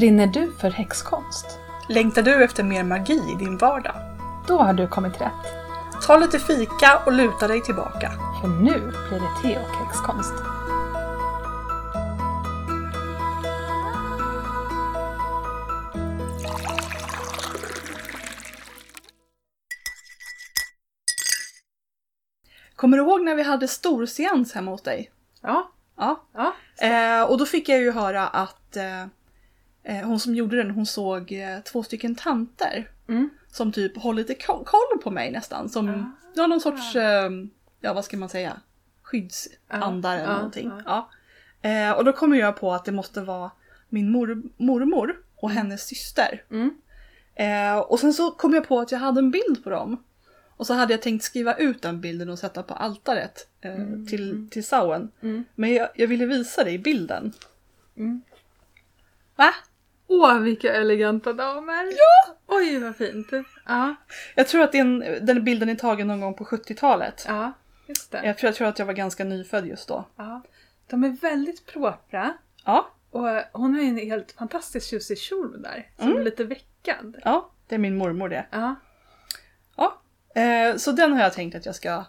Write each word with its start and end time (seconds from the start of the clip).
Brinner 0.00 0.26
du 0.26 0.52
för 0.52 0.70
häxkonst? 0.70 1.58
Längtar 1.88 2.22
du 2.22 2.44
efter 2.44 2.62
mer 2.64 2.84
magi 2.84 3.22
i 3.32 3.44
din 3.44 3.58
vardag? 3.58 3.94
Då 4.48 4.58
har 4.58 4.72
du 4.72 4.88
kommit 4.88 5.20
rätt. 5.20 5.46
Ta 6.06 6.16
lite 6.16 6.38
fika 6.38 7.02
och 7.06 7.12
luta 7.12 7.48
dig 7.48 7.62
tillbaka. 7.62 8.12
För 8.40 8.48
nu 8.48 8.80
blir 8.80 9.20
det 9.20 9.42
te 9.42 9.58
och 9.58 9.76
häxkonst. 9.76 10.32
Kommer 22.76 22.96
du 22.96 23.02
ihåg 23.02 23.22
när 23.22 23.34
vi 23.34 23.42
hade 23.42 23.68
storseans 23.68 24.52
hemma 24.52 24.70
hos 24.70 24.82
dig? 24.82 25.10
Ja. 25.42 25.70
Ja. 25.96 26.20
ja. 26.32 26.54
Eh, 26.86 27.22
och 27.22 27.38
då 27.38 27.46
fick 27.46 27.68
jag 27.68 27.78
ju 27.78 27.92
höra 27.92 28.28
att 28.28 28.76
eh, 28.76 29.06
hon 29.84 30.20
som 30.20 30.34
gjorde 30.34 30.56
den, 30.56 30.70
hon 30.70 30.86
såg 30.86 31.32
eh, 31.32 31.60
två 31.60 31.82
stycken 31.82 32.14
tanter. 32.14 32.88
Mm. 33.08 33.30
Som 33.52 33.72
typ 33.72 33.96
håller 33.98 34.22
lite 34.22 34.34
ko- 34.34 34.64
koll 34.64 35.02
på 35.02 35.10
mig 35.10 35.30
nästan. 35.32 35.68
Som, 35.68 35.88
Ah. 35.88 36.04
ja 36.34 36.46
någon 36.46 36.60
sorts, 36.60 36.96
eh, 36.96 37.30
ja 37.80 37.92
vad 37.94 38.04
ska 38.04 38.16
man 38.16 38.28
säga, 38.28 38.60
skyddsandar 39.02 40.14
eller 40.16 40.24
Ja, 40.28 40.34
någonting. 40.36 40.72
Ja. 40.84 41.10
Eh, 41.62 41.90
och 41.92 42.04
då 42.04 42.12
kommer 42.12 42.36
jag 42.36 42.56
på 42.56 42.72
att 42.74 42.84
det 42.84 42.92
måste 42.92 43.20
vara 43.20 43.50
min 43.88 44.10
mor, 44.12 44.42
mormor 44.56 45.16
och 45.36 45.50
hennes 45.50 45.86
syster. 45.86 46.44
Mm. 46.50 46.70
Eh, 47.34 47.78
och 47.78 48.00
sen 48.00 48.14
så 48.14 48.30
kom 48.30 48.54
jag 48.54 48.68
på 48.68 48.80
att 48.80 48.92
jag 48.92 48.98
hade 48.98 49.18
en 49.20 49.30
bild 49.30 49.64
på 49.64 49.70
dem. 49.70 50.04
Och 50.56 50.66
så 50.66 50.74
hade 50.74 50.92
jag 50.92 51.02
tänkt 51.02 51.24
skriva 51.24 51.54
ut 51.54 51.82
den 51.82 52.00
bilden 52.00 52.28
och 52.30 52.38
sätta 52.38 52.62
på 52.62 52.74
altaret 52.74 53.48
eh, 53.60 53.76
till, 54.08 54.48
till 54.50 54.64
Sauen. 54.66 55.10
Mm. 55.22 55.44
Men 55.54 55.72
jag, 55.74 55.88
jag 55.94 56.06
ville 56.08 56.26
visa 56.26 56.64
dig 56.64 56.78
bilden. 56.78 57.32
Mm. 57.96 58.22
Va? 59.36 59.54
Åh, 60.12 60.38
vilka 60.38 60.74
eleganta 60.74 61.32
damer! 61.32 61.84
Ja! 61.84 62.34
Oj, 62.46 62.78
vad 62.78 62.96
fint! 62.96 63.26
Ja, 63.66 63.94
Jag 64.34 64.48
tror 64.48 64.62
att 64.62 64.72
det 64.72 64.78
är 64.78 64.82
en, 64.82 65.26
den 65.26 65.44
bilden 65.44 65.68
är 65.68 65.74
tagen 65.74 66.06
någon 66.06 66.20
gång 66.20 66.34
på 66.34 66.44
70-talet. 66.44 67.24
ja 67.28 67.52
just 67.86 68.12
det. 68.12 68.26
Jag 68.26 68.38
tror, 68.38 68.48
jag 68.48 68.54
tror 68.56 68.68
att 68.68 68.78
jag 68.78 68.86
var 68.86 68.92
ganska 68.92 69.24
nyfödd 69.24 69.66
just 69.66 69.88
då. 69.88 70.04
Ja. 70.16 70.42
De 70.86 71.04
är 71.04 71.08
väldigt 71.08 71.66
propra. 71.66 72.32
Ja, 72.64 72.90
Och 73.10 73.28
hon 73.52 73.74
har 73.74 73.82
ju 73.82 73.88
en 73.88 73.96
helt 73.96 74.32
fantastiskt 74.32 74.90
tjusig 74.90 75.18
kjol 75.18 75.62
där. 75.62 75.90
Som 75.98 76.16
är 76.16 76.22
lite 76.22 76.44
veckad. 76.44 77.16
ja 77.24 77.50
det 77.68 77.74
är 77.74 77.78
min 77.78 77.96
mormor 77.96 78.28
det. 78.28 78.46
Ja. 78.50 78.74
Ja. 79.76 80.00
Eh, 80.40 80.76
så 80.76 80.92
den 80.92 81.12
har 81.12 81.20
jag 81.22 81.32
tänkt 81.32 81.54
att 81.54 81.66
jag 81.66 81.74
ska 81.74 82.04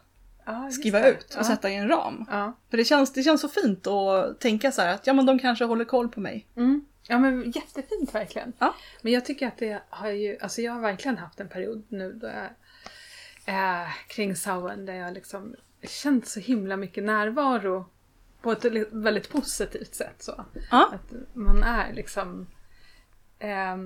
ja 0.45 0.72
skriva 0.72 0.99
det. 0.99 1.09
ut 1.11 1.33
och 1.33 1.39
ja. 1.39 1.44
sätta 1.44 1.69
i 1.69 1.75
en 1.75 1.88
ram. 1.88 2.25
Ja. 2.31 2.53
För 2.69 2.77
det 2.77 2.85
känns, 2.85 3.13
det 3.13 3.23
känns 3.23 3.41
så 3.41 3.49
fint 3.49 3.88
att 3.88 4.39
tänka 4.39 4.72
så 4.72 4.81
här 4.81 4.94
att 4.94 5.07
ja 5.07 5.13
men 5.13 5.25
de 5.25 5.39
kanske 5.39 5.66
håller 5.66 5.85
koll 5.85 6.09
på 6.09 6.19
mig. 6.19 6.47
Mm. 6.55 6.85
Ja 7.07 7.19
men 7.19 7.52
jättefint 7.52 8.16
verkligen. 8.16 8.53
Ja. 8.59 8.75
Men 9.02 9.13
jag 9.13 9.25
tycker 9.25 9.47
att 9.47 9.57
det 9.57 9.81
har 9.89 10.09
ju, 10.09 10.38
alltså 10.41 10.61
jag 10.61 10.71
har 10.71 10.81
verkligen 10.81 11.17
haft 11.17 11.39
en 11.39 11.49
period 11.49 11.83
nu 11.89 12.13
då 12.13 12.27
jag, 12.27 12.49
eh, 13.55 13.89
kring 14.07 14.35
Sauen 14.35 14.85
där 14.85 14.94
jag 14.94 15.13
liksom 15.13 15.55
känt 15.83 16.27
så 16.27 16.39
himla 16.39 16.77
mycket 16.77 17.03
närvaro 17.03 17.85
på 18.41 18.52
ett 18.52 18.66
väldigt 18.91 19.29
positivt 19.29 19.95
sätt 19.95 20.16
så. 20.17 20.45
Ja. 20.72 20.94
Att 20.94 21.13
man 21.33 21.63
är 21.63 21.94
liksom 21.94 22.47
eh, 23.39 23.77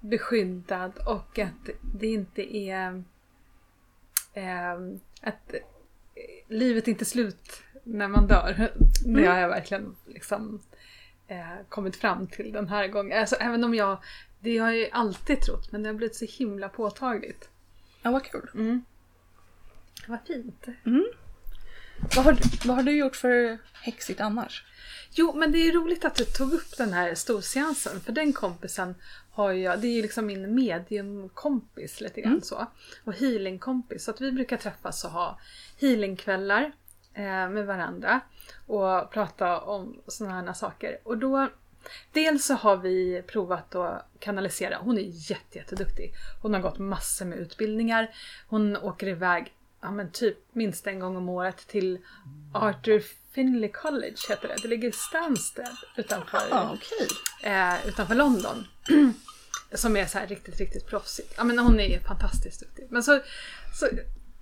beskyddad 0.00 0.92
och 1.06 1.38
att 1.38 1.70
det 1.94 2.06
inte 2.06 2.56
är 2.56 3.04
eh, 4.34 4.74
att 5.20 5.54
livet 6.48 6.88
inte 6.88 7.02
är 7.02 7.06
slut 7.06 7.62
när 7.84 8.08
man 8.08 8.26
dör. 8.26 8.72
Det 9.04 9.26
har 9.26 9.38
jag 9.38 9.48
verkligen 9.48 9.96
liksom 10.06 10.60
eh, 11.28 11.46
kommit 11.68 11.96
fram 11.96 12.26
till 12.26 12.52
den 12.52 12.68
här 12.68 12.88
gången. 12.88 13.18
Alltså, 13.20 13.36
även 13.36 13.64
om 13.64 13.74
jag, 13.74 13.98
det 14.40 14.58
har 14.58 14.70
jag 14.70 14.76
ju 14.78 14.88
alltid 14.92 15.40
trott 15.40 15.72
men 15.72 15.82
det 15.82 15.88
har 15.88 15.94
blivit 15.94 16.16
så 16.16 16.24
himla 16.28 16.68
påtagligt. 16.68 17.48
Ja, 18.02 18.10
vad 18.10 18.24
kul. 18.24 18.50
Mm. 18.54 18.84
Vad 20.06 20.18
fint. 20.26 20.66
Vad 22.16 22.24
har, 22.24 22.32
du- 22.32 22.68
vad 22.68 22.76
har 22.76 22.82
du 22.82 22.92
gjort 22.96 23.16
för 23.16 23.58
häxigt 23.72 24.20
annars? 24.20 24.64
Jo, 25.16 25.32
men 25.34 25.52
det 25.52 25.58
är 25.58 25.72
roligt 25.72 26.04
att 26.04 26.14
du 26.14 26.24
tog 26.24 26.52
upp 26.52 26.76
den 26.78 26.92
här 26.92 27.14
storseansen 27.14 28.00
för 28.00 28.12
den 28.12 28.32
kompisen 28.32 28.94
har 29.30 29.52
jag, 29.52 29.80
det 29.80 29.86
är 29.86 29.92
ju 29.92 30.02
liksom 30.02 30.26
min 30.26 30.54
mediumkompis 30.54 32.00
lite 32.00 32.20
grann 32.20 32.42
så. 32.42 32.66
Och 33.04 33.14
healingkompis. 33.14 34.04
Så 34.04 34.10
att 34.10 34.20
vi 34.20 34.32
brukar 34.32 34.56
träffas 34.56 35.04
och 35.04 35.10
ha 35.10 35.38
healingkvällar 35.80 36.72
med 37.22 37.66
varandra 37.66 38.20
och 38.66 39.10
prata 39.10 39.60
om 39.60 40.00
sådana 40.06 40.42
här 40.42 40.52
saker. 40.52 40.98
Och 41.04 41.18
då, 41.18 41.48
dels 42.12 42.44
så 42.46 42.54
har 42.54 42.76
vi 42.76 43.22
provat 43.26 43.74
att 43.74 44.06
kanalisera. 44.18 44.76
Hon 44.80 44.98
är 44.98 45.30
jätte, 45.30 45.58
jätteduktig. 45.58 46.12
Hon 46.42 46.54
har 46.54 46.60
gått 46.60 46.78
massor 46.78 47.24
med 47.24 47.38
utbildningar. 47.38 48.14
Hon 48.48 48.76
åker 48.76 49.06
iväg 49.06 49.52
ja, 49.80 49.90
men 49.90 50.10
typ 50.10 50.38
minst 50.52 50.86
en 50.86 51.00
gång 51.00 51.16
om 51.16 51.28
året 51.28 51.56
till 51.66 51.98
Arthur 52.54 53.02
Finley 53.32 53.72
College 53.72 54.16
heter 54.28 54.48
det. 54.48 54.56
Det 54.62 54.68
ligger 54.68 54.88
i 54.88 54.92
Stansted 54.92 55.76
utanför, 55.96 56.42
Ja, 56.50 56.74
okej. 56.74 57.08
eh, 57.52 57.88
utanför 57.88 58.14
London. 58.14 58.66
Som 59.74 59.96
är 59.96 60.06
så 60.06 60.18
här 60.18 60.26
riktigt, 60.26 60.58
riktigt 60.60 60.86
proffsigt. 60.86 61.34
Ja 61.36 61.44
men 61.44 61.58
hon 61.58 61.80
är 61.80 62.00
fantastiskt 62.00 62.60
duktig. 62.60 62.86
Men 62.90 63.02
så, 63.02 63.20
så 63.74 63.88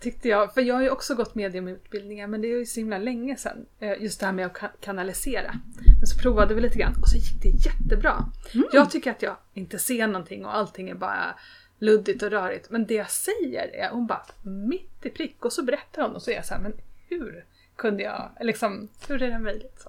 tyckte 0.03 0.29
jag, 0.29 0.55
för 0.55 0.61
jag 0.61 0.75
har 0.75 0.83
ju 0.83 0.91
också 0.91 1.15
gått 1.15 1.35
mediumutbildningar 1.35 2.27
men 2.27 2.41
det 2.41 2.49
är 2.49 2.59
ju 2.59 2.67
så 2.67 2.81
himla 2.81 2.99
länge 2.99 3.37
sedan. 3.37 3.67
eh, 3.81 4.03
Just 4.03 4.21
det 4.21 4.27
här 4.27 4.33
med 4.33 4.47
att 4.47 4.53
ka- 4.57 4.71
kanalisera. 4.81 5.55
Men 5.99 6.07
så 6.07 6.19
provade 6.19 6.55
vi 6.55 6.61
lite 6.61 6.79
grann 6.79 6.95
och 7.03 7.09
så 7.09 7.17
gick 7.17 7.43
det 7.43 7.49
jättebra. 7.49 8.25
Jag 8.73 8.91
tycker 8.91 9.11
att 9.11 9.23
jag 9.23 9.37
inte 9.55 9.79
ser 9.79 10.07
någonting 10.07 10.45
och 10.45 10.57
allting 10.57 10.91
är 10.91 10.95
bara 10.95 11.35
luddigt 11.79 12.23
och 12.23 12.31
rörigt. 12.31 12.71
Men 12.71 12.87
det 12.87 12.95
jag 12.95 13.11
säger 13.11 13.69
är, 13.75 13.91
hon 13.91 14.07
bara 14.07 14.23
mitt 14.43 15.07
i 15.07 15.11
prick 15.11 15.45
och 15.45 15.53
så 15.53 15.63
berättar 15.63 16.03
hon 16.03 16.15
och 16.15 16.23
så 16.23 16.31
är 16.31 16.35
jag 16.35 16.45
så 16.47 16.55
här, 16.55 16.61
men 16.61 16.73
hur 17.09 17.45
kunde 17.77 18.03
jag, 18.03 18.31
liksom, 18.41 18.89
hur 19.09 19.23
är 19.23 19.31
det 19.31 19.39
möjligt? 19.39 19.81
Så. 19.81 19.89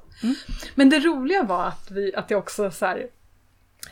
Men 0.75 0.89
det 0.89 0.99
roliga 0.99 1.43
var 1.43 1.67
att, 1.67 1.91
vi, 1.91 2.15
att 2.15 2.31
jag 2.31 2.37
också 2.39 2.71
så 2.71 2.85
här, 2.85 3.07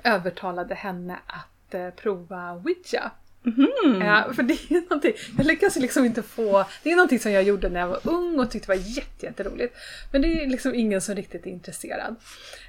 övertalade 0.03 0.75
henne 0.75 1.19
att 1.27 1.73
eh, 1.73 1.89
prova 1.89 2.53
Ouija. 2.53 3.11
Mhm. 3.43 4.01
Ja, 4.01 4.33
för 4.33 4.43
det 4.43 4.53
är 4.53 4.81
någonting, 4.81 5.13
jag 5.37 5.45
lyckas 5.45 5.75
liksom 5.75 6.05
inte 6.05 6.23
få, 6.23 6.65
det 6.83 6.91
är 6.91 6.95
någonting 6.95 7.19
som 7.19 7.31
jag 7.31 7.43
gjorde 7.43 7.69
när 7.69 7.79
jag 7.79 7.87
var 7.87 7.99
ung 8.03 8.39
och 8.39 8.51
tyckte 8.51 8.67
var 8.67 8.75
jätte, 8.75 9.25
jätteroligt. 9.25 9.75
Men 10.11 10.21
det 10.21 10.27
är 10.27 10.47
liksom 10.47 10.75
ingen 10.75 11.01
som 11.01 11.15
riktigt 11.15 11.45
är 11.45 11.51
intresserad. 11.51 12.15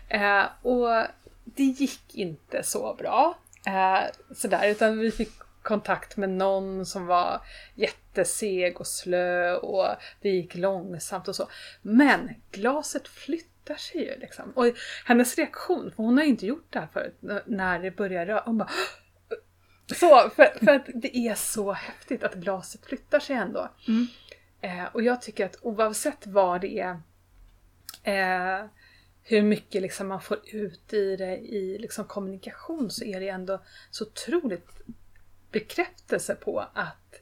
Eh, 0.08 0.44
och 0.62 1.04
det 1.44 1.64
gick 1.64 2.14
inte 2.14 2.62
så 2.62 2.94
bra. 2.98 3.38
Eh, 3.66 4.34
sådär, 4.34 4.68
utan 4.70 4.98
vi 4.98 5.10
fick 5.10 5.30
kontakt 5.62 6.16
med 6.16 6.30
någon 6.30 6.86
som 6.86 7.06
var 7.06 7.40
jätteseg 7.74 8.80
och 8.80 8.86
slö 8.86 9.54
och 9.54 9.86
det 10.20 10.28
gick 10.28 10.54
långsamt 10.54 11.28
och 11.28 11.36
så. 11.36 11.48
Men 11.82 12.30
glaset 12.50 13.08
flyttar 13.08 13.74
sig 13.74 14.04
ju 14.04 14.18
liksom. 14.18 14.52
Och 14.54 14.66
hennes 15.04 15.36
reaktion, 15.36 15.92
för 15.96 16.02
hon 16.02 16.16
har 16.16 16.24
ju 16.24 16.30
inte 16.30 16.46
gjort 16.46 16.66
det 16.70 16.78
här 16.78 16.88
förut, 16.92 17.18
när 17.46 17.78
det 17.78 17.90
börjar 17.90 18.26
röra, 18.26 18.42
hon 18.44 18.58
bara 18.58 18.70
så, 19.92 20.30
för, 20.30 20.64
för 20.64 20.74
att 20.74 20.86
det 20.94 21.16
är 21.16 21.34
så 21.34 21.72
häftigt 21.72 22.22
att 22.22 22.34
glaset 22.34 22.86
flyttar 22.86 23.20
sig 23.20 23.36
ändå. 23.36 23.68
Eh, 24.60 24.84
och 24.84 25.02
jag 25.02 25.22
tycker 25.22 25.46
att 25.46 25.56
oavsett 25.62 26.26
vad 26.26 26.60
det 26.60 26.78
är, 26.80 27.00
eh, 28.02 28.66
hur 29.22 29.42
mycket 29.42 29.82
liksom 29.82 30.08
man 30.08 30.20
får 30.22 30.38
ut 30.52 30.92
i 30.92 31.16
det 31.16 31.36
i 31.36 31.78
liksom 31.78 32.04
kommunikation 32.04 32.90
så 32.90 33.04
är 33.04 33.20
det 33.20 33.28
ändå 33.28 33.62
så 33.90 34.04
otroligt 34.04 34.68
bekräftelse 35.50 36.34
på 36.34 36.60
att 36.74 37.20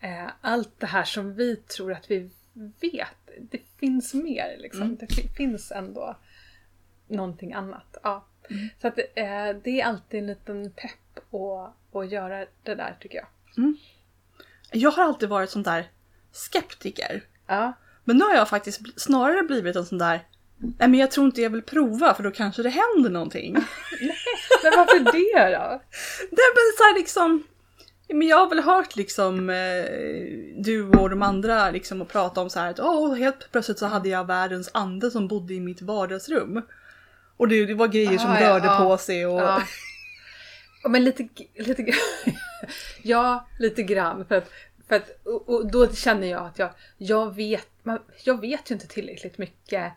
eh, 0.00 0.28
allt 0.40 0.80
det 0.80 0.86
här 0.86 1.04
som 1.04 1.34
vi 1.34 1.56
tror 1.56 1.92
att 1.92 2.10
vi 2.10 2.30
vet, 2.80 3.16
det 3.40 3.58
finns 3.76 4.14
mer. 4.14 4.56
Liksom. 4.58 4.96
Det 4.96 5.14
fi- 5.14 5.28
finns 5.28 5.72
ändå 5.72 6.16
någonting 7.08 7.52
annat. 7.52 7.96
Ja. 8.02 8.24
Så 8.80 8.88
att, 8.88 8.98
eh, 8.98 9.48
det 9.64 9.80
är 9.80 9.84
alltid 9.84 10.20
en 10.20 10.26
liten 10.26 10.70
pepp 10.70 10.90
att, 11.16 11.96
att 11.96 12.12
göra 12.12 12.46
det 12.62 12.74
där 12.74 12.96
tycker 13.00 13.16
jag. 13.16 13.26
Jag 14.72 14.90
har 14.90 15.04
alltid 15.04 15.28
varit 15.28 15.50
sån 15.50 15.62
där 15.62 15.90
skeptiker. 16.32 17.22
Ja. 17.46 17.72
Men 18.04 18.16
nu 18.16 18.24
har 18.24 18.34
jag 18.34 18.48
faktiskt 18.48 18.80
snarare 18.96 19.42
blivit 19.42 19.76
en 19.76 19.86
sån 19.86 19.98
där 19.98 20.26
Nej 20.56 20.88
men 20.88 20.94
jag 20.94 21.10
tror 21.10 21.26
inte 21.26 21.42
jag 21.42 21.50
vill 21.50 21.62
prova 21.62 22.14
för 22.14 22.22
då 22.22 22.30
kanske 22.30 22.62
det 22.62 22.68
händer 22.68 23.10
någonting. 23.10 23.52
Men 24.62 24.72
varför 24.76 24.98
det 24.98 25.56
då? 25.56 25.82
Det 26.30 26.42
är 26.42 26.54
väl 26.54 26.76
så 26.76 26.82
här 26.82 26.98
liksom 26.98 27.42
men 28.08 28.28
jag 28.28 28.36
har 28.36 28.48
väl 28.48 28.60
hört 28.60 28.96
liksom 28.96 29.50
eh, 29.50 29.84
du 30.56 30.88
och 30.88 31.10
de 31.10 31.22
andra 31.22 31.70
liksom 31.70 32.02
och 32.02 32.08
prata 32.08 32.40
om 32.40 32.50
så 32.50 32.60
här 32.60 32.70
att 32.70 32.80
åh 32.80 33.14
helt 33.14 33.52
plötsligt 33.52 33.78
så 33.78 33.86
hade 33.86 34.08
jag 34.08 34.26
världens 34.26 34.70
ande 34.74 35.10
som 35.10 35.28
bodde 35.28 35.54
i 35.54 35.60
mitt 35.60 35.82
vardagsrum. 35.82 36.62
Och 37.36 37.48
det, 37.48 37.66
det 37.66 37.74
var 37.74 37.88
grejer 37.88 38.18
som 38.18 38.30
Ah, 38.30 38.40
ja, 38.40 38.48
rörde 38.48 38.66
ja. 38.66 38.78
på 38.78 38.98
sig 38.98 39.26
och 39.26 39.40
Ja. 39.40 39.62
Men 40.88 41.04
lite, 41.04 41.28
lite 41.54 41.92
ja, 43.02 43.48
lite 43.58 43.82
grann. 43.82 44.24
För 44.24 44.34
att, 44.34 44.50
för 44.88 44.96
att, 44.96 45.26
och, 45.26 45.70
då 45.70 45.92
känner 45.92 46.26
jag 46.26 46.46
att 46.46 46.58
jag, 46.58 46.70
jag, 46.98 47.34
vet, 47.34 47.68
man, 47.82 47.98
jag 48.24 48.40
vet 48.40 48.70
ju 48.70 48.74
inte 48.74 48.86
tillräckligt 48.86 49.38
mycket 49.38 49.92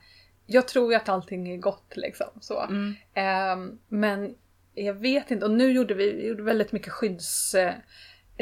jag 0.47 0.67
tror 0.67 0.91
ju 0.91 0.97
att 0.97 1.09
allting 1.09 1.49
är 1.49 1.57
gott 1.57 1.93
liksom. 1.95 2.27
Så. 2.39 2.61
Mm. 2.61 2.95
Ehm, 3.13 3.79
men 3.87 4.35
jag 4.73 4.93
vet 4.93 5.31
inte, 5.31 5.45
och 5.45 5.51
nu 5.51 5.71
gjorde 5.71 5.93
vi, 5.93 6.11
vi 6.11 6.27
gjorde 6.27 6.43
väldigt 6.43 6.71
mycket 6.71 6.93
skydds... 6.93 7.55
Eh, 7.55 7.73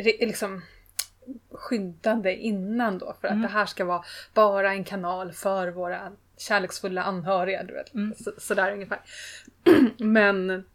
liksom, 0.04 0.62
skyddande 1.52 2.36
innan 2.36 2.98
då 2.98 3.16
för 3.22 3.28
att 3.28 3.42
det 3.42 3.48
här 3.48 3.66
ska 3.66 3.86
vara 3.86 4.04
bara 4.34 4.74
en 4.74 4.84
kanal 4.84 5.32
för 5.32 5.68
våra 5.68 6.12
kärleksfulla 6.38 7.04
anhöriga. 7.04 7.64
Du 7.64 7.74
vet. 7.74 7.92
Så, 8.24 8.32
sådär 8.38 8.72
ungefär. 8.72 9.00
men, 9.98 10.66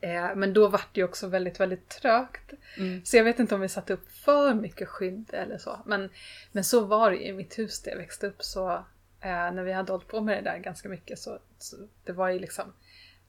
eh, 0.00 0.34
men 0.34 0.52
då 0.52 0.68
var 0.68 0.80
det 0.92 1.00
ju 1.00 1.04
också 1.04 1.26
väldigt, 1.26 1.60
väldigt 1.60 1.88
trögt. 1.88 2.52
Mm. 2.76 3.04
Så 3.04 3.16
jag 3.16 3.24
vet 3.24 3.38
inte 3.38 3.54
om 3.54 3.60
vi 3.60 3.68
satte 3.68 3.92
upp 3.92 4.10
för 4.12 4.54
mycket 4.54 4.88
skydd 4.88 5.30
eller 5.32 5.58
så. 5.58 5.80
Men, 5.86 6.10
men 6.52 6.64
så 6.64 6.80
var 6.80 7.10
det 7.10 7.26
i 7.26 7.32
mitt 7.32 7.58
hus 7.58 7.82
där 7.82 7.90
jag 7.90 7.98
växte 7.98 8.26
upp. 8.26 8.42
Så 8.42 8.70
eh, 9.20 9.52
när 9.52 9.62
vi 9.62 9.72
hade 9.72 9.92
hållit 9.92 10.08
på 10.08 10.20
med 10.20 10.36
det 10.44 10.50
där 10.50 10.58
ganska 10.58 10.88
mycket 10.88 11.18
så, 11.18 11.38
så 11.58 11.76
det 12.04 12.12
var 12.12 12.28
ju 12.28 12.38
liksom 12.38 12.72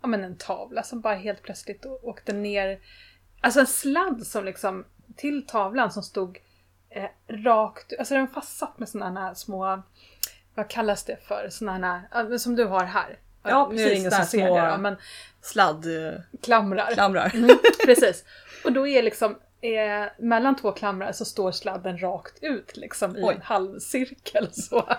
ja, 0.01 0.07
men 0.07 0.23
en 0.23 0.37
tavla 0.37 0.83
som 0.83 1.01
bara 1.01 1.15
helt 1.15 1.41
plötsligt 1.41 1.85
åkte 1.85 2.33
ner. 2.33 2.79
Alltså 3.41 3.59
en 3.59 3.67
sladd 3.67 4.27
som 4.27 4.45
liksom 4.45 4.85
till 5.15 5.47
tavlan 5.47 5.91
som 5.91 6.03
stod 6.03 6.39
eh, 6.89 7.09
rakt, 7.27 7.93
alltså 7.99 8.13
den 8.13 8.27
fastsatt 8.27 8.79
med 8.79 8.89
sådana 8.89 9.19
här 9.19 9.33
små, 9.33 9.81
vad 10.55 10.69
kallas 10.69 11.03
det 11.03 11.17
för, 11.23 11.49
sådana 11.49 12.03
här, 12.11 12.37
som 12.37 12.55
du 12.55 12.65
har 12.65 12.83
här. 12.83 13.19
Ja, 13.43 13.69
nu 13.73 13.81
är 13.81 13.83
det 13.83 13.89
precis, 13.89 13.99
ingen 13.99 14.11
som 14.11 14.25
ser 14.25 14.51
det 14.51 14.71
då, 14.71 14.77
men 14.77 14.95
klamrar. 16.41 16.85
Sladdklamrar. 16.85 17.31
Mm, 17.33 17.57
precis. 17.85 18.23
Och 18.63 18.71
då 18.71 18.87
är 18.87 19.03
liksom 19.03 19.35
eh, 19.61 20.09
mellan 20.17 20.55
två 20.55 20.71
klamrar 20.71 21.11
så 21.11 21.25
står 21.25 21.51
sladden 21.51 21.97
rakt 21.97 22.43
ut 22.43 22.77
liksom 22.77 23.17
i 23.17 23.23
Oj. 23.23 23.35
en 23.35 23.41
halvcirkel. 23.41 24.49
Så. 24.53 24.89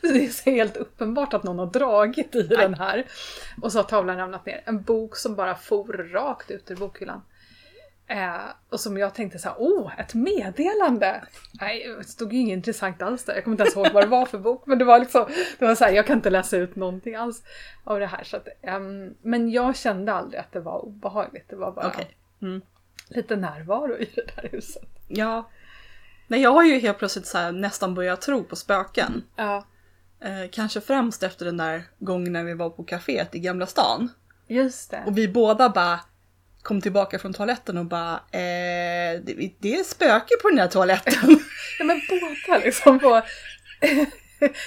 Det 0.00 0.24
är 0.24 0.28
så 0.28 0.50
helt 0.50 0.76
uppenbart 0.76 1.34
att 1.34 1.42
någon 1.42 1.58
har 1.58 1.66
dragit 1.66 2.34
i 2.34 2.42
den 2.42 2.74
här. 2.74 3.06
Och 3.62 3.72
så 3.72 3.78
har 3.78 3.84
tavlan 3.84 4.16
ramlat 4.16 4.46
ner. 4.46 4.62
En 4.64 4.82
bok 4.82 5.16
som 5.16 5.34
bara 5.34 5.54
for 5.54 6.12
rakt 6.12 6.50
ut 6.50 6.70
ur 6.70 6.76
bokhyllan. 6.76 7.22
Eh, 8.10 8.40
och 8.70 8.80
som 8.80 8.98
jag 8.98 9.14
tänkte 9.14 9.38
så 9.38 9.48
här, 9.48 9.56
åh, 9.58 9.92
ett 10.00 10.14
meddelande! 10.14 11.24
Nej, 11.60 11.94
det 11.98 12.04
stod 12.04 12.32
ju 12.32 12.38
inget 12.38 12.56
intressant 12.56 13.02
alls 13.02 13.24
där. 13.24 13.34
Jag 13.34 13.44
kommer 13.44 13.54
inte 13.54 13.62
ens 13.62 13.76
ihåg 13.76 13.92
vad 13.92 14.02
det 14.02 14.06
var 14.08 14.26
för 14.26 14.38
bok. 14.38 14.66
Men 14.66 14.78
det 14.78 14.84
var 14.84 14.98
liksom, 14.98 15.26
det 15.58 15.64
var 15.64 15.74
så 15.74 15.84
här, 15.84 15.92
jag 15.92 16.06
kan 16.06 16.16
inte 16.16 16.30
läsa 16.30 16.56
ut 16.56 16.76
någonting 16.76 17.14
alls 17.14 17.42
av 17.84 18.00
det 18.00 18.06
här. 18.06 18.24
Så 18.24 18.36
att, 18.36 18.48
ehm, 18.62 19.14
men 19.22 19.50
jag 19.50 19.76
kände 19.76 20.12
aldrig 20.12 20.40
att 20.40 20.52
det 20.52 20.60
var 20.60 20.84
obehagligt. 20.84 21.48
Det 21.48 21.56
var 21.56 21.72
bara 21.72 21.86
Okej. 21.86 22.16
Mm. 22.42 22.60
lite 23.08 23.36
närvaro 23.36 23.96
i 23.96 24.10
det 24.14 24.36
där 24.36 24.48
huset. 24.52 24.88
Ja. 25.08 25.50
Nej, 26.26 26.40
jag 26.42 26.50
har 26.52 26.64
ju 26.64 26.78
helt 26.78 26.98
plötsligt 26.98 27.26
så 27.26 27.38
här 27.38 27.52
nästan 27.52 27.94
börjat 27.94 28.20
tro 28.20 28.44
på 28.44 28.56
spöken. 28.56 29.24
Ja, 29.36 29.64
Eh, 30.22 30.50
kanske 30.52 30.80
främst 30.80 31.22
efter 31.22 31.44
den 31.44 31.56
där 31.56 31.82
gången 31.98 32.32
när 32.32 32.44
vi 32.44 32.54
var 32.54 32.70
på 32.70 32.84
kaféet 32.84 33.28
i 33.32 33.38
Gamla 33.38 33.66
stan. 33.66 34.08
just 34.46 34.90
det. 34.90 35.02
Och 35.06 35.18
vi 35.18 35.28
båda 35.28 35.68
bara 35.68 36.00
kom 36.62 36.80
tillbaka 36.80 37.18
från 37.18 37.32
toaletten 37.32 37.78
och 37.78 37.84
bara 37.86 38.14
eh, 38.14 39.20
det, 39.22 39.52
det 39.58 39.74
är 39.74 39.84
spöke 39.84 40.34
på 40.42 40.48
den 40.48 40.58
här 40.58 40.68
toaletten. 40.68 41.40
Ja, 41.78 41.84
men 41.84 42.00
båda 42.08 42.58
liksom 42.58 42.98
på... 42.98 43.08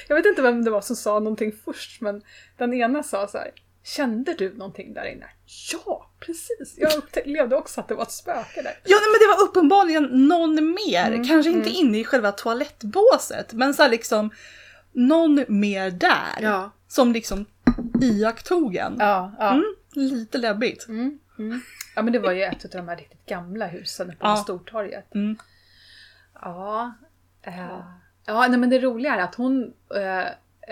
jag 0.07 0.16
vet 0.16 0.25
inte 0.25 0.42
vem 0.42 0.63
det 0.63 0.72
var 0.72 0.81
som 0.81 0.95
sa 0.95 1.19
någonting 1.19 1.51
först, 1.66 2.01
men 2.01 2.22
den 2.57 2.74
ena 2.74 3.04
sa 3.04 3.28
så 3.28 3.38
här. 3.38 3.51
Kände 3.84 4.34
du 4.34 4.54
någonting 4.54 4.94
där 4.94 5.06
inne? 5.06 5.25
Ja, 5.72 6.12
precis! 6.19 6.75
Jag 6.78 6.95
upplevde 6.95 7.56
också 7.56 7.81
att 7.81 7.88
det 7.88 7.96
var 7.96 8.04
ett 8.04 8.12
spöke 8.12 8.62
där. 8.62 8.80
ja 8.84 8.98
nej, 8.98 9.07
men 9.12 9.19
det 9.19 9.38
var 9.38 9.50
uppenbarligen 9.50 10.28
någon 10.28 10.72
mer. 10.72 11.24
Kanske 11.28 11.51
inte 11.51 11.69
inne 11.69 12.00
i 12.00 12.04
själva 12.04 12.31
toalettbåset 12.31 13.54
men 13.54 13.74
så 13.74 13.88
liksom 13.88 14.30
någon 14.92 15.46
mer 15.48 15.92
där. 15.92 16.39
Ja. 16.42 16.72
Som 16.88 17.13
liksom 17.13 17.46
iakttog 18.01 18.75
en. 18.75 18.96
Ja, 19.00 19.36
ja. 19.39 19.51
Mm, 19.51 19.75
lite 19.94 20.38
läbbigt. 20.38 20.88
Mm, 20.88 21.19
mm. 21.39 21.62
Ja 21.95 22.01
men 22.01 22.13
det 22.13 22.19
var 22.19 22.31
ju 22.31 22.44
ett 22.44 22.66
av 22.66 22.72
de 22.72 22.88
här 22.88 22.95
riktigt 22.98 23.25
gamla 23.25 23.68
husen 23.68 24.07
på 24.10 24.16
Ja. 24.19 24.36
Stortorget. 24.38 25.16
Mm. 25.16 25.38
Ja. 26.42 26.94
Eh, 27.42 27.80
ja, 28.25 28.48
nej 28.48 28.60
men 28.60 28.69
det 28.69 28.80
roliga 28.80 29.16
är 29.16 29.19
att 29.22 29.36
hon, 29.36 29.74
eh, 29.95 30.28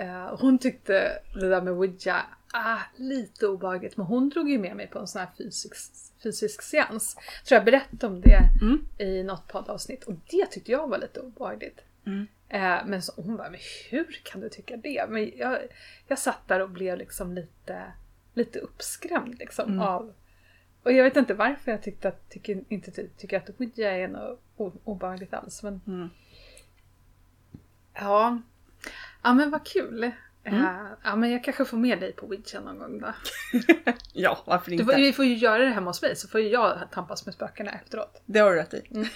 eh, 0.06 0.38
hon 0.40 0.58
tyckte 0.58 1.20
det 1.34 1.50
där 1.50 1.62
med 1.62 1.74
Ouija, 1.74 2.22
ah, 2.54 2.78
lite 2.96 3.48
obehagligt. 3.48 3.98
Men 3.98 4.06
hon 4.06 4.30
drog 4.30 4.50
ju 4.50 4.58
med 4.60 4.76
mig 4.76 4.88
på 4.88 5.00
en 5.00 5.08
sån 5.08 5.20
här 5.22 5.30
fysisk, 5.38 5.92
fysisk 6.24 6.62
seans. 6.62 7.16
Tror 7.48 7.56
jag 7.56 7.66
berättade 7.66 8.08
om 8.08 8.22
det 8.22 8.40
Mm. 8.62 8.88
i 8.98 9.24
något 9.24 9.48
poddavsnitt. 9.48 10.04
Och 10.04 10.14
det 10.30 10.46
tyckte 10.46 10.72
jag 10.72 10.88
var 10.88 10.98
lite 10.98 11.20
obehagligt. 11.20 11.80
Mm. 12.06 12.28
Eh, 12.50 12.86
men 12.86 13.02
så 13.02 13.12
hon 13.22 13.38
bara, 13.38 13.50
men 13.50 13.60
hur 13.90 14.20
kan 14.24 14.42
du 14.42 14.50
tycka 14.50 14.78
det? 14.78 15.06
Men 15.10 15.32
jag, 15.38 15.58
jag 16.08 16.20
satt 16.20 16.48
där 16.48 16.60
och 16.60 16.70
blev 16.70 16.98
liksom 16.98 17.34
lite, 17.34 17.82
lite 18.34 18.60
uppskrämd 18.60 19.40
liksom 19.40 19.66
Mm. 19.70 19.80
av 19.82 20.14
och 20.84 20.92
jag 20.92 21.04
vet 21.04 21.18
inte 21.18 21.34
varför 21.34 21.72
jag 21.72 21.84
tyckte 21.84 22.08
att, 22.08 22.30
tycker, 22.30 22.64
inte 22.70 22.92
ty, 22.92 23.08
tycker 23.18 23.38
att 23.38 23.50
Ouija 23.60 23.92
är 23.92 24.08
något 24.08 24.42
obehagligt 24.84 25.34
alls. 25.34 25.64
Men 25.64 25.82
Mm. 25.88 26.10
ja, 27.94 28.42
ja 29.24 29.34
men 29.34 29.50
vad 29.52 29.66
kul. 29.66 30.12
Mm. 30.44 30.62
Eh, 30.66 30.76
ja 31.04 31.16
men 31.16 31.32
jag 31.32 31.44
kanske 31.44 31.66
får 31.66 31.78
med 31.78 32.00
dig 32.00 32.12
på 32.14 32.26
Ouija 32.26 32.60
någon 32.62 32.80
gång 32.80 33.00
då. 33.00 33.14
Ja, 34.14 34.38
varför 34.46 34.72
Du 34.72 34.74
inte? 34.78 34.86
får, 34.86 34.96
vi 34.96 35.14
får 35.14 35.26
ju 35.26 35.36
göra 35.36 35.58
det 35.64 35.70
hemma 35.70 35.90
hos 35.90 36.02
mig 36.02 36.16
så 36.16 36.28
får 36.28 36.42
ju 36.42 36.48
jag 36.50 36.80
tampas 36.92 37.26
med 37.26 37.34
spökena 37.36 37.72
efteråt. 37.72 38.22
Det 38.26 38.40
har 38.40 38.52
du 38.52 38.58
rätt 38.58 38.74
i. 38.74 38.82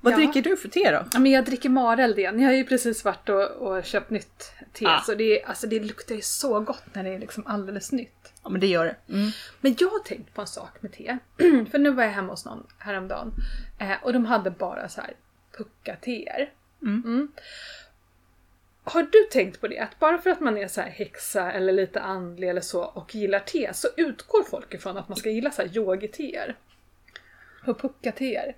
Vad 0.00 0.12
Ja. 0.12 0.16
dricker 0.16 0.42
du 0.42 0.56
för 0.56 0.68
te 0.68 0.90
då? 0.90 1.04
Ja, 1.12 1.18
men 1.18 1.32
jag 1.32 1.44
dricker 1.44 1.68
Mareld 1.68 2.18
igen. 2.18 2.40
Jag 2.40 2.48
har 2.48 2.54
ju 2.54 2.64
precis 2.64 3.04
varit 3.04 3.28
och, 3.28 3.50
och 3.50 3.84
köpt 3.84 4.10
nytt 4.10 4.52
te. 4.72 4.86
Ah. 4.86 5.00
Så 5.00 5.14
det, 5.14 5.42
alltså, 5.44 5.66
det 5.66 5.80
luktar 5.80 6.14
ju 6.14 6.20
så 6.22 6.60
gott 6.60 6.82
när 6.92 7.04
det 7.04 7.10
är 7.14 7.18
liksom 7.18 7.46
alldeles 7.46 7.92
nytt. 7.92 8.21
Ja 8.42 8.50
men 8.50 8.60
det 8.60 8.66
gör 8.66 8.84
det. 8.84 9.12
Mm. 9.12 9.30
Men 9.60 9.76
jag 9.78 9.88
har 9.88 9.98
tänkt 9.98 10.34
på 10.34 10.40
en 10.40 10.46
sak 10.46 10.82
med 10.82 10.92
te. 10.92 11.18
För 11.70 11.78
nu 11.78 11.90
var 11.90 12.02
jag 12.02 12.10
hemma 12.10 12.32
hos 12.32 12.44
någon 12.44 12.66
häromdagen. 12.78 13.32
Eh, 13.78 13.94
och 14.02 14.12
de 14.12 14.24
hade 14.24 14.50
bara 14.50 14.88
så 14.88 15.00
här 15.00 15.14
pucka-teer. 15.56 16.52
Mm. 16.82 17.32
Har 18.84 19.02
du 19.02 19.28
tänkt 19.30 19.60
på 19.60 19.68
det? 19.68 19.78
Att 19.78 19.98
bara 19.98 20.18
för 20.18 20.30
att 20.30 20.40
man 20.40 20.58
är 20.58 20.68
så 20.68 20.80
här 20.80 20.90
häxa 20.90 21.52
eller 21.52 21.72
lite 21.72 22.00
andlig 22.00 22.48
eller 22.48 22.60
så 22.60 22.82
och 22.84 23.14
gillar 23.14 23.40
te 23.40 23.74
så 23.74 23.88
utgår 23.96 24.42
folk 24.42 24.74
ifrån 24.74 24.96
att 24.96 25.08
man 25.08 25.16
ska 25.16 25.30
gilla 25.30 25.50
så 25.50 25.62
här 25.62 25.76
yogi-teer. 25.76 26.56
Och 27.66 27.80
pucka-teer. 27.80 28.56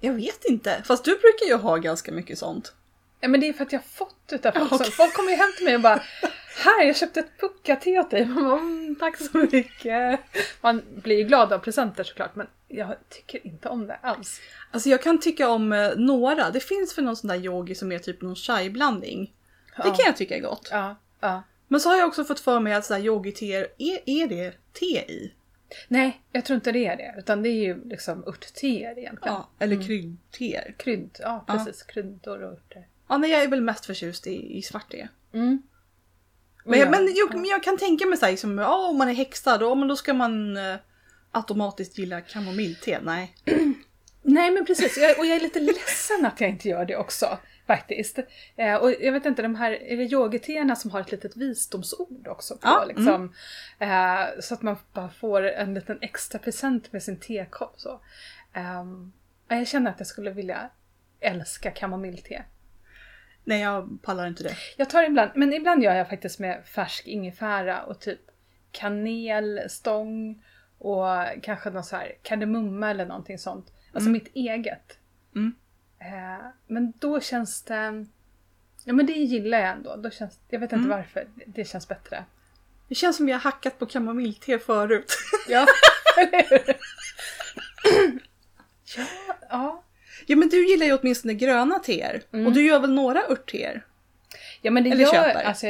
Jag 0.00 0.12
vet 0.12 0.44
inte. 0.44 0.82
Fast 0.84 1.04
du 1.04 1.10
brukar 1.10 1.46
ju 1.46 1.54
ha 1.54 1.76
ganska 1.76 2.12
mycket 2.12 2.38
sånt. 2.38 2.74
Ja 3.20 3.28
men 3.28 3.40
det 3.40 3.48
är 3.48 3.52
för 3.52 3.64
att 3.64 3.72
jag 3.72 3.78
har 3.78 3.84
fått 3.84 4.32
utav 4.32 4.52
folk. 4.52 4.84
Så 4.84 4.90
folk 4.90 5.14
kommer 5.14 5.30
ju 5.30 5.36
hem 5.36 5.50
till 5.56 5.64
mig 5.64 5.74
och 5.74 5.80
bara 5.80 6.02
Här, 6.56 6.84
jag 6.86 6.96
köpte 6.96 7.20
ett 7.20 7.40
pucka-te 7.40 7.98
åt 7.98 8.10
dig. 8.10 8.26
Man 8.26 8.44
bara, 8.44 8.58
mm, 8.60 8.96
tack 9.00 9.16
så 9.18 9.38
mycket. 9.52 10.20
Man 10.60 10.82
blir 11.02 11.16
ju 11.18 11.24
glad 11.24 11.52
av 11.52 11.58
presenter 11.58 12.04
såklart 12.04 12.34
men 12.34 12.46
jag 12.68 12.96
tycker 13.08 13.46
inte 13.46 13.68
om 13.68 13.86
det 13.86 13.94
alls. 14.02 14.40
Alltså 14.70 14.88
jag 14.88 15.02
kan 15.02 15.20
tycka 15.20 15.48
om 15.48 15.72
eh, 15.72 15.90
några. 15.96 16.50
Det 16.50 16.60
finns 16.60 16.94
för 16.94 17.02
någon 17.02 17.16
sån 17.16 17.28
där 17.28 17.36
yogi 17.36 17.74
som 17.74 17.92
är 17.92 17.98
typ 17.98 18.22
någon 18.22 18.34
chai-blandning. 18.36 19.32
Det 19.76 19.82
Ja. 19.88 19.94
kan 19.94 20.04
jag 20.06 20.16
tycka 20.16 20.36
är 20.36 20.40
gott. 20.40 20.68
Ja, 20.70 20.96
ja. 21.20 21.42
Men 21.68 21.80
så 21.80 21.88
har 21.88 21.96
jag 21.96 22.08
också 22.08 22.24
fått 22.24 22.40
för 22.40 22.60
mig 22.60 22.72
att 22.74 22.90
yogi-teer, 22.90 23.66
är, 23.78 23.98
är 24.06 24.26
det 24.28 24.54
te 24.72 25.12
i? 25.12 25.32
Nej, 25.88 26.20
jag 26.32 26.44
tror 26.44 26.54
inte 26.54 26.72
det 26.72 26.86
är 26.86 26.96
det. 26.96 27.14
Utan 27.18 27.42
det 27.42 27.48
är 27.48 27.62
ju 27.64 27.84
liksom 27.84 28.24
örtteer 28.26 28.98
egentligen. 28.98 29.34
Ja, 29.34 29.48
eller 29.58 29.86
kryddteer. 29.86 30.74
Krydd, 30.78 31.18
ja 31.22 31.44
precis. 31.48 31.82
Kryddor 31.82 32.42
och 32.42 32.52
örter. 32.52 32.86
Ja, 33.08 33.16
nej, 33.16 33.30
jag 33.30 33.42
är 33.42 33.48
väl 33.48 33.60
mest 33.60 33.86
förtjust 33.86 34.26
i, 34.26 34.58
i 34.58 34.62
svart 34.62 34.90
te. 34.90 35.08
Mm. 35.32 35.62
Men, 36.64 36.78
Ja, 36.78 36.90
men, 36.90 37.14
jag, 37.14 37.46
jag 37.46 37.62
kan 37.62 37.78
tänka 37.78 38.06
mig 38.06 38.18
såhär, 38.18 38.32
liksom, 38.32 38.58
ja, 38.58 38.88
om 38.88 38.98
man 38.98 39.08
är 39.08 39.14
häxa 39.14 39.58
då, 39.58 39.74
men 39.74 39.88
då 39.88 39.96
ska 39.96 40.14
man 40.14 40.56
eh, 40.56 40.76
automatiskt 41.30 41.98
gilla 41.98 42.20
kamomillte. 42.20 43.00
Nej. 43.02 43.34
Nej 44.22 44.50
men 44.50 44.66
precis, 44.66 44.96
jag, 44.96 45.18
och 45.18 45.26
jag 45.26 45.36
är 45.36 45.40
lite 45.40 45.60
ledsen 45.60 46.26
att 46.26 46.40
jag 46.40 46.50
inte 46.50 46.68
gör 46.68 46.84
det 46.84 46.96
också. 46.96 47.38
Faktiskt. 47.66 48.18
Eh, 48.56 48.74
och 48.74 48.92
jag 49.00 49.12
vet 49.12 49.26
inte, 49.26 49.42
de 49.42 49.54
här, 49.54 49.72
är 49.72 49.96
det 49.96 50.02
yogateerna 50.02 50.76
som 50.76 50.90
har 50.90 51.00
ett 51.00 51.12
litet 51.12 51.36
visdomsord 51.36 52.28
också? 52.28 52.54
På, 52.54 52.60
Ja, 52.62 52.84
liksom, 52.84 53.34
eh, 53.78 54.40
så 54.40 54.54
att 54.54 54.62
man 54.62 54.76
bara 54.92 55.10
får 55.10 55.42
en 55.42 55.74
liten 55.74 55.98
extra 56.00 56.38
present 56.38 56.92
med 56.92 57.02
sin 57.02 57.20
tekopp. 57.20 57.74
Så. 57.76 58.00
Ja, 58.52 59.56
jag 59.56 59.68
känner 59.68 59.90
att 59.90 59.98
jag 59.98 60.06
skulle 60.06 60.30
vilja 60.30 60.70
älska 61.20 61.70
kamomillte. 61.70 62.44
Nej, 63.44 63.60
jag 63.60 63.98
pallar 64.02 64.26
inte 64.26 64.42
det. 64.42 64.56
Jag 64.76 64.90
tar 64.90 65.02
ibland, 65.02 65.30
men 65.34 65.52
ibland 65.52 65.82
gör 65.82 65.94
jag 65.94 66.08
faktiskt 66.08 66.38
med 66.38 66.66
färsk 66.66 67.06
ingefära 67.06 67.82
och 67.82 68.00
typ 68.00 68.20
kanelstång 68.72 70.42
och 70.78 71.06
kanske 71.42 71.70
någon 71.70 71.84
så 71.84 71.96
här 71.96 72.12
kardemumma 72.22 72.90
eller 72.90 73.06
någonting 73.06 73.38
sånt. 73.38 73.72
Alltså 73.92 74.10
mitt 74.10 74.28
eget. 74.34 74.98
Mm. 75.34 75.54
Eh, 75.98 76.46
men 76.66 76.92
då 76.98 77.20
känns 77.20 77.62
det... 77.62 78.06
Ja 78.84 78.92
men 78.92 79.06
det 79.06 79.12
gillar 79.12 79.58
jag 79.58 79.68
ändå. 79.70 79.96
Då 79.96 80.10
känns, 80.10 80.40
jag 80.48 80.60
vet 80.60 80.72
inte 80.72 80.84
Mm. 80.84 80.96
varför. 80.98 81.26
Det 81.46 81.64
känns 81.64 81.88
bättre. 81.88 82.24
Det 82.88 82.94
känns 82.94 83.16
som 83.16 83.28
jag 83.28 83.36
har 83.36 83.42
hackat 83.42 83.78
på 83.78 83.86
kamomillte 83.86 84.58
förut. 84.58 85.12
Ja, 85.48 85.66
eller 86.18 86.48
hur? 86.50 86.74
ja, 88.96 89.04
ja. 89.50 89.82
Ja, 90.26 90.36
men 90.36 90.48
du 90.48 90.68
gillar 90.70 90.86
ju 90.86 90.98
åtminstone 90.98 91.34
gröna 91.34 91.78
teer. 91.78 92.22
Mm. 92.32 92.46
Och 92.46 92.52
du 92.52 92.66
gör 92.66 92.80
väl 92.80 92.92
några 92.92 93.22
örtteer? 93.28 93.84
Ja 94.62 94.70
men 94.70 94.84
det 94.84 94.90
Eller 94.90 95.02
gör 95.02 95.10
köper? 95.10 95.42
Alltså, 95.42 95.66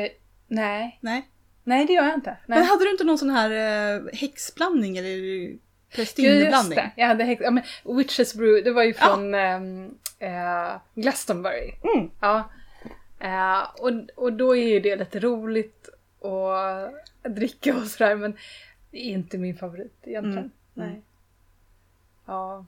nej. 0.49 0.99
Nej. 1.01 1.29
Nej 1.65 1.87
det 1.87 1.93
gör 1.93 2.05
jag 2.05 2.15
inte. 2.15 2.31
Nej. 2.47 2.59
Men 2.59 2.69
hade 2.69 2.85
du 2.85 2.91
inte 2.91 3.05
någon 3.05 3.19
sån 3.19 3.31
här 3.31 3.51
eh, 3.97 4.03
häxblandning 4.13 4.97
eller 4.97 5.09
Just 5.09 5.63
prästinneblandning? 5.97 6.77
det, 6.77 6.91
jag 6.97 7.07
hade 7.07 7.25
häx- 7.25 7.43
ja, 7.45 7.51
men 7.51 7.65
Witches 7.97 8.35
Brew, 8.35 8.65
det 8.65 8.71
var 8.71 8.83
ju 8.83 8.95
från 8.95 9.35
ehm, 9.35 9.95
eh, 10.19 10.73
Glastonbury. 10.95 11.73
Mm. 11.95 12.11
Ja. 12.21 12.51
Eh, 13.21 13.83
och, 13.83 13.91
och 14.25 14.33
då 14.33 14.57
är 14.57 14.69
ju 14.69 14.81
det 14.81 14.97
lite 14.97 15.21
roligt 15.21 15.89
att 16.21 17.35
dricka 17.35 17.77
och 17.77 17.83
sådär 17.83 18.17
men 18.17 18.37
det 18.91 18.99
är 18.99 19.11
inte 19.11 19.39
min 19.39 19.57
favorit 19.57 19.97
egentligen. 20.03 20.39
Mm, 20.39 20.53
mm. 20.77 20.91
Nej. 20.91 21.03
Ja. 22.27 22.67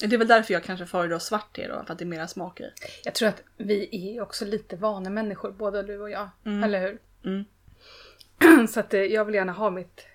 Det 0.00 0.14
är 0.14 0.18
väl 0.18 0.28
därför 0.28 0.54
jag 0.54 0.64
kanske 0.64 0.86
föredrar 0.86 1.18
svart 1.18 1.56
te 1.56 1.68
då, 1.68 1.82
för 1.86 1.92
att 1.92 1.98
det 1.98 2.04
är 2.04 2.06
mera 2.06 2.28
smaker. 2.28 2.72
Jag 3.04 3.14
tror 3.14 3.28
att 3.28 3.42
vi 3.56 3.88
är 4.16 4.22
också 4.22 4.44
lite 4.44 4.76
vanemänniskor, 4.76 5.52
både 5.52 5.82
du 5.82 5.98
och 6.00 6.10
jag. 6.10 6.28
Mm. 6.46 6.64
Eller 6.64 6.80
hur? 6.80 6.98
Mm. 7.24 8.66
Så 8.68 8.80
att 8.80 8.94
eh, 8.94 9.00
jag 9.00 9.24
vill 9.24 9.34
gärna 9.34 9.52
ha 9.52 9.70
mitt 9.70 10.06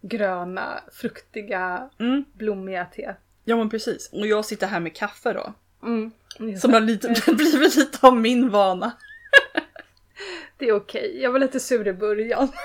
gröna, 0.00 0.80
fruktiga, 0.92 1.90
Mm. 1.98 2.24
blommiga 2.32 2.84
te. 2.84 3.14
Ja 3.44 3.56
men 3.56 3.70
precis. 3.70 4.10
Och 4.12 4.26
jag 4.26 4.44
sitter 4.44 4.66
här 4.66 4.80
med 4.80 4.96
kaffe 4.96 5.32
då. 5.32 5.52
Mm. 5.82 6.12
Som 6.58 6.72
har 6.72 6.80
lite, 6.80 7.08
blivit 7.32 7.76
lite 7.76 8.06
av 8.06 8.16
min 8.16 8.50
vana. 8.50 8.92
Det 10.58 10.68
är 10.68 10.72
okej. 10.76 11.22
Jag 11.22 11.32
var 11.32 11.38
lite 11.38 11.60
sur 11.60 11.88
i 11.88 11.92
början. 11.92 12.48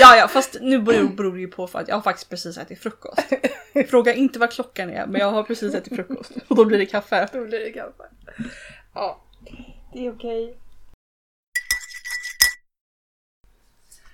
Ja 0.00 0.16
ja, 0.16 0.28
fast 0.28 0.56
nu 0.60 0.78
beror, 0.78 1.08
beror 1.08 1.32
det 1.32 1.40
ju 1.40 1.48
på 1.48 1.66
för 1.66 1.78
att 1.78 1.88
jag 1.88 1.94
har 1.94 2.02
faktiskt 2.02 2.30
precis 2.30 2.58
ätit 2.58 2.78
frukost. 2.78 3.20
Fråga 3.88 4.14
inte 4.14 4.38
vad 4.38 4.52
klockan 4.52 4.90
är, 4.90 5.06
men 5.06 5.20
jag 5.20 5.30
har 5.30 5.42
precis 5.42 5.74
ätit 5.74 5.96
frukost. 5.96 6.32
Och 6.48 6.56
då 6.56 6.64
blir 6.64 6.78
det 6.78 6.86
kaffe. 6.86 7.28
Då 7.32 7.44
blir 7.44 7.60
det 7.60 7.70
kaffe. 7.70 8.04
Ja, 8.94 9.24
det 9.92 10.06
är 10.06 10.12
okej. 10.12 10.58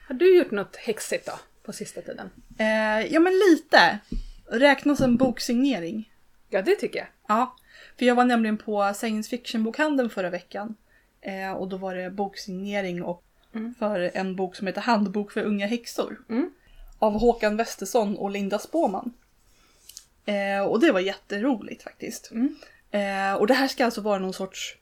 Har 0.09 0.15
du 0.15 0.37
gjort 0.37 0.51
något 0.51 0.77
häxigt 0.77 1.27
då, 1.27 1.33
på 1.63 1.73
sista 1.73 2.01
tiden? 2.01 2.31
Eh, 2.59 3.13
ja 3.13 3.21
men 3.21 3.33
lite. 3.33 3.99
Räknas 4.51 5.01
en 5.01 5.17
boksignering? 5.17 6.13
Ja, 6.49 6.63
det 6.63 6.75
tycker 6.75 6.99
jag. 6.99 7.09
Ja. 7.29 7.57
För 7.99 8.07
jag 8.07 8.15
var 8.15 8.25
nämligen 8.25 8.59
på 8.59 8.93
science 8.95 9.31
fiction-bokhandeln 9.31 10.11
förra 10.11 10.31
veckan. 10.31 10.77
Eh, 11.21 11.53
och 11.53 11.69
då 11.69 11.77
var 11.77 11.95
det 11.95 12.11
boksignering 12.11 13.03
och 13.03 13.25
Mm. 13.55 13.75
för 13.79 14.11
en 14.15 14.37
bok 14.37 14.57
som 14.57 14.67
heter 14.67 14.81
Handbok 14.81 15.33
för 15.33 15.43
unga 15.43 15.67
häxor. 15.67 16.21
Mm. 16.29 16.51
Av 16.99 17.13
Håkan 17.13 17.57
Westesson 17.57 18.17
och 18.17 18.31
Linda 18.31 18.59
Spåman. 18.59 19.13
Eh, 20.25 20.67
och 20.67 20.81
det 20.81 20.93
var 20.93 21.01
jätteroligt 21.01 21.83
faktiskt. 21.83 22.31
Mm. 22.31 22.57
Eh, 22.91 23.35
och 23.35 23.47
det 23.47 23.55
här 23.55 23.69
ska 23.69 23.85
alltså 23.85 24.01
vara 24.01 24.19
någon 24.19 24.33
sorts 24.33 24.77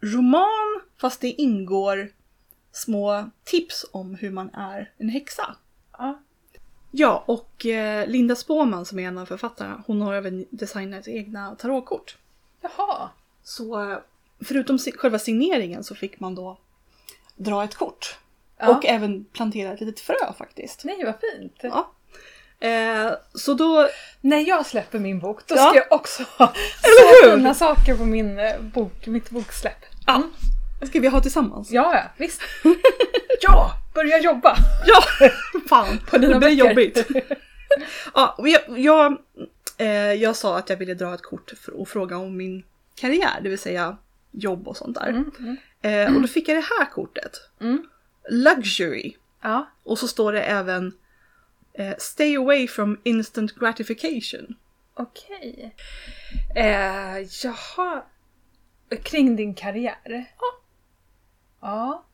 roman 0.00 0.80
fast 1.00 1.20
det 1.20 1.28
ingår 1.28 2.12
små 2.72 3.30
tips 3.44 3.86
om 3.92 4.14
hur 4.14 4.30
man 4.30 4.54
är 4.54 4.92
en 4.98 5.08
häxa. 5.08 5.56
Ja. 5.98 6.22
Ja, 6.90 7.24
och 7.26 7.66
eh, 7.66 8.08
Linda 8.08 8.36
Spåman 8.36 8.84
som 8.84 8.98
är 8.98 9.08
en 9.08 9.18
av 9.18 9.26
författarna, 9.26 9.82
hon 9.86 10.00
har 10.00 10.14
även 10.14 10.46
designat 10.50 11.08
egna 11.08 11.54
tarotkort. 11.54 12.16
Jaha. 12.60 13.10
Så 13.42 13.98
förutom 14.44 14.78
själva 14.78 15.18
signeringen 15.18 15.84
så 15.84 15.94
fick 15.94 16.20
man 16.20 16.34
då 16.34 16.58
dra 17.36 17.64
ett 17.64 17.74
kort. 17.74 18.16
Ja. 18.58 18.68
Och 18.76 18.86
även 18.86 19.24
plantera 19.24 19.72
ett 19.72 19.80
litet 19.80 20.00
frö 20.00 20.32
faktiskt. 20.38 20.84
Nej, 20.84 21.04
vad 21.04 21.14
fint. 21.20 21.56
Ja. 21.62 21.92
Eh, 22.68 23.12
så 23.34 23.54
då, 23.54 23.88
När 24.20 24.48
jag 24.48 24.66
släpper 24.66 24.98
min 24.98 25.18
bok, 25.20 25.46
då 25.46 25.54
Ja. 25.54 25.68
ska 25.68 25.76
jag 25.76 25.86
också 25.92 26.22
ha 26.38 26.52
så 27.22 27.30
fina 27.30 27.54
saker 27.54 27.96
på 27.96 28.04
min 28.04 28.38
eh, 28.38 28.60
bok, 28.60 29.06
mitt 29.06 29.30
boksläpp. 29.30 29.84
ja, 30.06 30.22
ska 30.88 31.00
vi 31.00 31.08
ha 31.08 31.20
tillsammans? 31.20 31.70
Ja, 31.70 31.94
ja, 31.94 32.02
visst. 32.16 32.40
ja, 33.40 33.70
börja 33.94 34.18
jobba! 34.18 34.56
Ja, 34.86 35.28
fan. 35.68 35.98
På 36.10 36.18
dina 36.18 36.32
det 36.32 36.38
blir 36.38 36.48
böcker. 36.56 36.68
jobbigt. 36.68 37.06
ja, 38.14 38.34
jag, 38.38 38.78
jag, 38.78 39.16
eh, 39.78 39.88
jag 40.12 40.36
sa 40.36 40.58
att 40.58 40.70
jag 40.70 40.76
ville 40.76 40.94
dra 40.94 41.14
ett 41.14 41.22
kort 41.22 41.52
för, 41.64 41.80
och 41.80 41.88
fråga 41.88 42.16
om 42.16 42.36
min 42.36 42.64
karriär, 42.94 43.40
det 43.42 43.48
vill 43.48 43.58
säga 43.58 43.96
jobb 44.30 44.68
och 44.68 44.76
sånt 44.76 44.94
där. 44.94 45.08
Mm, 45.08 45.30
mm. 45.38 45.56
Eh, 45.86 46.14
och 46.14 46.22
då 46.22 46.28
fick 46.28 46.48
jag 46.48 46.56
det 46.56 46.66
här 46.78 46.90
kortet. 46.90 47.32
Mm. 47.60 47.86
Luxury. 48.30 49.16
Ja, 49.42 49.70
Och 49.84 49.98
så 49.98 50.08
står 50.08 50.32
det 50.32 50.42
även 50.42 50.92
eh, 51.72 51.94
Stay 51.98 52.36
away 52.36 52.68
from 52.68 53.00
instant 53.04 53.54
gratification. 53.54 54.56
okej. 54.94 55.74
Eh, 56.56 57.26
jaha. 57.44 58.02
Kring 59.02 59.36
din 59.36 59.54
karriär? 59.54 60.24
Ja. 60.40 60.60
Ja. 61.60 62.04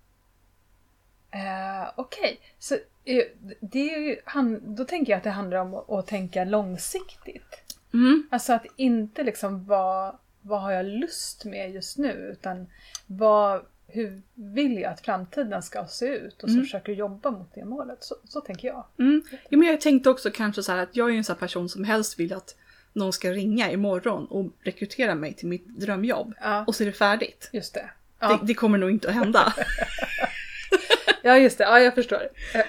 Eh, 1.30 1.92
okej, 1.96 2.40
så 2.58 2.74
eh, 3.04 3.24
det 3.60 3.94
är 3.94 3.98
ju, 3.98 4.16
han, 4.24 4.74
då 4.74 4.84
tänker 4.84 5.12
jag 5.12 5.16
att 5.18 5.24
det 5.24 5.30
handlar 5.30 5.58
om 5.58 5.74
att, 5.74 6.06
tänka 6.06 6.44
långsiktigt. 6.44 7.76
Mm. 7.94 8.28
Alltså 8.30 8.52
att 8.52 8.66
inte 8.76 9.22
liksom 9.22 9.64
vad, 9.66 10.18
vad 10.42 10.60
har 10.62 10.72
jag 10.72 10.86
lust 10.86 11.44
med 11.44 11.70
just 11.74 11.98
nu 11.98 12.12
utan 12.32 12.66
vad, 13.06 13.62
hur 13.86 14.22
vill 14.34 14.78
jag 14.78 14.92
att 14.92 15.00
framtiden 15.00 15.62
ska 15.62 15.86
se 15.86 16.06
ut 16.06 16.42
och 16.42 16.48
så 16.48 16.54
Mm. 16.54 16.64
försöker 16.64 16.92
jobba 16.92 17.30
mot 17.30 17.54
det 17.54 17.64
målet. 17.64 17.98
Så, 18.04 18.14
så 18.28 18.40
tänker 18.40 18.68
jag. 18.68 18.84
Mm. 18.98 19.22
Ja, 19.48 19.58
men 19.58 19.68
jag 19.68 19.80
tänkte 19.80 20.10
också 20.10 20.30
kanske 20.30 20.62
så 20.62 20.72
att 20.72 20.96
jag 20.96 21.10
är 21.10 21.14
en 21.14 21.24
sån 21.24 21.36
person 21.36 21.68
som 21.68 21.84
helst 21.84 22.18
vill 22.20 22.32
att 22.32 22.56
någon 22.92 23.12
ska 23.12 23.30
ringa 23.32 23.70
imorgon 23.70 24.26
och 24.26 24.46
rekrytera 24.64 25.14
mig 25.14 25.34
till 25.34 25.48
mitt 25.48 25.66
drömjobb. 25.68 26.34
Ja, 26.40 26.64
Och 26.66 26.74
så 26.74 26.82
är 26.82 26.86
det 26.86 26.92
färdigt. 26.92 27.50
just 27.52 27.74
det. 27.74 27.80
Det, 27.80 27.88
Ja, 28.26 28.40
det 28.42 28.54
kommer 28.54 28.78
nog 28.78 28.90
inte 28.90 29.08
att 29.08 29.14
hända. 29.14 29.54
ja 31.22 31.38
just 31.38 31.58
det. 31.58 31.64
Ja, 31.64 31.80
jag 31.80 31.94
förstår. 31.94 32.22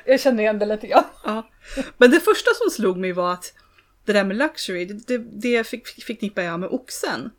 Jag, 0.06 0.20
känner 0.20 0.44
igen 0.44 0.60
det 0.60 0.66
lite 0.66 0.88
grann. 0.88 1.04
ja. 1.24 1.50
Men 1.98 2.12
det 2.12 2.20
första 2.20 2.50
som 2.54 2.70
slog 2.70 2.98
mig 2.98 3.12
var 3.12 3.34
att 3.34 3.54
det 4.06 4.14
där 4.14 4.24
med 4.24 4.38
luxury, 4.38 4.86
det, 4.86 5.08
det, 5.08 5.18
det 5.18 5.68
fick, 5.68 6.04
förknippar 6.04 6.42
jag 6.42 6.60
med 6.60 6.70
oxen. 6.70 7.32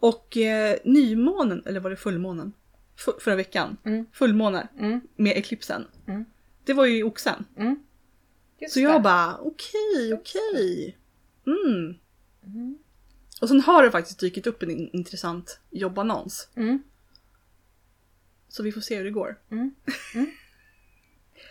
Och 0.00 0.36
eh, 0.36 0.76
nymånen, 0.84 1.62
eller 1.66 1.80
var 1.80 1.90
det 1.90 1.96
fullmånen? 1.96 2.52
F- 2.96 3.14
förra 3.20 3.36
veckan. 3.36 3.76
Mm. 3.84 4.06
Fullmåne 4.12 4.68
Mm, 4.78 5.00
med 5.16 5.36
eklipsen. 5.36 5.86
Mm. 6.06 6.24
Det 6.64 6.72
var 6.72 6.86
ju 6.86 6.98
i 6.98 7.02
oxen. 7.02 7.44
mm. 7.56 7.82
Så 8.68 8.80
jag 8.80 8.94
det. 8.94 9.00
bara 9.00 9.38
okej, 9.38 10.14
okej. 10.14 10.96
Mm. 11.46 11.94
Mm. 12.46 12.78
Och 13.40 13.48
sen 13.48 13.60
har 13.60 13.82
det 13.82 13.90
faktiskt 13.90 14.20
dykt 14.20 14.46
upp 14.46 14.62
en 14.62 14.70
in- 14.70 14.90
intressant 14.92 15.60
jobbannons. 15.70 16.48
Så 18.48 18.62
vi 18.62 18.72
får 18.72 18.80
se 18.80 18.96
hur 18.96 19.04
det 19.04 19.10
går. 19.10 19.38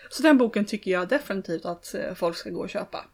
Så 0.09 0.23
den 0.23 0.37
boken 0.37 0.65
tycker 0.65 0.91
jag 0.91 1.07
definitivt 1.09 1.65
att 1.65 1.93
eh, 1.93 2.13
folk 2.13 2.37
ska 2.37 2.49
gå 2.49 2.59
och 2.59 2.69
köpa. 2.69 3.05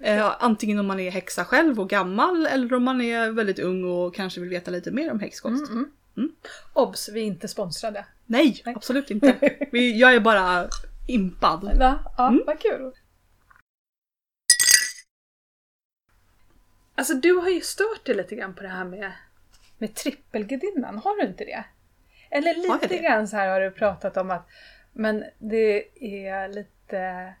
Eh, 0.00 0.36
antingen 0.40 0.78
om 0.78 0.86
man 0.86 1.00
är 1.00 1.10
häxa 1.10 1.44
själv 1.44 1.80
och 1.80 1.88
gammal 1.90 2.46
eller 2.46 2.74
om 2.74 2.82
man 2.84 3.00
är 3.00 3.30
väldigt 3.30 3.58
ung 3.58 3.84
och 3.84 4.14
kanske 4.14 4.40
vill 4.40 4.48
veta 4.50 4.70
lite 4.70 4.90
mer 4.90 5.10
om 5.12 5.20
häxkonst. 5.20 5.68
Mm, 5.70 5.78
mm. 5.78 5.90
Mm. 6.16 6.32
Obs, 6.72 7.08
vi 7.08 7.20
är 7.20 7.24
inte 7.24 7.48
sponsrade. 7.48 8.06
Nej, 8.26 8.62
Nej. 8.66 8.74
absolut 8.76 9.10
inte. 9.10 9.56
Vi, 9.72 9.98
jag 10.00 10.14
är 10.14 10.20
bara 10.20 10.68
impad. 11.08 11.60
Va? 11.78 11.98
Ja, 12.18 12.28
Mm. 12.28 12.42
vad 12.46 12.60
kul. 12.60 12.92
Alltså 16.94 17.14
du 17.14 17.32
har 17.32 17.48
ju 17.48 17.60
stört 17.60 18.06
dig 18.06 18.14
lite 18.14 18.34
grann 18.34 18.54
på 18.54 18.62
det 18.62 18.68
här 18.68 18.84
med, 18.84 19.12
med 19.78 19.94
trippelgudinnan, 19.94 20.98
har 20.98 21.16
du 21.16 21.26
inte 21.28 21.44
det? 21.44 21.64
Eller 22.30 22.54
lite 22.82 22.98
grann 22.98 23.28
så 23.28 23.36
här 23.36 23.48
har 23.48 23.60
du 23.60 23.70
pratat 23.70 24.16
om 24.16 24.30
att 24.30 24.48
men 24.92 25.24
det 25.38 25.88
är 26.24 26.48
lite 26.48 27.34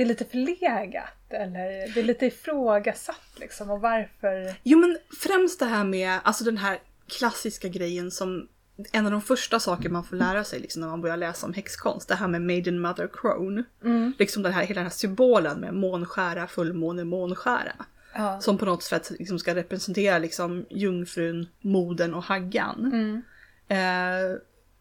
det 0.00 0.04
är 0.04 0.08
lite 0.08 0.24
förlegat 0.24 1.30
eller 1.30 1.94
det 1.94 2.00
är 2.00 2.04
lite 2.04 2.26
ifrågasatt 2.26 3.36
liksom 3.36 3.70
och 3.70 3.80
varför... 3.80 4.54
Jo 4.62 4.78
men 4.78 4.98
främst 5.22 5.58
det 5.58 5.66
här 5.66 5.84
med 5.84 6.20
alltså 6.22 6.44
den 6.44 6.58
här 6.58 6.78
klassiska 7.08 7.68
grejen 7.68 8.10
som 8.10 8.48
en 8.92 9.06
av 9.06 9.12
de 9.12 9.22
första 9.22 9.60
saker 9.60 9.88
man 9.88 10.04
får 10.04 10.16
lära 10.16 10.44
sig 10.44 10.60
liksom, 10.60 10.82
när 10.82 10.88
man 10.88 11.00
börjar 11.00 11.16
läsa 11.16 11.46
om 11.46 11.52
häxkonst. 11.52 12.08
Det 12.08 12.14
här 12.14 12.28
med 12.28 12.42
Maiden 12.42 12.80
Mother 12.80 13.10
Crone. 13.12 13.64
Mm. 13.84 14.12
Liksom 14.18 14.42
den 14.42 14.52
här, 14.52 14.62
hela 14.62 14.78
den 14.78 14.84
här 14.84 14.90
symbolen 14.90 15.60
med 15.60 15.74
månskära, 15.74 16.46
fullmåne, 16.46 17.04
månskära. 17.04 17.86
Ja. 18.14 18.40
Som 18.40 18.58
på 18.58 18.64
något 18.64 18.82
sätt 18.82 19.10
liksom 19.18 19.38
ska 19.38 19.54
representera 19.54 20.18
liksom 20.18 20.66
jungfrun, 20.70 21.48
modern 21.60 22.14
och 22.14 22.24
haggan. 22.24 22.90
Mm. 22.92 23.22
Eh, 23.68 24.36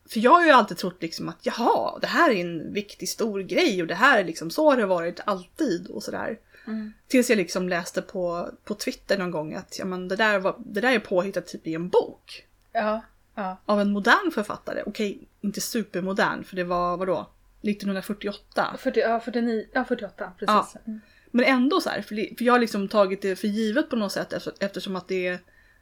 för 0.09 0.19
jag 0.19 0.31
har 0.31 0.45
ju 0.45 0.51
alltid 0.51 0.77
trott 0.77 1.01
liksom 1.01 1.29
att 1.29 1.39
jaha, 1.41 1.99
det 1.99 2.07
här 2.07 2.31
är 2.31 2.41
en 2.41 2.73
viktig 2.73 3.09
stor 3.09 3.41
grej 3.41 3.81
och 3.81 3.87
det 3.87 3.95
här 3.95 4.19
är 4.19 4.23
liksom 4.23 4.51
så 4.51 4.69
har 4.69 4.77
det 4.77 4.85
varit 4.85 5.19
alltid 5.25 5.87
och 5.87 6.03
sådär. 6.03 6.39
Mm. 6.67 6.93
Tills 7.07 7.29
jag 7.29 7.37
liksom 7.37 7.69
läste 7.69 8.01
på, 8.01 8.49
på 8.63 8.73
Twitter 8.73 9.17
någon 9.17 9.31
gång 9.31 9.53
att 9.53 9.79
ja, 9.79 9.85
men 9.85 10.07
det, 10.07 10.15
där 10.15 10.39
var, 10.39 10.55
det 10.57 10.81
där 10.81 10.91
är 10.91 10.99
påhittat 10.99 11.47
typ 11.47 11.67
i 11.67 11.75
en 11.75 11.89
bok. 11.89 12.45
Ja. 12.71 13.01
Ja. 13.35 13.57
Av 13.65 13.81
en 13.81 13.91
modern 13.91 14.31
författare. 14.31 14.83
Okej, 14.85 15.27
inte 15.41 15.61
supermodern 15.61 16.43
för 16.43 16.55
det 16.55 16.63
var 16.63 16.97
vadå? 16.97 17.29
1948. 17.61 18.77
40, 18.79 18.99
ja, 18.99 19.19
49, 19.19 19.65
ja 19.73 19.85
48, 19.85 20.31
precis. 20.39 20.47
Ja. 20.47 20.79
Mm. 20.87 20.99
Men 21.31 21.45
ändå 21.45 21.81
så 21.81 21.89
här, 21.89 22.01
för, 22.01 22.43
jag 22.43 22.53
har 22.53 22.59
liksom 22.59 22.87
tagit 22.87 23.21
det 23.21 23.35
för 23.35 23.47
givet 23.47 23.89
på 23.89 23.95
något 23.95 24.11
sätt 24.11 24.33
efter, 24.33 24.53
eftersom 24.59 24.95
att 24.95 25.07
det 25.07 25.27
är 25.27 25.39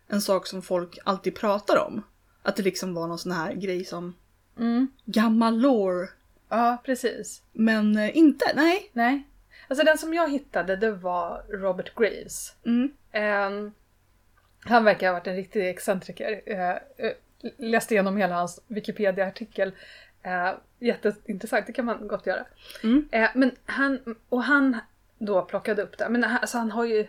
en 0.07 0.22
sak 0.22 0.48
som 0.48 0.62
folk 0.62 0.98
alltid 1.03 1.36
pratar 1.36 1.77
om. 1.77 2.03
Att 2.48 2.56
det 2.56 2.63
liksom 2.63 2.94
var 2.94 3.08
någon 3.08 3.20
sån 3.20 3.32
här 3.32 3.54
grej 3.54 3.86
som 3.86 4.16
Mm. 4.58 4.88
gammal 5.06 5.60
lore. 5.60 6.10
Ja, 6.50 6.77
precis. 6.86 7.42
Men 7.54 7.98
eh, 7.98 8.18
inte, 8.18 8.46
nej. 8.56 8.89
Nej. 8.94 9.24
Alltså 9.68 9.86
den 9.86 9.98
som 9.98 10.13
jag 10.13 10.32
hittade 10.32 10.75
det 10.75 10.92
var 10.92 11.44
Robert 11.50 11.96
Graves. 11.96 12.56
Mm. 12.66 12.92
Ehm, 13.12 13.72
han 14.60 14.84
verkar 14.84 15.08
ha 15.08 15.13
varit 15.13 15.27
en 15.27 15.36
riktig 15.36 15.70
excentriker. 15.70 16.42
Eh, 16.46 16.70
eh, 16.70 17.12
läste 17.58 17.94
igenom 17.94 18.18
hela 18.18 18.36
hans 18.36 18.60
Wikipedia-artikel. 18.68 19.72
Eh, 20.22 20.51
jätteintressant, 20.80 21.68
det 21.68 21.74
kan 21.74 21.86
man 21.86 22.08
gott 22.08 22.25
göra. 22.25 22.46
Mm. 22.84 23.08
Eh, 23.12 23.30
men 23.36 23.51
han, 23.66 24.16
och 24.30 24.44
han 24.44 24.77
då 25.18 25.42
plockade 25.46 25.82
upp 25.82 25.98
det. 25.98 26.10
Men 26.10 26.24
alltså 26.24 26.58
han 26.58 26.72
har 26.72 26.86
ju 26.86 27.08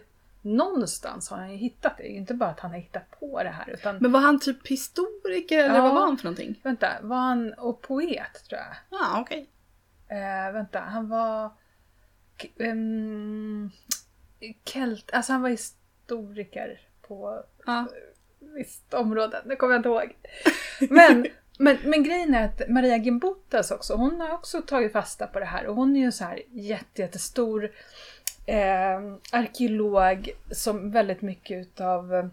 någonstans 0.56 1.30
har 1.30 1.36
han 1.38 1.50
ju 1.50 1.56
hittat 1.56 1.96
det. 1.98 2.08
Inte 2.08 2.34
bara 2.34 2.50
att 2.50 2.60
han 2.60 2.70
har 2.70 2.78
hittat 2.78 3.10
på 3.20 3.42
det 3.42 3.48
här 3.48 3.70
utan 3.70 3.96
Men 4.00 4.12
var 4.12 4.20
han 4.20 4.40
typ 4.40 4.66
historiker 4.66 5.58
eller 5.64 5.74
Ja. 5.76 5.82
vad 5.82 5.94
var 5.94 6.00
han 6.00 6.16
för 6.16 6.24
någonting? 6.24 6.60
vänta, 6.62 6.88
var 7.02 7.16
han 7.16 7.52
och 7.52 7.80
poet 7.82 8.44
tror 8.48 8.60
jag? 8.60 8.74
Ja, 8.90 8.98
ah, 9.16 9.20
okej. 9.20 9.48
Eh, 10.08 10.52
vänta, 10.52 10.80
han 10.80 11.08
var... 11.08 11.50
Ehm, 12.58 13.70
Kelt, 14.64 15.10
alltså 15.12 15.32
han 15.32 15.42
var 15.42 15.48
historiker 15.48 16.80
på 17.08 17.42
Ja. 17.66 17.86
visst 18.40 18.94
område. 18.94 19.42
Det 19.44 19.56
kommer 19.56 19.74
jag 19.74 19.78
inte 19.78 19.88
ihåg. 19.88 20.16
Men, 20.90 21.26
men, 21.58 21.78
men 21.84 22.02
grejen 22.02 22.34
är 22.34 22.44
att 22.44 22.68
Maria 22.68 22.96
Gimbutas 22.96 23.70
också, 23.70 23.94
hon 23.94 24.20
har 24.20 24.30
också 24.30 24.62
tagit 24.62 24.92
fasta 24.92 25.26
på 25.26 25.38
det 25.38 25.44
här 25.46 25.66
och 25.66 25.74
hon 25.76 25.96
är 25.96 26.00
ju 26.00 26.12
så 26.12 26.24
här 26.24 26.42
jätte, 26.50 27.02
jättestor 27.02 27.70
eh, 28.48 29.00
arkeolog 29.32 30.30
som 30.50 30.90
väldigt 30.90 31.22
mycket 31.22 31.66
utav 31.66 32.30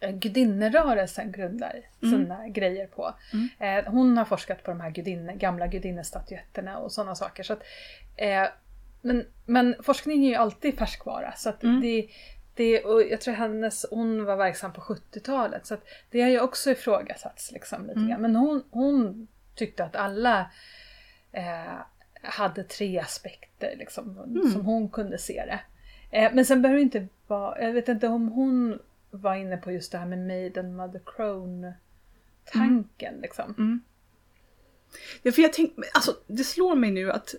eh, 0.00 0.10
gudinnerörelsen 0.10 1.32
grundar 1.32 1.80
sina 2.00 2.48
grejer 2.48 2.86
på. 2.86 3.14
Eh, 3.58 3.84
hon 3.86 4.16
har 4.16 4.24
forskat 4.24 4.62
på 4.62 4.70
de 4.70 4.80
här 4.80 4.90
gudinne, 4.90 5.34
gamla 5.34 5.66
gudinnestatyeetterna 5.66 6.78
och 6.78 6.92
sådana 6.92 7.14
saker. 7.14 7.42
Så 7.42 7.52
att, 7.52 7.62
eh, 8.16 8.46
men, 9.00 9.26
men 9.46 9.74
forskning 9.82 10.24
är 10.24 10.28
ju 10.28 10.34
alltid 10.34 10.78
färskvara. 10.78 11.32
Så 11.36 11.48
att 11.48 11.60
det, 11.82 12.08
det, 12.54 12.84
och 12.84 13.02
jag 13.02 13.20
tror 13.20 13.34
hennes, 13.34 13.86
hon 13.90 14.24
var 14.24 14.36
verksam 14.36 14.72
på 14.72 14.80
70-talet. 14.80 15.66
Så 15.66 15.74
att 15.74 15.84
det 16.10 16.20
har 16.20 16.28
ju 16.28 16.40
också 16.40 16.70
ifrågasatts 16.70 17.52
liksom, 17.52 17.86
lite 17.86 18.00
grann. 18.08 18.22
Men 18.22 18.36
hon, 18.36 18.64
hon 18.70 19.28
tyckte 19.54 19.84
att 19.84 19.96
alla 19.96 20.50
eh, 21.32 21.80
hade 22.22 22.64
tre 22.64 22.98
aspekter 22.98 23.76
liksom, 23.78 24.14
som 24.52 24.64
hon 24.64 24.88
kunde 24.88 25.18
se 25.18 25.44
det. 25.46 25.60
Eh, 26.18 26.34
men 26.34 26.46
sen 26.46 26.62
behöver 26.62 26.78
det 26.78 26.82
inte 26.82 27.08
vara, 27.26 27.62
jag 27.62 27.72
vet 27.72 27.88
inte 27.88 28.08
om 28.08 28.28
hon 28.28 28.78
var 29.10 29.34
inne 29.34 29.56
på 29.56 29.72
just 29.72 29.92
det 29.92 29.98
här 29.98 30.06
med 30.06 30.26
Maiden 30.26 30.76
Mother 30.76 31.00
Crone 31.06 31.74
tanken 32.44 33.14
liksom. 33.22 33.80
Ja, 35.22 35.32
för 35.32 35.42
jag 35.42 35.52
tänkte, 35.52 35.82
alltså 35.94 36.16
det 36.26 36.44
slår 36.44 36.74
mig 36.74 36.90
nu 36.90 37.12
att 37.12 37.34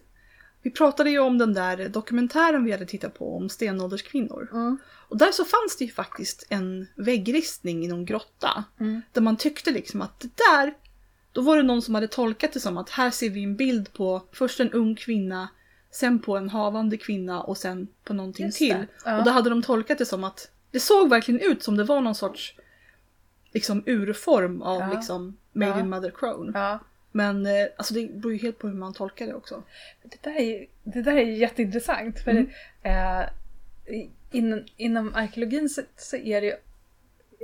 vi 0.62 0.72
pratade 0.72 1.10
ju 1.10 1.20
om 1.20 1.38
den 1.38 1.54
där 1.54 1.90
dokumentären 1.90 2.64
vi 2.64 2.72
hade 2.72 2.86
tittat 2.86 3.14
på 3.14 3.38
om 3.38 3.50
stenålderskvinnor. 3.50 4.50
Mm. 4.52 4.78
Och 5.10 5.18
där 5.18 5.32
så 5.32 5.46
fanns 5.46 5.78
det 5.78 5.86
ju 5.86 5.92
faktiskt 5.92 6.48
en 6.50 6.88
väggristning 6.96 7.86
i 7.86 7.88
någon 7.88 8.06
grotta. 8.06 8.64
Mm. 8.80 9.02
Där 9.12 9.22
man 9.22 9.38
tyckte 9.38 9.72
liksom 9.72 10.02
att 10.02 10.20
det 10.20 10.30
där, 10.52 10.74
då 11.34 11.42
var 11.42 11.58
det 11.58 11.64
någon 11.64 11.82
som 11.82 11.96
hade 11.96 12.08
tolkat 12.08 12.54
det 12.54 12.60
som 12.60 12.78
att 12.78 12.90
här 12.90 13.12
ser 13.12 13.30
vi 13.30 13.44
en 13.44 13.56
bild 13.56 13.94
på 13.94 14.22
först 14.32 14.60
en 14.60 14.72
ung 14.72 14.96
kvinna, 14.96 15.50
sen 15.92 16.20
på 16.20 16.38
en 16.38 16.50
havande 16.50 16.98
kvinna 16.98 17.42
och 17.44 17.58
sen 17.58 17.88
på 18.04 18.14
någonting 18.14 18.46
Just 18.46 18.58
till. 18.58 18.86
ja. 19.06 19.18
Och 19.18 19.24
då 19.26 19.32
hade 19.32 19.50
de 19.50 19.62
tolkat 19.62 19.98
det 19.98 20.06
som 20.06 20.24
att 20.24 20.52
det 20.72 20.80
såg 20.80 21.10
verkligen 21.10 21.42
ut 21.52 21.64
som 21.64 21.78
det 21.78 21.84
var 21.84 22.02
någon 22.02 22.16
sorts 22.16 22.56
liksom 23.52 23.84
urform 23.86 24.62
av 24.62 24.80
Ja. 24.82 24.94
liksom 24.94 25.38
Maiden 25.52 25.78
Ja. 25.78 25.86
Mother 25.86 26.12
Crone. 26.16 26.52
Ja. 26.60 26.80
Men 27.12 27.46
eh, 27.46 27.52
alltså 27.78 27.94
det 27.94 28.14
beror 28.14 28.34
ju 28.34 28.40
helt 28.40 28.58
på 28.60 28.68
hur 28.68 28.76
man 28.76 28.94
tolkar 28.94 29.28
det 29.28 29.34
också. 29.34 29.64
Det 30.04 30.24
där 30.24 30.40
är, 30.40 30.66
det 30.84 31.02
där 31.02 31.16
är 31.16 31.22
jätteintressant. 31.26 32.20
För 32.20 32.32
eh, 32.84 33.22
i- 33.96 34.10
inom, 34.32 34.64
inom 34.78 35.16
arkeologin 35.16 35.70
så, 35.70 35.82
så 35.98 36.16
är 36.16 36.42
det 36.42 36.48
ju, 36.48 36.54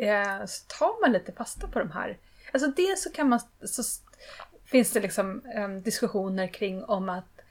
eh, 0.07 0.45
så 0.45 0.65
tar 0.79 1.01
man 1.01 1.11
lite 1.11 1.31
fasta 1.31 1.67
på 1.67 1.79
de 1.79 1.91
här. 1.91 2.17
Alltså 2.51 2.71
dels 2.71 3.03
så 3.03 3.11
kan 3.11 3.29
man, 3.29 3.39
så 3.61 3.83
finns 4.65 4.91
det 4.91 4.99
liksom 4.99 5.41
eh, 5.55 5.69
diskussioner 5.69 6.47
kring 6.47 6.83
om 6.83 7.09
att 7.09 7.41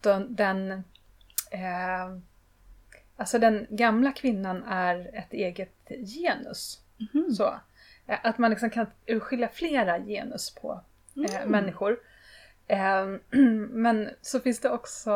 den, 0.00 0.34
den 0.34 0.70
eh, 1.50 2.18
Alltså 3.18 3.38
den 3.38 3.66
gamla 3.70 4.12
kvinnan 4.12 4.62
är 4.64 5.10
ett 5.14 5.32
eget 5.32 5.88
genus. 5.88 6.80
Så. 7.36 7.60
Eh, 8.06 8.18
Att 8.22 8.38
man 8.38 8.50
liksom 8.50 8.70
kan 8.70 8.86
urskilja 9.06 9.48
flera 9.48 9.98
genus 9.98 10.54
på 10.54 10.80
eh, 11.28 11.46
människor. 11.46 11.98
Eh, 12.66 13.06
men 13.70 14.10
så 14.22 14.40
finns 14.40 14.60
det 14.60 14.70
också, 14.70 15.10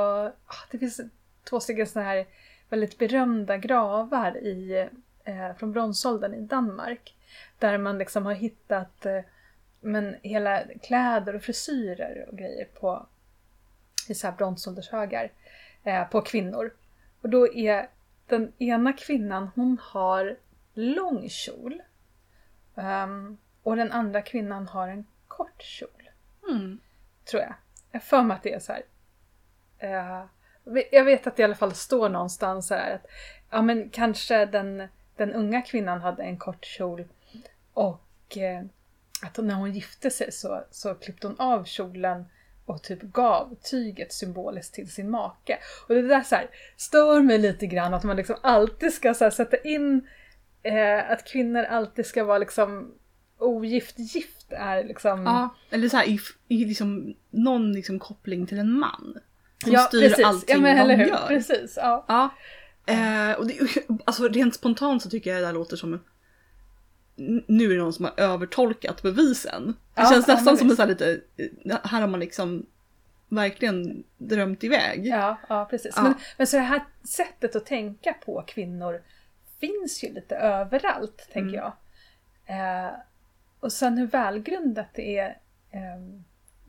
ah, 0.47 0.67
det 0.71 0.79
finns 0.79 1.01
två 1.45 1.61
stycken 1.61 1.87
sådana 1.87 2.09
här 2.09 2.27
väldigt 2.69 2.99
berömda 2.99 3.57
gravar 3.57 4.37
i, 4.37 4.89
eh, 5.25 5.55
från 5.59 5.73
bronsåldern 5.73 6.35
i 6.35 6.41
Danmark. 6.41 7.15
Där 7.61 7.79
man 7.79 7.99
liksom 7.99 8.27
har 8.27 8.35
hittat 8.35 9.07
eh, 9.07 9.21
men 9.81 10.17
hela 10.23 10.63
kläder 10.83 11.35
och 11.35 11.43
frisyrer 11.43 12.29
och 12.29 12.39
grejer 12.39 12.65
på 12.65 13.07
i 14.09 14.15
så 14.15 14.27
här 14.27 14.37
bronsåldershögar 14.37 15.33
eh, 15.85 16.09
på 16.09 16.23
kvinnor. 16.23 16.75
Och 17.21 17.29
då 17.29 17.55
är 17.55 17.89
den 18.27 18.53
ena 18.59 18.93
kvinnan, 18.93 19.51
hon 19.55 19.79
har 19.83 20.37
lång 20.75 21.29
kjol. 21.29 21.83
Ehm, 22.77 23.39
och 23.63 23.77
den 23.77 23.93
andra 23.93 24.23
kvinnan 24.23 24.69
har 24.69 24.89
en 24.89 25.07
kort 25.29 25.63
kjol 25.63 26.11
Mm. 26.49 26.81
tror 27.25 27.43
jag. 27.43 27.55
Jag 27.91 28.03
för 28.03 28.23
mig 28.23 28.35
att 28.35 28.43
det 28.43 28.53
är 28.53 28.59
så 28.59 28.73
här. 28.73 28.83
Eh, 29.79 30.25
jag 30.93 31.05
vet 31.05 31.27
att 31.27 31.37
det 31.37 31.41
i 31.41 31.45
alla 31.45 31.55
fall 31.55 31.75
står 31.75 32.09
någonstans 32.09 32.67
så 32.67 32.75
här 32.75 32.95
att 32.95 33.07
ja, 33.51 33.63
men 33.63 33.91
kanske 33.91 34.47
den, 34.47 34.89
den 35.17 35.33
unga 35.33 35.63
kvinnan 35.63 36.01
hade 36.01 36.23
en 36.23 36.37
kort 36.37 36.65
kjol 36.65 37.05
och 37.75 38.37
eh, 38.37 38.63
att 39.23 39.39
när 39.39 39.55
hon 39.55 39.73
gifte 39.73 40.11
sig 40.11 40.33
så, 40.33 40.65
så 40.71 40.95
klippte 40.95 41.27
hon 41.27 41.41
av 41.41 41.65
kjolen 41.65 42.25
och 42.65 42.83
typ 42.83 43.03
gav 43.03 43.57
tyget 43.71 44.13
symboliskt 44.13 44.75
till 44.75 44.91
sin 44.91 45.11
make. 45.11 45.59
Och 45.89 45.95
det 45.95 46.03
där 46.03 46.23
så 46.23 46.35
här, 46.35 46.51
stör 46.77 47.21
mig 47.23 47.39
lite 47.39 47.67
grann 47.67 47.95
att 47.95 48.05
man 48.05 48.17
liksom 48.17 48.37
alltid 48.43 48.93
ska 48.93 49.09
här, 49.21 49.31
sätta 49.31 49.57
in 49.57 50.09
eh, 50.63 51.11
att 51.11 51.25
kvinnor 51.25 51.63
alltid 51.63 52.07
ska 52.07 52.25
vara 52.25 52.39
liksom 52.39 52.95
ogift 53.39 53.99
gift 53.99 54.53
är 54.53 54.85
liksom 54.85 55.25
Ja, 55.25 55.49
eller 55.71 55.89
så 55.89 55.97
här 55.97 56.09
i, 56.09 56.19
i 56.49 56.65
liksom 56.65 57.15
någon 57.31 57.73
liksom 57.73 57.99
koppling 57.99 58.47
till 58.47 58.59
en 58.59 58.73
man. 58.73 59.19
Som 59.65 59.77
styr 59.77 60.25
allting 60.25 60.55
ja, 60.55 60.61
men, 60.61 60.77
de 60.77 60.83
eller 60.83 60.97
hur? 60.97 61.07
gör. 61.07 61.27
Precis, 61.29 61.75
ja. 61.77 62.05
Ja. 62.09 62.31
Eh, 62.87 63.33
och 63.39 63.47
det, 63.47 63.59
alltså 64.05 64.29
rent 64.29 64.55
spontant 64.55 65.03
så 65.03 65.11
tycker 65.11 65.31
jag 65.31 65.43
det 65.43 65.47
där 65.47 65.53
låter 65.53 65.77
som 65.77 65.93
N- 65.93 66.01
nu 67.47 67.65
är 67.65 67.77
det 67.77 67.83
någon 67.83 67.93
som 67.93 68.05
har 68.05 68.13
övertolkat 68.17 69.03
bevisen. 69.03 69.67
Det 69.67 70.03
Ja, 70.03 70.11
känns 70.11 70.29
ja, 70.29 70.35
nästan 70.35 70.57
som 70.57 70.65
en 70.65 70.69
visst. 70.69 70.77
så 70.77 70.83
här 70.83 70.89
lite, 70.89 71.21
här 71.85 72.01
har 72.01 72.09
man 72.09 72.21
liksom 72.21 72.67
verkligen 73.29 74.05
drömt 74.19 74.65
iväg. 74.65 75.07
Ja, 75.07 75.37
ja 75.49 75.67
precis. 75.71 75.93
Ja. 75.97 76.03
Men, 76.03 76.15
men 76.39 76.47
så 76.47 76.57
det 76.57 76.63
här 76.63 76.83
sättet 77.05 77.57
att 77.57 77.67
tänka 77.67 78.13
på 78.13 78.45
kvinnor 78.47 79.03
finns 79.61 80.05
ju 80.05 80.13
lite 80.13 80.37
överallt, 80.37 81.29
tänker 81.33 81.57
jag. 81.57 81.73
Eh, 82.47 82.93
och 83.61 83.73
sen 83.73 83.99
hur 83.99 84.07
välgrundat 84.07 84.89
det 84.95 85.19
är, 85.19 85.29
eh, 85.71 86.03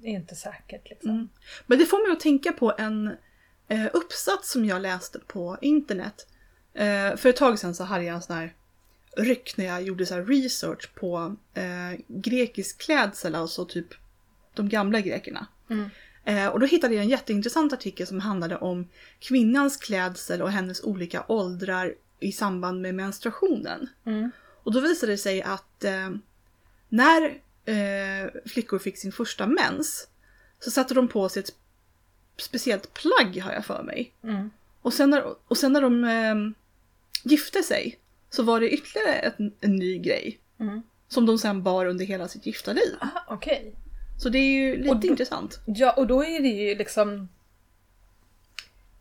är 0.04 0.16
inte 0.16 0.36
säkert. 0.36 0.90
Liksom. 0.90 1.12
Mm. 1.12 1.30
Men 1.68 1.80
det 1.80 1.86
får 1.86 2.08
mig 2.08 2.14
att 2.14 2.20
tänka 2.20 2.52
på 2.52 2.74
en 2.78 3.08
eh, 3.68 3.86
uppsats 3.94 4.52
som 4.52 4.66
jag 4.66 4.82
läste 4.82 5.20
på 5.20 5.58
internet. 5.62 6.28
Eh, 6.74 7.16
för 7.16 7.30
ett 7.30 7.36
tag 7.36 7.60
sedan 7.60 7.76
så 7.76 7.84
hade 7.84 8.04
jag 8.04 8.16
en 8.16 8.22
sån 8.22 8.36
här 8.36 8.54
ryck 9.18 9.58
när 9.58 9.66
jag 9.66 9.84
gjorde 9.84 10.06
så 10.06 10.14
här 10.14 10.26
research 10.26 10.96
på 10.96 11.36
eh, 11.54 12.00
grekisk 12.08 12.82
klädsel, 12.82 13.36
alltså 13.36 13.66
typ 13.66 13.88
de 14.54 14.70
gamla 14.70 15.02
grekerna. 15.02 15.48
Mm. 15.70 15.90
Eh, 16.26 16.48
och 16.48 16.60
då 16.60 16.66
hittade 16.66 16.94
jag 16.96 17.04
en 17.04 17.10
jätteintressant 17.10 17.74
artikel 17.74 18.08
som 18.08 18.20
handlade 18.20 18.58
om 18.58 18.88
kvinnans 19.20 19.78
klädsel 19.78 20.42
och 20.42 20.52
hennes 20.52 20.84
olika 20.84 21.26
åldrar 21.28 21.96
i 22.20 22.32
samband 22.32 22.82
med 22.82 22.96
menstruationen. 22.96 23.90
Mm. 24.06 24.32
Och 24.64 24.72
då 24.72 24.80
visade 24.80 25.12
det 25.12 25.18
sig 25.18 25.42
att 25.42 25.84
eh, 25.84 26.10
när 26.90 27.42
eh, 27.66 28.42
flickor 28.46 28.80
fick 28.80 28.98
sin 28.98 29.12
första 29.12 29.48
mens 29.48 30.08
så 30.60 30.72
satte 30.72 30.94
de 30.94 31.08
på 31.08 31.30
sig 31.30 31.40
ett 31.44 31.56
speciellt 32.38 32.94
plagg 32.94 33.42
har 33.44 33.52
jag 33.52 33.66
för 33.66 33.84
mig. 33.84 34.14
Mm. 34.24 34.52
Och 34.82 34.94
sen 34.94 35.10
när, 35.10 35.24
och 35.48 35.58
sen 35.58 35.74
när 35.74 35.82
de 35.82 36.04
eh, 36.04 36.36
gifte 37.24 37.64
sig 37.64 38.00
så 38.32 38.44
var 38.44 38.60
det 38.60 38.70
ytterligare 38.70 39.20
en, 39.20 39.54
en 39.62 39.76
ny 39.76 39.98
grej. 40.00 40.40
Mm. 40.60 40.82
Som 41.08 41.26
de 41.26 41.38
sen 41.38 41.64
bar 41.64 41.86
under 41.86 42.06
hela 42.06 42.28
sitt 42.28 42.46
gifta 42.46 42.74
liv. 42.74 42.96
Aha, 43.02 43.26
okej. 43.28 43.76
Så 44.18 44.30
det 44.30 44.38
är 44.38 44.52
ju 44.52 44.78
lite 44.78 44.96
då- 44.96 45.08
intressant. 45.08 45.60
Ja, 45.66 45.92
och 45.92 46.08
då 46.08 46.24
är 46.26 46.42
det 46.42 46.48
ju 46.48 46.76
liksom... 46.76 47.30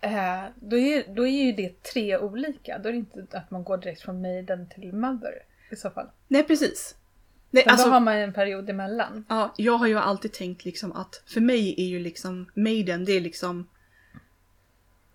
Eh, 0.01 0.45
då, 0.55 0.79
är, 0.79 1.14
då 1.14 1.27
är 1.27 1.45
ju 1.45 1.53
det 1.53 1.83
tre 1.83 2.19
olika. 2.19 2.79
Då 2.79 2.88
är 2.88 2.93
det 2.93 2.99
inte 2.99 3.38
att 3.38 3.51
man 3.51 3.64
går 3.64 3.77
direkt 3.79 4.03
från 4.03 4.23
maiden 4.23 4.69
till 4.69 4.93
mother 4.93 5.33
i 5.71 5.77
så 5.77 5.90
fall. 5.90 6.07
Nej 6.29 6.43
precis. 6.43 6.97
Nej, 7.51 7.64
alltså, 7.66 7.87
då 7.87 7.93
har 7.93 8.01
man 8.01 8.16
en 8.16 8.33
period 8.33 8.71
emellan. 8.71 9.25
ja, 9.29 9.55
jag 9.57 9.73
har 9.79 9.87
ju 9.87 9.99
alltid 9.99 10.33
tänkt 10.33 10.64
liksom 10.64 10.93
att 10.93 11.23
för 11.27 11.40
mig 11.40 11.75
är 11.79 11.87
ju 11.87 11.99
liksom 11.99 12.51
Maiden, 12.55 13.05
det 13.05 13.12
är 13.12 13.21
liksom 13.21 13.69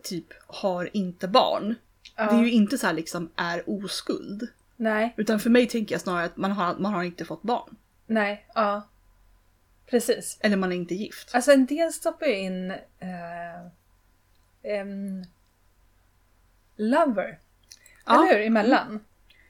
typ 0.04 0.26
har 0.48 0.90
inte 0.94 1.28
barn. 1.28 1.76
Ja. 2.16 2.26
Det 2.32 2.36
är 2.36 2.42
ju 2.44 2.52
inte 2.52 2.78
så 2.78 2.88
här 2.88 2.94
liksom 2.94 3.30
är 3.36 3.70
oskuld. 3.70 4.48
Nej, 4.78 5.14
Utan 5.18 5.40
för 5.40 5.50
mig 5.50 5.68
tänker 5.68 5.96
jag 5.96 6.02
snarare 6.02 6.26
att 6.26 6.38
man 6.38 6.52
har, 6.52 6.76
man 6.76 6.94
har 6.94 7.04
inte 7.04 7.26
fått 7.26 7.42
barn. 7.42 7.76
nej, 8.08 8.46
ja. 8.56 8.88
Precis. 9.90 10.38
Eller 10.42 10.58
man 10.58 10.72
är 10.72 10.76
inte 10.76 10.96
gift. 10.96 11.36
Alltså 11.36 11.52
en 11.52 11.66
del 11.66 11.94
stoppar 11.94 12.26
ju 12.26 12.36
in 12.38 12.72
eh, 12.72 13.60
em, 14.64 15.26
Lover. 16.76 17.40
Ja. 18.06 18.14
Eller 18.28 18.38
hur? 18.40 18.46
Emellan. 18.48 19.00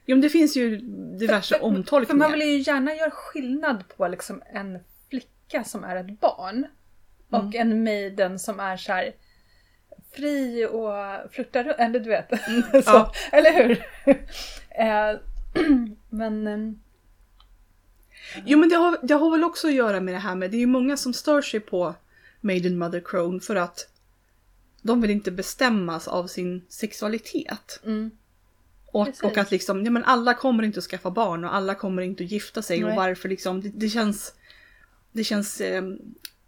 Jo 0.06 0.16
men 0.16 0.22
det 0.22 0.30
finns 0.30 0.58
ju 0.58 0.78
diverse 1.20 1.56
För 1.58 1.64
omtolkningar. 1.66 2.20
man 2.20 2.32
vill 2.40 2.48
ju 2.50 2.58
gärna 2.58 2.96
göra 2.96 3.12
skillnad 3.12 3.84
på 3.98 4.08
liksom 4.08 4.44
en 4.54 4.80
flicka 5.10 5.64
som 5.64 5.84
är 5.84 5.96
ett 5.96 6.20
barn 6.20 6.66
och 7.30 7.40
Mm. 7.40 7.54
en 7.72 7.84
maiden 7.84 8.40
som 8.40 8.60
är 8.60 8.78
så 8.78 8.94
här 8.94 9.12
fri 10.16 10.66
och 10.72 11.32
flörtar 11.32 11.64
runt. 11.64 11.76
Eller 11.80 12.00
du 12.00 12.10
vet. 12.10 12.30
så, 12.46 12.52
Mm, 12.52 12.64
ja. 12.86 13.12
Eller 13.32 13.54
hur? 13.64 13.86
eh, 14.70 15.20
men 16.10 16.48
ehm, 16.48 16.80
Jo 18.46 18.60
men 18.60 18.70
det 18.70 18.76
har, 18.76 18.98
det 19.02 19.14
har 19.14 19.32
väl 19.32 19.44
också 19.44 19.68
att 19.68 19.74
göra 19.74 20.00
med 20.02 20.14
det 20.14 20.20
här 20.20 20.36
med, 20.36 20.52
det 20.52 20.58
är 20.58 20.60
ju 20.60 20.66
många 20.68 20.98
som 20.98 21.14
stör 21.14 21.42
sig 21.42 21.60
på 21.60 21.96
Maiden 22.42 22.78
Mother 22.78 23.02
Crone 23.06 23.40
för 23.40 23.56
att 23.56 23.88
de 24.82 25.02
vill 25.02 25.12
inte 25.12 25.32
bestämmas 25.32 26.08
av 26.08 26.28
sin 26.28 26.66
sexualitet. 26.70 27.80
mm, 27.86 28.12
Och, 28.86 29.08
och 29.24 29.38
att 29.38 29.52
liksom, 29.52 29.86
ja 29.86 29.92
men 29.92 30.04
alla 30.04 30.34
kommer 30.34 30.64
inte 30.64 30.80
att 30.80 30.86
skaffa 30.86 31.12
barn 31.12 31.44
och 31.46 31.56
alla 31.56 31.76
kommer 31.76 32.02
inte 32.02 32.24
att 32.24 32.32
gifta 32.32 32.62
sig 32.62 32.84
och 32.84 32.90
Nej. 32.90 32.98
varför 32.98 33.30
liksom, 33.30 33.62
det, 33.62 33.70
det 33.74 33.90
känns, 33.90 34.34
det 35.12 35.24
känns 35.24 35.62
eh, 35.62 35.84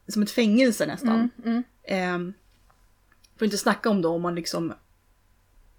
som 0.08 0.21
ett 0.23 0.32
fängelse 0.32 0.86
nästan. 0.86 1.30
mm, 1.43 1.63
mm, 1.86 2.34
Att 3.38 3.41
inte 3.41 3.58
snacka 3.58 3.89
om 3.89 4.02
då 4.02 4.10
om 4.10 4.21
man 4.21 4.36
liksom 4.36 4.73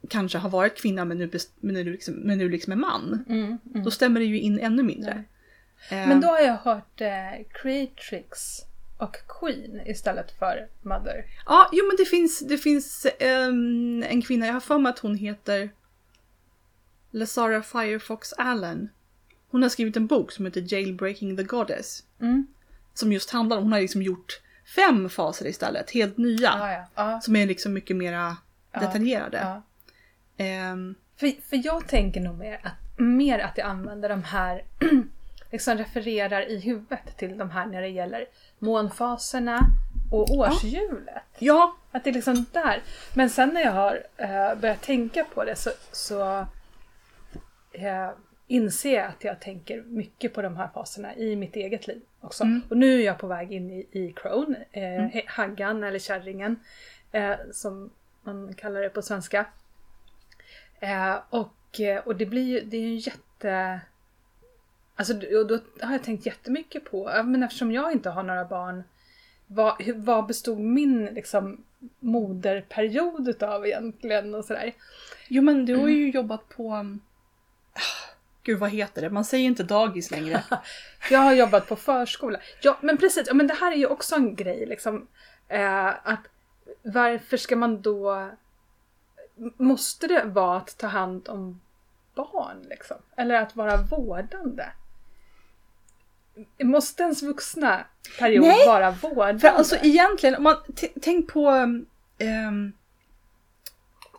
kanske 0.09 0.39
har 0.39 0.51
varit 0.51 0.77
kvinna 0.77 1.05
men 1.05 1.19
nu, 1.19 1.31
men 1.61 1.75
nu, 1.75 1.85
liksom, 1.85 2.15
men 2.15 2.39
nu 2.39 2.49
liksom 2.49 2.73
är 2.73 2.77
man. 2.77 3.25
mm, 3.29 3.59
mm. 3.75 3.85
Då 3.85 3.91
stämmer 3.91 4.21
det 4.21 4.27
ju 4.27 4.41
in 4.41 4.59
ännu 4.61 4.83
mindre. 4.83 5.25
Eh, 5.91 6.09
Men 6.09 6.21
då 6.21 6.29
har 6.29 6.41
jag 6.41 6.57
hört 6.57 7.01
eh, 7.01 7.45
Creatrix 7.63 8.61
och 8.99 9.17
Queen 9.41 9.81
istället 9.87 10.39
för 10.39 10.69
Mother. 10.83 11.25
Ja, 11.47 11.69
jo 11.73 11.87
men 11.87 11.97
det 11.97 12.05
finns, 12.05 12.41
det 12.41 12.59
finns 12.59 13.07
ehm, 13.19 14.03
en 14.03 14.23
kvinna, 14.23 14.47
jag 14.47 14.53
har 14.53 14.61
för 14.61 14.79
mig 14.79 14.91
att 14.91 14.99
hon 14.99 15.15
heter 15.15 15.71
Lazara 17.11 17.63
Firefox 17.63 18.33
Allen. 18.33 18.89
Hon 19.51 19.63
har 19.63 19.69
skrivit 19.69 19.97
en 19.97 20.07
bok 20.07 20.33
som 20.33 20.45
heter 20.45 20.65
Jailbreaking 20.73 21.37
the 21.37 21.43
Goddess. 21.43 22.05
Mm. 22.21 22.47
Som 22.95 23.13
just 23.13 23.31
handlar 23.31 23.57
om, 23.57 23.63
hon 23.63 23.73
har 23.73 23.81
liksom 23.81 24.03
gjort 24.03 24.41
fem 24.75 25.09
faser 25.09 25.47
istället, 25.47 25.91
helt 25.91 26.17
nya. 26.17 26.55
Ja, 26.59 26.73
ja. 26.73 26.85
ja, 26.95 27.21
Som 27.21 27.37
är 27.37 27.47
liksom 27.47 27.73
mycket 27.73 27.97
mera 27.97 28.37
detaljerade. 28.73 29.63
Ehm, 30.37 30.95
För, 31.17 31.43
för 31.49 31.61
jag 31.65 31.89
tänker 31.89 32.21
nog 32.21 32.39
mer 32.39 32.61
att, 32.63 32.99
mer 32.99 33.39
att 33.39 33.59
jag 33.59 33.67
använder 33.67 34.09
de 34.09 34.23
här, 34.25 34.65
liksom 35.53 35.79
refererar 35.79 36.51
i 36.51 36.61
huvudet 36.61 37.17
till 37.17 37.39
de 37.39 37.51
här 37.51 37.67
när 37.67 37.83
det 37.83 37.89
gäller 37.89 38.27
månfaserna 38.59 39.61
och 40.13 40.31
årshjulet. 40.31 41.23
ja, 41.39 41.77
Att 41.93 42.05
det 42.05 42.11
är 42.11 42.15
liksom 42.15 42.47
där. 42.53 42.83
Men 43.15 43.31
sen 43.31 43.49
när 43.49 43.61
jag 43.61 43.73
har 43.73 44.03
eh, 44.17 44.55
börjat 44.55 44.83
tänka 44.83 45.25
på 45.35 45.45
det 45.45 45.57
så, 45.57 45.71
så 45.93 46.47
eh, 47.73 48.11
inser 48.47 48.95
jag 48.97 49.07
att 49.07 49.25
jag 49.25 49.41
tänker 49.41 49.83
mycket 49.83 50.35
på 50.35 50.43
de 50.43 50.57
här 50.57 50.69
faserna 50.75 51.15
i 51.15 51.37
mitt 51.37 51.57
eget 51.57 51.87
liv 51.87 52.03
också. 52.21 52.45
Mm. 52.45 52.63
Och 52.69 52.77
nu 52.77 53.01
är 53.01 53.05
jag 53.05 53.19
på 53.19 53.27
väg 53.27 53.53
in 53.53 53.71
i, 53.71 53.87
i 53.93 54.13
crone, 54.17 54.65
eh, 54.73 55.23
haggan 55.27 55.85
eller 55.85 55.99
kärringen 55.99 56.61
eh, 57.13 57.35
som 57.53 57.91
man 58.23 58.55
kallar 58.55 58.81
det 58.81 58.91
på 58.91 59.03
svenska. 59.03 59.47
Eh, 60.81 61.17
och, 61.31 61.81
eh, 61.81 61.99
och 62.07 62.17
det 62.17 62.27
blir 62.27 62.43
ju, 62.43 62.61
det 62.61 62.77
är 62.77 62.81
ju 62.81 62.93
en 62.93 62.99
jätte... 62.99 63.81
Alltså 64.97 65.15
och 65.15 65.47
då 65.47 65.59
har 65.81 65.93
jag 65.93 66.03
tänkt 66.03 66.27
jättemycket 66.27 66.85
på, 66.85 67.23
men 67.25 67.43
eftersom 67.43 67.73
jag 67.73 67.93
inte 67.93 68.11
har 68.11 68.23
några 68.23 68.45
barn, 68.45 68.83
vad, 69.47 69.83
vad 69.95 70.27
bestod 70.27 70.59
min 70.59 71.05
liksom, 71.05 71.65
moderperiod 71.99 73.29
utav 73.29 73.67
egentligen 73.67 74.35
och 74.35 74.45
sådär. 74.45 74.73
jo 75.29 75.43
men 75.43 75.67
du 75.67 75.77
har 75.77 75.89
ju 75.89 76.11
jobbat 76.11 76.49
på... 76.49 76.99
Gud 78.49 78.59
vad 78.59 78.71
heter 78.71 79.03
det? 79.03 79.11
Man 79.11 79.25
säger 79.25 79.45
inte 79.45 79.63
dagis 79.63 80.11
längre. 80.11 80.45
Jag 81.11 81.19
har 81.19 81.33
jobbat 81.33 81.69
på 81.69 81.77
förskola. 81.77 82.41
Ja, 82.61 82.79
men 82.81 82.97
precis. 82.97 83.27
Ja, 83.27 83.35
men 83.35 83.47
det 83.47 83.55
här 83.55 83.73
är 83.73 83.77
ju 83.77 83.87
också 83.87 84.15
en 84.15 84.35
grej 84.35 84.67
liksom. 84.67 85.09
Eh, 85.49 85.87
att 85.87 86.21
varför 86.83 87.37
ska 87.37 87.57
man 87.57 87.83
då... 87.83 88.31
Måste 89.57 90.07
det 90.07 90.25
vara 90.25 90.57
att 90.57 90.79
ta 90.79 90.87
hand 90.87 91.29
om 91.29 91.61
barn 92.15 92.67
liksom? 92.71 92.97
Eller 93.17 93.35
att 93.35 93.57
vara 93.57 93.77
vårdande? 93.77 94.67
Måste 96.63 97.03
ens 97.03 97.23
vuxna 97.23 97.85
period 98.19 98.47
Nej, 98.47 98.67
vara 98.67 98.91
vårdande? 98.91 99.41
För 99.41 99.49
alltså 99.49 99.77
egentligen, 99.83 100.35
om 100.35 100.43
man 100.43 100.57
tänk 101.03 101.33
på 101.33 101.51
um, 102.19 102.73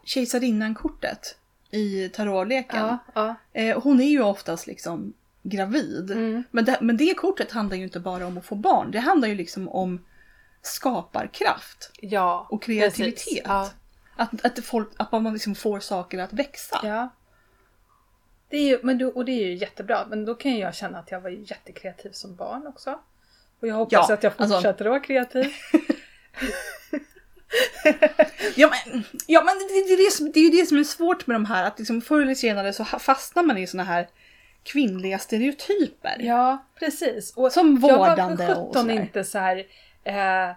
kejsarinnan-kortet 0.03 1.37
i 1.71 2.09
tarotleken. 2.09 2.79
ja, 2.79 2.97
ja. 3.13 3.35
Eh, 3.53 3.81
hon 3.81 4.01
är 4.01 4.09
ju 4.09 4.21
oftast 4.21 4.67
liksom 4.67 5.13
gravid. 5.43 6.11
Mm. 6.11 6.43
Men, 6.51 6.65
det, 6.65 6.77
men 6.81 6.97
det 6.97 7.13
kortet 7.13 7.51
handlar 7.51 7.77
ju 7.77 7.83
inte 7.83 7.99
bara 7.99 8.27
om 8.27 8.37
att 8.37 8.45
få 8.45 8.55
barn. 8.55 8.91
Det 8.91 8.99
handlar 8.99 9.27
ju 9.27 9.35
liksom 9.35 9.69
om 9.69 10.05
skaparkraft 10.61 11.91
ja 12.01 12.47
och 12.49 12.63
kreativitet. 12.63 13.41
Ja. 13.45 13.69
Att, 14.15 14.45
att, 14.45 14.65
folk, 14.65 14.89
att 14.97 15.11
man 15.11 15.33
liksom 15.33 15.55
får 15.55 15.79
saker 15.79 16.19
att 16.19 16.33
växa. 16.33 16.79
Ja. 16.83 17.09
Det 18.49 18.57
är 18.57 18.63
ju, 18.67 18.79
men 18.83 18.97
då, 18.97 19.07
och 19.07 19.25
det 19.25 19.31
är 19.31 19.45
ju 19.47 19.53
jättebra, 19.55 20.05
men 20.09 20.25
då 20.25 20.35
kan 20.35 20.57
jag 20.57 20.75
känna 20.75 20.99
att 20.99 21.11
jag 21.11 21.21
var 21.21 21.29
jättekreativ 21.29 22.11
som 22.11 22.35
barn 22.35 22.67
också. 22.67 22.99
Och 23.59 23.67
jag 23.67 23.75
hoppas 23.75 24.09
Ja, 24.09 24.13
att 24.13 24.23
jag 24.23 24.33
alltså- 24.37 24.55
fortsätter 24.55 24.85
att 24.85 24.89
vara 24.89 24.99
kreativ. 24.99 25.45
Ja 28.55 28.69
men, 28.69 29.03
ja, 29.27 29.43
men 29.43 29.55
det, 29.59 29.87
det, 29.87 29.93
är 29.93 30.05
det, 30.05 30.11
som, 30.11 30.31
det 30.31 30.39
är 30.39 30.43
ju 30.43 30.61
det 30.61 30.65
som 30.65 30.77
är 30.77 30.83
svårt 30.83 31.27
med 31.27 31.35
de 31.35 31.45
här. 31.45 31.67
Att 31.67 31.79
liksom 31.79 32.01
förr 32.01 32.21
eller 32.21 32.35
senare 32.35 32.73
så 32.73 32.85
fastnar 32.85 33.43
man 33.43 33.57
i 33.57 33.67
såna 33.67 33.83
här 33.83 34.07
kvinnliga 34.63 35.19
stereotyper. 35.19 36.15
Ja, 36.19 36.65
precis. 36.79 37.33
Och 37.35 37.51
Som 37.51 37.79
jag 37.81 37.97
var 37.97 37.97
vårdande 38.09 38.45
för 38.45 38.55
och 38.55 38.67
sjutton 38.67 38.81
sådär. 38.81 38.93
inte 39.01 39.23
så 39.23 39.39
här 39.39 39.65
eh, 40.03 40.55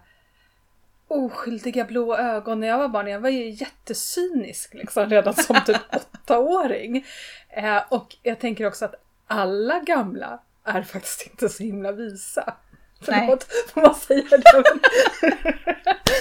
oskyldiga 1.08 1.84
blå 1.84 2.16
ögon 2.16 2.60
när 2.60 2.66
jag 2.66 2.78
var 2.78 2.88
barn. 2.88 3.06
Jag 3.06 3.20
var 3.20 3.28
ju 3.28 3.50
jättecynisk 3.50 4.74
liksom 4.74 5.10
redan 5.10 5.34
som 5.34 5.60
typ 5.66 5.76
åttaåring. 5.92 7.06
Eh, 7.48 7.82
och 7.88 8.16
jag 8.22 8.38
tänker 8.38 8.66
också 8.66 8.84
att 8.84 8.94
alla 9.26 9.78
gamla 9.80 10.40
är 10.64 10.82
faktiskt 10.82 11.26
inte 11.26 11.48
så 11.48 11.62
himla 11.62 11.92
visa. 11.92 12.54
Nej. 13.08 13.20
Förlåt, 13.20 13.46
får 13.74 13.80
man 13.80 13.94
säga 13.94 14.24
det? 14.30 14.64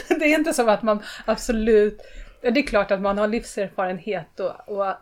det 0.20 0.26
är 0.26 0.39
inte 0.39 0.54
som 0.54 0.70
att 0.70 0.84
man 0.84 1.04
absolut... 1.26 2.02
Det 2.41 2.48
är 2.48 2.67
klart 2.67 2.91
att 2.91 3.02
man 3.02 3.17
har 3.17 3.28
livserfarenhet 3.28 4.39
och, 4.39 4.70
och 4.70 4.96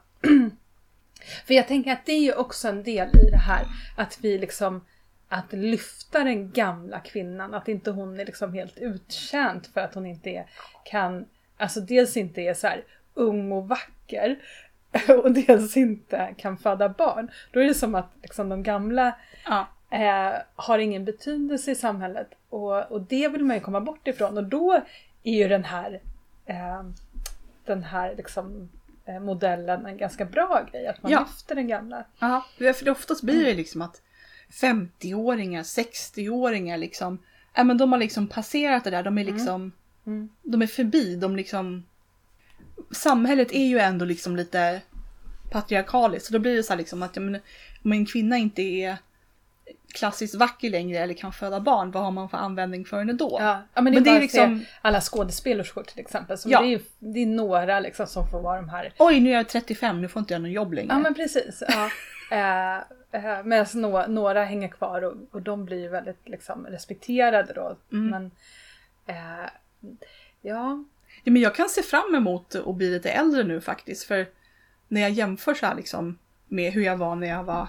för 1.48 1.54
jag 1.54 1.68
tänker 1.68 1.92
att 1.92 2.06
det 2.06 2.12
är 2.12 2.20
ju 2.20 2.34
också 2.34 2.68
en 2.68 2.84
del 2.84 3.08
i 3.08 3.30
det 3.32 3.38
här 3.38 3.66
att 3.98 4.18
vi 4.22 4.38
liksom 4.38 4.82
att 5.30 5.54
lyfta 5.54 6.24
den 6.24 6.52
gamla 6.52 7.00
kvinnan, 7.00 7.54
att 7.54 7.68
inte 7.68 7.92
hon 7.92 8.20
är 8.20 8.26
liksom 8.26 8.54
helt 8.54 8.78
uttjänt 8.78 9.68
för 9.68 9.82
att 9.82 9.94
hon 9.94 10.06
inte 10.06 10.30
är, 10.30 10.46
kan, 10.86 11.26
alltså 11.58 11.80
dels 11.80 12.18
inte 12.18 12.42
är 12.42 12.54
så 12.54 12.68
här 12.68 12.84
ung 13.14 13.52
och 13.52 13.68
vacker 13.68 14.40
och 15.24 15.32
dels 15.32 15.78
inte 15.78 16.36
kan 16.38 16.58
föda 16.58 16.90
barn. 16.90 17.32
Då 17.52 17.60
är 17.60 17.66
det 17.66 17.74
som 17.74 17.96
att 17.96 18.12
liksom 18.22 18.50
de 18.50 18.64
gamla 18.64 19.16
Ja. 19.46 19.68
Eh, 19.90 20.34
har 20.56 20.80
ingen 20.80 21.06
betydelse 21.06 21.72
i 21.72 21.76
samhället 21.76 22.30
och, 22.50 22.92
och 22.92 23.02
det 23.02 23.28
vill 23.28 23.44
man 23.46 23.56
ju 23.56 23.62
komma 23.62 23.82
bort 23.82 24.08
ifrån 24.08 24.38
och 24.38 24.44
då 24.44 24.82
är 25.24 25.34
ju 25.38 25.48
den 25.48 25.64
här 25.64 26.02
eh, 26.46 26.84
den 27.66 27.84
här 27.84 28.16
liksom, 28.16 28.70
eh, 29.06 29.20
modellen 29.20 29.86
en 29.86 29.98
ganska 29.98 30.26
bra 30.26 30.68
grej, 30.72 30.88
att 30.88 31.04
man 31.04 31.12
Ja. 31.12 31.20
lyfter 31.20 31.56
den 31.56 31.68
gamla. 31.68 32.06
Ja, 32.20 32.46
för 32.58 32.90
oftast 32.90 33.24
blir 33.24 33.46
det 33.46 33.54
liksom 33.54 33.82
att 33.82 34.02
50-åringar, 34.52 35.64
60-åringar 35.64 36.78
liksom, 36.78 37.18
ja 37.56 37.64
men 37.64 37.78
de 37.78 37.92
har 37.92 38.00
liksom 38.00 38.28
passerat 38.28 38.84
det 38.84 38.90
där, 38.90 39.04
de 39.04 39.18
är 39.18 39.24
liksom, 39.26 39.72
Mm. 40.06 40.30
de 40.44 40.62
är 40.62 40.68
förbi, 40.68 41.16
de 41.16 41.36
liksom, 41.36 41.86
samhället 42.92 43.52
är 43.52 43.66
ju 43.66 43.80
ändå 43.80 44.06
liksom 44.06 44.36
lite 44.36 44.82
patriarkaliskt, 45.52 46.26
så 46.28 46.34
då 46.34 46.40
blir 46.40 46.56
det 46.56 46.64
så 46.64 46.74
här 46.74 46.78
liksom 46.78 47.04
att 47.04 47.16
ja, 47.16 47.22
men, 47.22 47.42
om 47.84 47.92
en 47.92 48.06
kvinna 48.06 48.38
inte 48.38 48.62
är 48.62 48.98
klassiskt 49.94 50.36
vacker 50.36 50.70
längre 50.70 51.00
eller 51.00 51.14
kan 51.14 51.34
föda 51.34 51.60
barn, 51.60 51.92
vad 51.92 52.04
har 52.04 52.12
man 52.12 52.30
för 52.30 52.38
användning 52.38 52.86
för 52.86 52.98
henne 53.00 53.14
då? 53.14 53.38
Ja, 53.42 53.62
ja 53.74 53.82
men 53.82 53.94
det 53.94 53.98
är 53.98 54.02
Men 54.02 54.04
det 54.04 54.18
är 54.18 54.22
liksom- 54.22 54.66
alla 54.82 55.02
skådespelerskor 55.02 55.84
till 55.84 56.00
exempel. 56.00 56.38
Som 56.38 56.52
Ja. 56.52 56.62
det, 56.62 56.74
är 56.74 56.82
det 57.00 57.20
är 57.20 57.26
några 57.26 57.80
liksom 57.80 58.08
som 58.08 58.28
får 58.28 58.42
vara 58.42 58.56
de 58.62 58.70
här. 58.70 58.94
Oj, 59.00 59.20
nu 59.20 59.30
är 59.30 59.34
jag 59.34 59.50
35, 59.50 60.02
nu 60.02 60.08
får 60.08 60.20
inte 60.20 60.34
jag 60.34 60.42
någon 60.42 60.52
jobb 60.52 60.74
längre. 60.74 60.88
Ja 60.94 61.00
men 61.00 61.14
precis. 61.14 61.64
Ja. 61.68 61.90
Eh, 62.32 62.76
eh, 63.12 63.44
Medan 63.44 63.66
nå, 63.74 64.08
några 64.08 64.44
hänger 64.44 64.68
kvar 64.68 65.02
och, 65.02 65.14
och 65.32 65.42
de 65.42 65.66
blir 65.66 65.78
ju 65.82 65.90
väldigt 65.90 66.22
liksom, 66.30 66.66
respekterade 66.68 67.54
då. 67.54 67.78
Mm. 67.92 68.10
Men 68.10 68.32
eh, 69.16 69.50
ja, 70.42 70.84
Ja, 71.24 71.32
men 71.32 71.42
jag 71.42 71.56
kan 71.56 71.70
se 71.70 71.82
fram 71.82 72.16
emot 72.16 72.56
att 72.56 72.76
bli 72.76 72.90
lite 72.90 73.10
äldre 73.10 73.44
nu 73.44 73.62
faktiskt. 73.62 74.04
För 74.04 74.28
när 74.88 75.02
jag 75.02 75.10
jämför 75.12 75.54
så 75.54 75.66
här 75.66 75.76
liksom 75.76 76.18
med 76.48 76.74
hur 76.74 76.84
jag 76.84 76.98
var 76.98 77.16
när 77.16 77.28
jag 77.28 77.44
var 77.44 77.68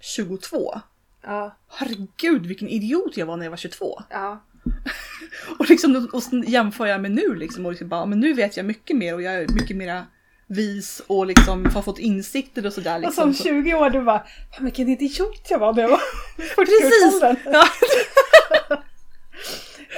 22. 0.00 0.80
Ja, 1.22 1.56
Herregud 1.68 2.46
vilken 2.46 2.68
idiot 2.68 3.16
jag 3.16 3.26
var 3.26 3.36
när 3.36 3.44
jag 3.46 3.50
var 3.50 3.56
22. 3.56 4.02
ja. 4.10 4.42
Och, 5.58 5.70
liksom, 5.70 6.08
och 6.12 6.22
jämför 6.48 6.86
jag 6.86 7.00
med 7.00 7.10
nu 7.10 7.34
liksom. 7.34 7.66
Och 7.66 7.72
liksom 7.72 7.88
bara, 7.88 8.06
men 8.06 8.20
nu 8.20 8.32
vet 8.32 8.56
jag 8.56 8.66
mycket 8.66 8.96
mer 8.96 9.14
och 9.14 9.22
jag 9.22 9.34
är 9.34 9.48
mycket 9.48 9.76
mera 9.76 10.06
vis 10.46 11.02
och 11.06 11.26
liksom 11.26 11.66
har 11.74 11.82
fått 11.82 11.98
insikter 11.98 12.66
och 12.66 12.72
sådär. 12.72 12.94
Och 12.94 13.00
Liksom. 13.00 13.34
som 13.34 13.44
20 13.44 13.74
år 13.74 13.90
du 13.90 14.02
bara, 14.02 14.18
"Fan, 14.56 14.64
vilken 14.64 14.88
idiot 14.88 15.46
jag 15.50 15.58
var 15.58 15.72
när 15.72 15.82
jag 15.82 15.88
var 15.88 15.98
Precis! 16.36 17.22
40-årsåldern." 17.22 17.36
Ja. 17.52 17.66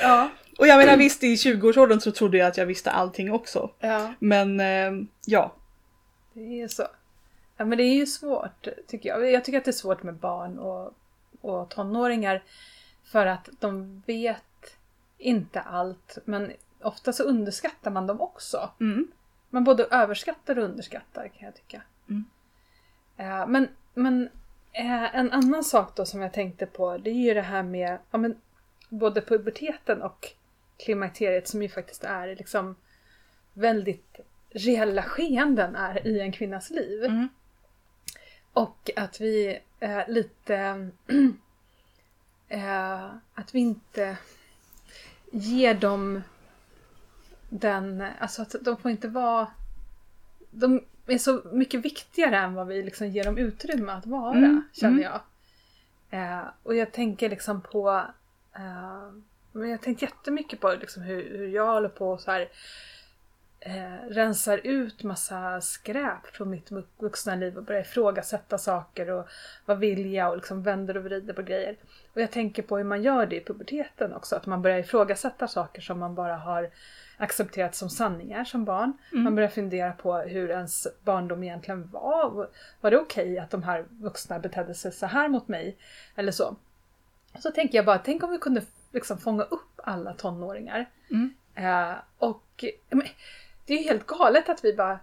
Ja, 0.03 0.31
Och 0.59 0.67
jag 0.67 0.79
menar 0.79 0.97
visst 0.97 1.25
i 1.25 1.35
20-årsåldern 1.35 2.01
så 2.01 2.11
trodde 2.13 2.39
jag 2.39 2.47
att 2.49 2.57
jag 2.57 2.67
visste 2.67 2.91
allting 2.91 3.33
också. 3.33 3.71
ja, 3.81 4.15
Men 4.19 4.61
eh, 4.61 4.93
ja. 5.27 5.55
det 6.35 6.61
är 6.63 6.69
så. 6.69 6.87
Ja 7.57 7.65
men 7.65 7.79
det 7.79 7.85
är 7.85 7.95
ju 7.95 8.07
svårt 8.07 8.69
tycker 8.89 9.09
jag. 9.09 9.31
Jag 9.33 9.45
tycker 9.45 9.59
att 9.59 9.65
det 9.65 9.71
är 9.71 9.73
svårt 9.73 10.03
med 10.03 10.15
barn 10.15 10.59
och, 10.59 10.95
och 11.45 11.71
tonåringar. 11.71 12.43
För 13.03 13.27
att 13.27 13.49
de 13.61 14.03
vet 14.07 14.77
inte 15.19 15.61
allt. 15.61 16.19
Men 16.25 16.53
ofta 16.83 17.13
så 17.13 17.23
underskattar 17.23 17.91
man 17.91 18.07
dem 18.07 18.21
också. 18.21 18.71
Mm. 18.81 19.09
Man 19.51 19.65
både 19.65 19.85
överskattar 19.85 20.59
och 20.59 20.65
underskattar 20.65 21.29
kan 21.29 21.47
jag 21.47 21.55
tycka. 21.55 21.83
Mm. 22.09 22.25
Eh, 23.17 23.47
men 23.47 23.69
men 23.95 24.29
eh, 24.73 25.17
en 25.17 25.33
annan 25.33 25.65
sak 25.65 25.97
då 25.97 26.05
som 26.05 26.21
jag 26.21 26.33
tänkte 26.33 26.67
på 26.67 26.99
det 26.99 27.11
är 27.11 27.15
ju 27.15 27.35
det 27.35 27.43
här 27.43 27.63
med 27.63 27.99
ja, 28.11 28.19
men, 28.19 28.41
både 28.89 29.21
puberteten 29.21 30.03
och 30.03 30.33
klimakteriet 30.77 31.49
som 31.49 31.63
ju 31.63 31.69
faktiskt 31.69 32.05
är 32.05 32.37
liksom 32.37 32.77
väldigt 33.53 34.21
reella 34.51 35.03
skeenden 35.03 35.77
är 35.77 36.07
i 36.07 36.21
en 36.21 36.33
kvinnas 36.33 36.71
liv. 36.71 37.05
Mm. 37.05 37.29
Och 38.55 38.91
att 38.97 39.21
vi 39.21 39.59
eh, 39.81 40.09
lite... 40.09 40.89
eh, 42.49 43.05
att 43.35 43.55
vi 43.55 43.59
inte 43.59 44.17
ger 45.31 45.75
dem 45.75 46.23
den... 47.49 48.05
Alltså 48.19 48.43
att 48.43 48.55
de 48.61 48.77
får 48.77 48.91
inte 48.91 49.09
vara... 49.09 49.47
De 50.51 50.85
är 51.07 51.19
så 51.19 51.43
mycket 51.53 51.85
viktigare 51.85 52.37
än 52.37 52.55
vad 52.55 52.67
vi 52.67 52.83
liksom 52.83 53.09
ger 53.09 53.25
dem 53.25 53.39
utrymme 53.39 53.93
att 53.93 54.07
vara, 54.07 54.37
Mm, 54.37 54.63
känner 54.73 54.93
mm. 54.93 55.03
jag. 55.03 55.21
Eh, 56.11 56.45
och 56.63 56.77
jag 56.77 56.93
tänker 56.93 57.31
liksom 57.31 57.61
på... 57.61 58.05
Eh, 58.55 59.13
men 59.53 59.69
jag 59.69 59.79
har 59.79 59.83
tänkt 59.83 60.03
jättemycket 60.03 60.61
på 60.61 60.75
liksom 60.81 61.03
hur, 61.03 61.39
hur 61.39 61.49
jag 61.49 61.67
håller 61.67 61.89
på 61.89 62.19
så 62.19 62.31
här 62.31 62.49
eh, 63.67 64.09
rensar 64.09 64.61
ut 64.65 65.03
massa 65.03 65.61
skräp 65.61 66.27
från 66.27 66.51
mitt 66.51 66.71
vu- 66.73 66.87
vuxna 66.99 67.35
liv 67.35 67.57
och 67.57 67.65
börjar 67.65 67.81
ifrågasätta 67.81 68.59
saker 68.59 69.11
och 69.11 69.29
vad 69.65 69.79
vill 69.79 70.13
jag 70.13 70.31
och 70.31 70.37
liksom 70.37 70.63
vänder 70.63 70.97
och 70.97 71.05
vrider 71.05 71.35
på 71.35 71.43
grejer. 71.43 71.77
Och 72.13 72.21
jag 72.21 72.31
tänker 72.31 72.63
på 72.63 72.77
hur 72.77 72.85
man 72.85 73.03
gör 73.03 73.27
det 73.27 73.37
i 73.37 73.45
puberteten 73.45 74.15
också, 74.15 74.37
att 74.37 74.47
man 74.47 74.63
börjar 74.63 74.79
ifrågasätta 74.79 75.49
saker 75.49 75.83
som 75.83 75.99
man 75.99 76.15
bara 76.15 76.37
har 76.37 76.71
accepterat 77.17 77.75
som 77.75 77.91
sanningar 77.91 78.45
som 78.45 78.65
barn. 78.65 78.93
Man 79.25 79.35
börjar 79.35 79.49
fundera 79.49 79.93
på 79.93 80.17
hur 80.17 80.51
ens 80.51 80.87
barndom 81.05 81.43
egentligen 81.43 81.91
var. 81.91 82.49
Var 82.81 82.91
det 82.91 82.99
okej 82.99 83.39
att 83.39 83.51
de 83.51 83.63
här 83.63 83.85
vuxna 83.91 84.39
betedde 84.39 84.75
sig 84.75 84.93
så 84.93 85.07
här 85.07 85.29
mot 85.29 85.49
mig? 85.49 85.77
Eller 86.17 86.33
så. 86.33 86.57
Så 87.39 87.51
tänker 87.51 87.79
jag 87.79 87.85
bara, 87.87 87.99
tänk 87.99 88.23
om 88.23 88.31
vi 88.31 88.39
kunde 88.39 88.63
liksom 88.93 89.19
fånga 89.19 89.43
upp 89.43 89.81
alla 89.85 90.13
tonåringar. 90.13 90.87
Mm. 91.11 91.35
Eh, 91.55 91.95
och 92.19 92.65
men, 92.91 93.07
det 93.67 93.75
är 93.75 93.79
ju 93.79 93.85
helt 93.85 94.07
galet 94.07 94.49
att 94.49 94.65
vi 94.65 94.75
bara, 94.75 94.99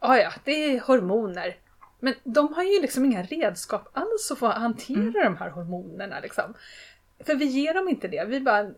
ja 0.00 0.18
ja, 0.18 0.32
det 0.44 0.52
är 0.52 0.80
hormoner. 0.80 1.56
Men 2.00 2.14
de 2.24 2.54
har 2.54 2.62
ju 2.62 2.80
liksom 2.82 3.04
inga 3.04 3.22
redskap 3.22 3.88
alls 3.92 4.30
att 4.32 4.38
få 4.38 4.46
hantera 4.46 5.24
de 5.24 5.36
här 5.36 5.50
hormonerna 5.50 6.20
liksom. 6.20 6.54
För 7.26 7.34
vi 7.34 7.44
ger 7.44 7.74
dem 7.74 7.88
inte 7.88 8.08
det. 8.08 8.24
Vi 8.28 8.40
bara 8.40 8.60
eh, 8.60 8.70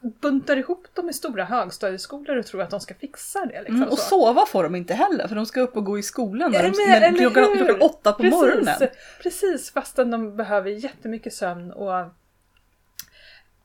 buntar 0.00 0.56
ihop 0.56 0.86
dem 0.94 1.08
i 1.08 1.12
stora 1.12 1.44
högstadieskolor 1.44 2.36
och 2.36 2.46
tror 2.46 2.62
att 2.62 2.70
de 2.70 2.80
ska 2.80 2.94
fixa 2.94 3.46
det. 3.46 3.58
Liksom, 3.58 3.76
Mm, 3.76 3.88
och 3.88 3.98
så. 3.98 4.04
sova 4.04 4.46
får 4.46 4.62
de 4.62 4.74
inte 4.74 4.94
heller 4.94 5.28
för 5.28 5.34
de 5.36 5.46
ska 5.46 5.60
upp 5.60 5.76
och 5.76 5.84
gå 5.84 5.98
i 5.98 6.02
skolan 6.02 6.52
när 6.52 6.64
Ja, 6.64 6.70
de, 6.70 7.00
men, 7.00 7.12
när 7.12 7.18
klockan, 7.18 7.56
klockan 7.56 7.80
åtta 7.80 8.12
på 8.12 8.22
precis, 8.22 8.40
morgonen. 8.40 8.88
Precis, 9.22 9.70
fastän 9.72 10.10
de 10.10 10.36
behöver 10.36 10.70
jättemycket 10.70 11.32
sömn 11.34 11.72
och 11.72 11.92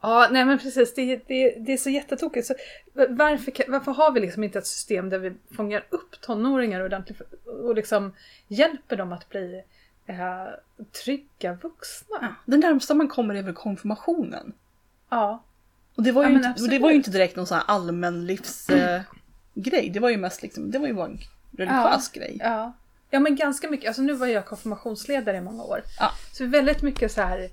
Ja, 0.02 0.28
nej 0.32 0.46
men 0.46 0.60
precis. 0.60 0.94
Det, 0.94 1.16
det, 1.28 1.56
det 1.60 1.74
är 1.74 1.78
så 1.78 1.90
jättetokigt. 1.90 2.48
Så 2.48 2.54
varför, 2.94 3.72
varför 3.72 3.92
har 3.92 4.12
vi 4.12 4.20
liksom 4.20 4.44
inte 4.44 4.60
ett 4.60 4.68
system 4.68 5.10
där 5.10 5.20
vi 5.20 5.34
fångar 5.56 5.86
upp 5.90 6.22
tonåringar 6.22 6.82
ordentligt 6.82 7.22
och 7.46 7.76
liksom 7.76 8.14
hjälper 8.48 8.96
dem 8.96 9.14
att 9.14 9.30
bli 9.30 9.64
eh, 10.06 10.16
trygga 11.04 11.54
vuxna? 11.54 12.18
Ja, 12.22 12.36
det 12.46 12.58
närmsta 12.58 12.94
man 12.94 13.08
kommer 13.08 13.36
är 13.36 13.44
väl 13.44 13.54
konfirmationen. 13.54 14.54
Ja. 15.10 15.44
Och 15.96 16.04
det 16.04 16.12
var 16.12 16.24
ju, 16.24 16.30
Ja, 16.30 16.50
inte, 16.50 16.68
det 16.68 16.80
var 16.80 16.90
ju 16.90 16.96
inte 16.96 17.12
direkt 17.12 17.36
någon 17.36 17.48
sån 17.48 17.58
här 17.58 17.66
allmän 17.68 18.26
livsgrej. 18.26 18.96
Eh, 18.96 19.02
grej. 19.54 19.90
det 19.90 20.00
var 20.00 20.10
ju 20.10 20.18
mest 20.18 20.42
liksom, 20.42 20.72
det 20.72 20.80
var 20.80 20.88
ju 20.88 20.94
bara 20.94 21.06
en 21.06 21.20
religiös 21.58 22.10
grej. 22.10 22.38
Ja. 22.40 22.74
ja, 23.10 23.20
men 23.20 23.36
ganska 23.36 23.70
mycket. 23.70 23.88
Alltså 23.88 24.02
nu 24.02 24.14
var 24.14 24.28
jag 24.28 24.46
konfirmationsledare 24.46 25.38
i 25.38 25.42
många 25.42 25.64
år. 25.64 25.82
Ja. 26.00 26.12
Så 26.34 26.46
väldigt 26.46 26.82
mycket 26.82 27.12
så 27.12 27.22
här, 27.22 27.50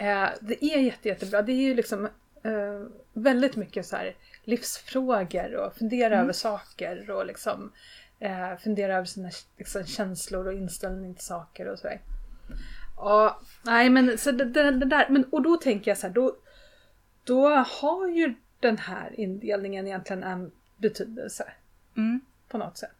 eh, 0.00 0.28
det 0.40 0.64
är 0.64 0.78
jätte, 0.78 1.08
jättebra. 1.08 1.42
Det 1.42 1.52
är 1.52 1.62
ju 1.62 1.74
liksom 1.74 2.04
eh, 2.42 2.86
väldigt 3.12 3.56
mycket 3.56 3.86
så 3.86 3.96
här 3.96 4.14
livsfrågor 4.44 5.54
och 5.54 5.74
fundera 5.74 6.14
Mm. 6.14 6.20
över 6.24 6.32
saker 6.32 7.10
och 7.10 7.26
liksom 7.26 7.72
eh, 8.18 8.56
fundera 8.56 8.94
över 8.96 9.04
sina 9.04 9.30
liksom, 9.56 9.84
känslor 9.84 10.46
och 10.46 10.52
inställning 10.52 11.14
till 11.14 11.24
saker 11.24 11.68
och 11.68 11.78
sådär. 11.78 12.00
Ja, 12.96 13.40
nej 13.62 13.90
men 13.90 14.18
så 14.18 14.30
det, 14.32 14.44
det, 14.44 14.70
det 14.70 14.86
där, 14.86 15.08
men 15.08 15.24
och 15.24 15.42
då 15.42 15.56
tänker 15.56 15.90
jag 15.90 15.98
så 15.98 16.06
här, 16.06 16.14
då, 16.14 16.36
då 17.24 17.48
har 17.48 18.08
ju 18.08 18.34
den 18.60 18.78
här 18.78 19.20
indelningen 19.20 19.86
egentligen 19.86 20.22
en 20.22 20.50
betydelse 20.76 21.52
Mm. 21.96 22.20
på 22.48 22.58
något 22.58 22.78
sätt. 22.78 22.90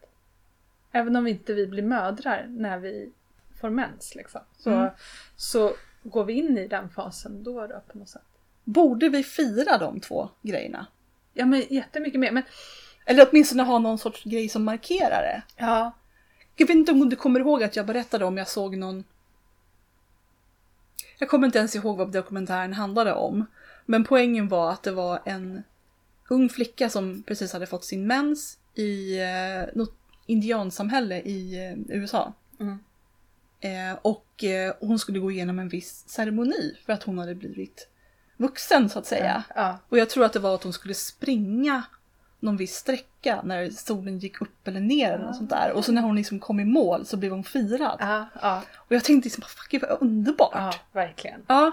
Även 0.93 1.17
om 1.17 1.27
inte 1.27 1.55
vi 1.55 1.67
blir 1.67 1.83
mödrar 1.83 2.47
när 2.49 2.79
vi 2.79 3.13
får 3.61 3.71
mens 3.71 4.15
liksom, 4.15 4.41
så, 4.59 4.71
Mm. 4.71 4.91
så 5.37 5.73
går 6.03 6.25
vi 6.25 6.33
in 6.33 6.59
i 6.59 6.69
den 6.69 6.91
fasen 6.91 7.43
då, 7.43 7.67
då 7.67 7.83
på 7.93 7.99
något 7.99 8.09
sätt. 8.09 8.23
Borde 8.65 9.09
vi 9.09 9.23
fira 9.23 9.79
de 9.79 10.01
två 10.01 10.29
grejerna? 10.43 10.87
Ja 11.33 11.47
men 11.47 11.65
jättemycket 11.71 12.21
mer. 12.21 12.33
Men, 12.33 12.43
Eller 13.05 13.29
åtminstone 13.31 13.63
ha 13.63 13.79
någon 13.79 13.99
sorts 13.99 14.25
grej 14.25 14.49
som 14.49 14.65
markerar 14.65 15.23
det. 15.23 15.43
ja, 15.57 15.93
Jag 16.57 16.67
vet 16.67 16.77
inte 16.77 16.93
om 16.93 17.09
du 17.09 17.17
kommer 17.17 17.41
ihåg 17.41 17.63
att 17.63 17.77
jag 17.77 17.87
berättade 17.87 18.25
om 18.25 18.37
jag 18.37 18.49
såg 18.49 18.77
någon... 18.77 19.05
Jag 21.19 21.29
kommer 21.29 21.47
inte 21.47 21.59
ens 21.59 21.77
ihåg 21.77 21.97
vad 21.97 22.13
dokumentären 22.13 22.73
handlade 22.73 23.15
om. 23.15 23.47
Men 23.87 24.05
poängen 24.05 24.49
var 24.49 24.71
att 24.73 24.83
det 24.83 24.93
var 24.93 25.21
en 25.25 25.63
ung 26.31 26.49
flicka 26.49 26.91
som 26.91 27.23
precis 27.23 27.53
hade 27.53 27.67
fått 27.67 27.85
sin 27.85 28.07
mens 28.07 28.59
i 28.75 29.21
eh, 29.21 29.75
något 29.75 29.95
indiansamhälle 30.27 31.21
i 31.21 31.67
eh, 31.69 31.97
USA. 31.97 32.33
Mm. 32.61 32.79
Eh, 33.61 33.99
och 34.03 34.45
eh, 34.45 34.75
hon 34.81 34.99
skulle 34.99 35.19
gå 35.19 35.31
igenom 35.31 35.59
en 35.59 35.69
viss 35.69 36.09
ceremoni 36.09 36.77
för 36.87 36.93
att 36.93 37.03
hon 37.03 37.19
hade 37.19 37.35
blivit 37.35 37.89
vuxen 38.37 38.89
så 38.89 38.99
att 38.99 39.07
säga. 39.07 39.43
ja, 39.55 39.79
Och 39.89 39.99
jag 39.99 40.11
tror 40.11 40.25
att 40.25 40.33
det 40.33 40.39
var 40.39 40.55
att 40.55 40.63
hon 40.63 40.73
skulle 40.73 40.95
springa 40.95 41.83
någon 42.41 42.57
viss 42.57 42.75
sträcka 42.77 43.41
när 43.45 43.71
solen 43.71 44.19
gick 44.19 44.41
upp 44.43 44.69
eller 44.69 44.81
ner 44.81 45.13
eller 45.13 45.25
något 45.25 45.37
sånt 45.37 45.51
där. 45.51 45.73
Och 45.73 45.85
så 45.85 45.93
när 45.93 46.03
hon 46.03 46.17
liksom 46.17 46.41
kom 46.41 46.61
i 46.61 46.65
mål 46.65 47.07
så 47.07 47.17
blev 47.17 47.33
hon 47.33 47.45
firad. 47.45 47.97
ja, 48.01 48.27
ja, 48.43 48.63
Och 48.77 48.93
jag 48.95 49.05
tänkte 49.05 49.27
liksom, 49.27 49.43
fuck 49.47 49.83
vad 49.83 50.03
underbart. 50.03 50.51
ja, 50.55 50.75
verkligen. 50.93 51.43
Ja. 51.47 51.71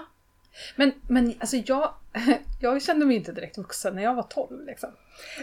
Men, 0.76 0.92
men 1.08 1.34
alltså 1.40 1.56
jag, 1.56 1.94
jag 2.60 2.82
kände 2.82 3.06
mig 3.06 3.16
inte 3.16 3.32
direkt 3.32 3.58
vuxen 3.58 3.94
när 3.94 4.02
jag 4.02 4.14
var 4.14 4.22
12 4.22 4.66
liksom. 4.66 4.90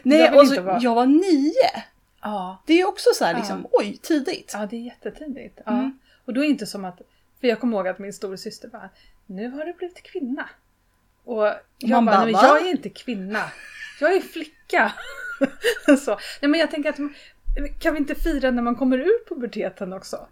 Nej, 0.03 0.19
Jag 0.19 0.37
alltså, 0.37 0.61
vara- 0.61 0.79
jag 0.81 0.95
var 0.95 1.05
nio. 1.05 1.83
Ja, 2.21 2.63
Det 2.65 2.81
är 2.81 2.87
också 2.87 3.09
så 3.15 3.25
här 3.25 3.31
Ja. 3.33 3.37
liksom, 3.37 3.67
oj, 3.71 3.97
tidigt. 4.01 4.51
ja 4.53 4.65
det 4.69 4.75
är 4.75 4.81
jättetidigt. 4.81 5.59
Ja. 5.65 5.71
Mm. 5.71 5.99
Och 6.25 6.33
då 6.33 6.41
är 6.41 6.45
det 6.45 6.51
inte 6.51 6.65
som 6.65 6.85
att, 6.85 7.01
för 7.41 7.47
jag 7.47 7.59
kommer 7.59 7.77
ihåg 7.77 7.87
att 7.87 7.99
min 7.99 8.13
storasyster 8.13 8.67
bara, 8.67 8.89
nu 9.25 9.49
har 9.49 9.65
du 9.65 9.73
blivit 9.73 10.03
kvinna. 10.03 10.49
Och 11.23 11.45
jag 11.77 11.89
Man 11.89 12.05
bara, 12.05 12.15
bara, 12.15 12.25
nej, 12.25 12.33
jag 12.33 12.67
är 12.67 12.71
inte 12.71 12.89
kvinna. 12.89 13.43
Jag 13.99 14.15
är 14.15 14.21
flicka. 14.21 14.93
så. 16.05 16.17
Nej 16.41 16.51
men 16.51 16.59
jag 16.59 16.71
tänker 16.71 16.89
att 16.89 16.99
kan 17.79 17.93
vi 17.93 17.99
inte 17.99 18.15
fira 18.15 18.51
när 18.51 18.63
man 18.63 18.75
kommer 18.75 18.97
ur 18.97 19.27
puberteten 19.29 19.93
också? 19.93 20.27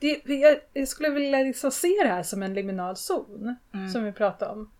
Det, 0.00 0.22
jag, 0.24 0.58
jag 0.72 0.88
skulle 0.88 1.10
vilja 1.10 1.38
liksom 1.38 1.70
se 1.70 1.94
det 2.02 2.08
här 2.08 2.22
som 2.22 2.42
en 2.42 2.54
liminal 2.54 2.96
zon, 2.96 3.56
Mm. 3.74 3.88
som 3.88 4.04
vi 4.04 4.12
pratade 4.12 4.52
om. 4.52 4.70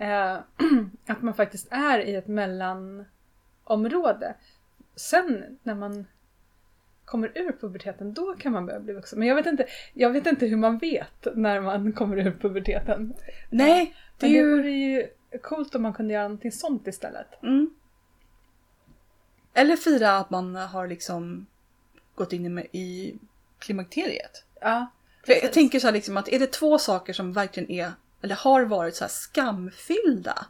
Eh, 0.00 0.38
att 1.06 1.22
man 1.22 1.34
faktiskt 1.34 1.68
är 1.70 1.98
i 1.98 2.14
ett 2.14 2.26
mellanområde. 2.26 4.34
Sen 4.96 5.58
när 5.62 5.74
man 5.74 6.06
kommer 7.04 7.32
ur 7.34 7.56
puberteten, 7.60 8.14
då 8.14 8.34
kan 8.34 8.52
man 8.52 8.66
börja 8.66 8.80
bli 8.80 8.92
vuxen. 8.94 9.18
Men 9.18 9.28
jag 9.28 9.34
vet 9.34 9.46
inte, 9.46 9.66
jag 9.94 10.10
vet 10.10 10.26
inte 10.26 10.46
hur 10.46 10.56
man 10.56 10.78
vet 10.78 11.26
när 11.34 11.60
man 11.60 11.92
kommer 11.92 12.16
ur 12.16 12.38
puberteten. 12.40 13.14
Nej, 13.50 13.94
det 14.18 14.26
är 14.26 14.30
det 14.30 14.36
ju... 14.36 14.56
vore 14.56 14.70
ju 14.70 15.08
coolt 15.42 15.74
om 15.74 15.82
man 15.82 15.92
kunde 15.92 16.14
göra 16.14 16.22
någonting 16.22 16.52
sånt 16.52 16.86
istället. 16.86 17.42
Mm. 17.42 17.74
Eller 19.54 19.76
fira 19.76 20.16
att 20.16 20.30
man 20.30 20.54
har 20.54 20.86
liksom 20.86 21.46
gått 22.14 22.32
in 22.32 22.58
i, 22.58 23.18
klimakteriet. 23.58 24.44
Ja, 24.60 24.86
För 25.26 25.32
jag 25.32 25.40
precis. 25.40 25.54
tänker 25.54 25.80
så 25.80 25.86
här 25.86 25.94
liksom 25.94 26.16
att 26.16 26.28
är 26.28 26.38
det 26.38 26.52
två 26.52 26.78
saker 26.78 27.12
som 27.12 27.32
verkligen 27.32 27.70
är, 27.70 27.92
eller 28.22 28.34
har 28.34 28.64
varit 28.64 28.96
så 28.96 29.04
här 29.04 29.08
skamfyllda. 29.08 30.46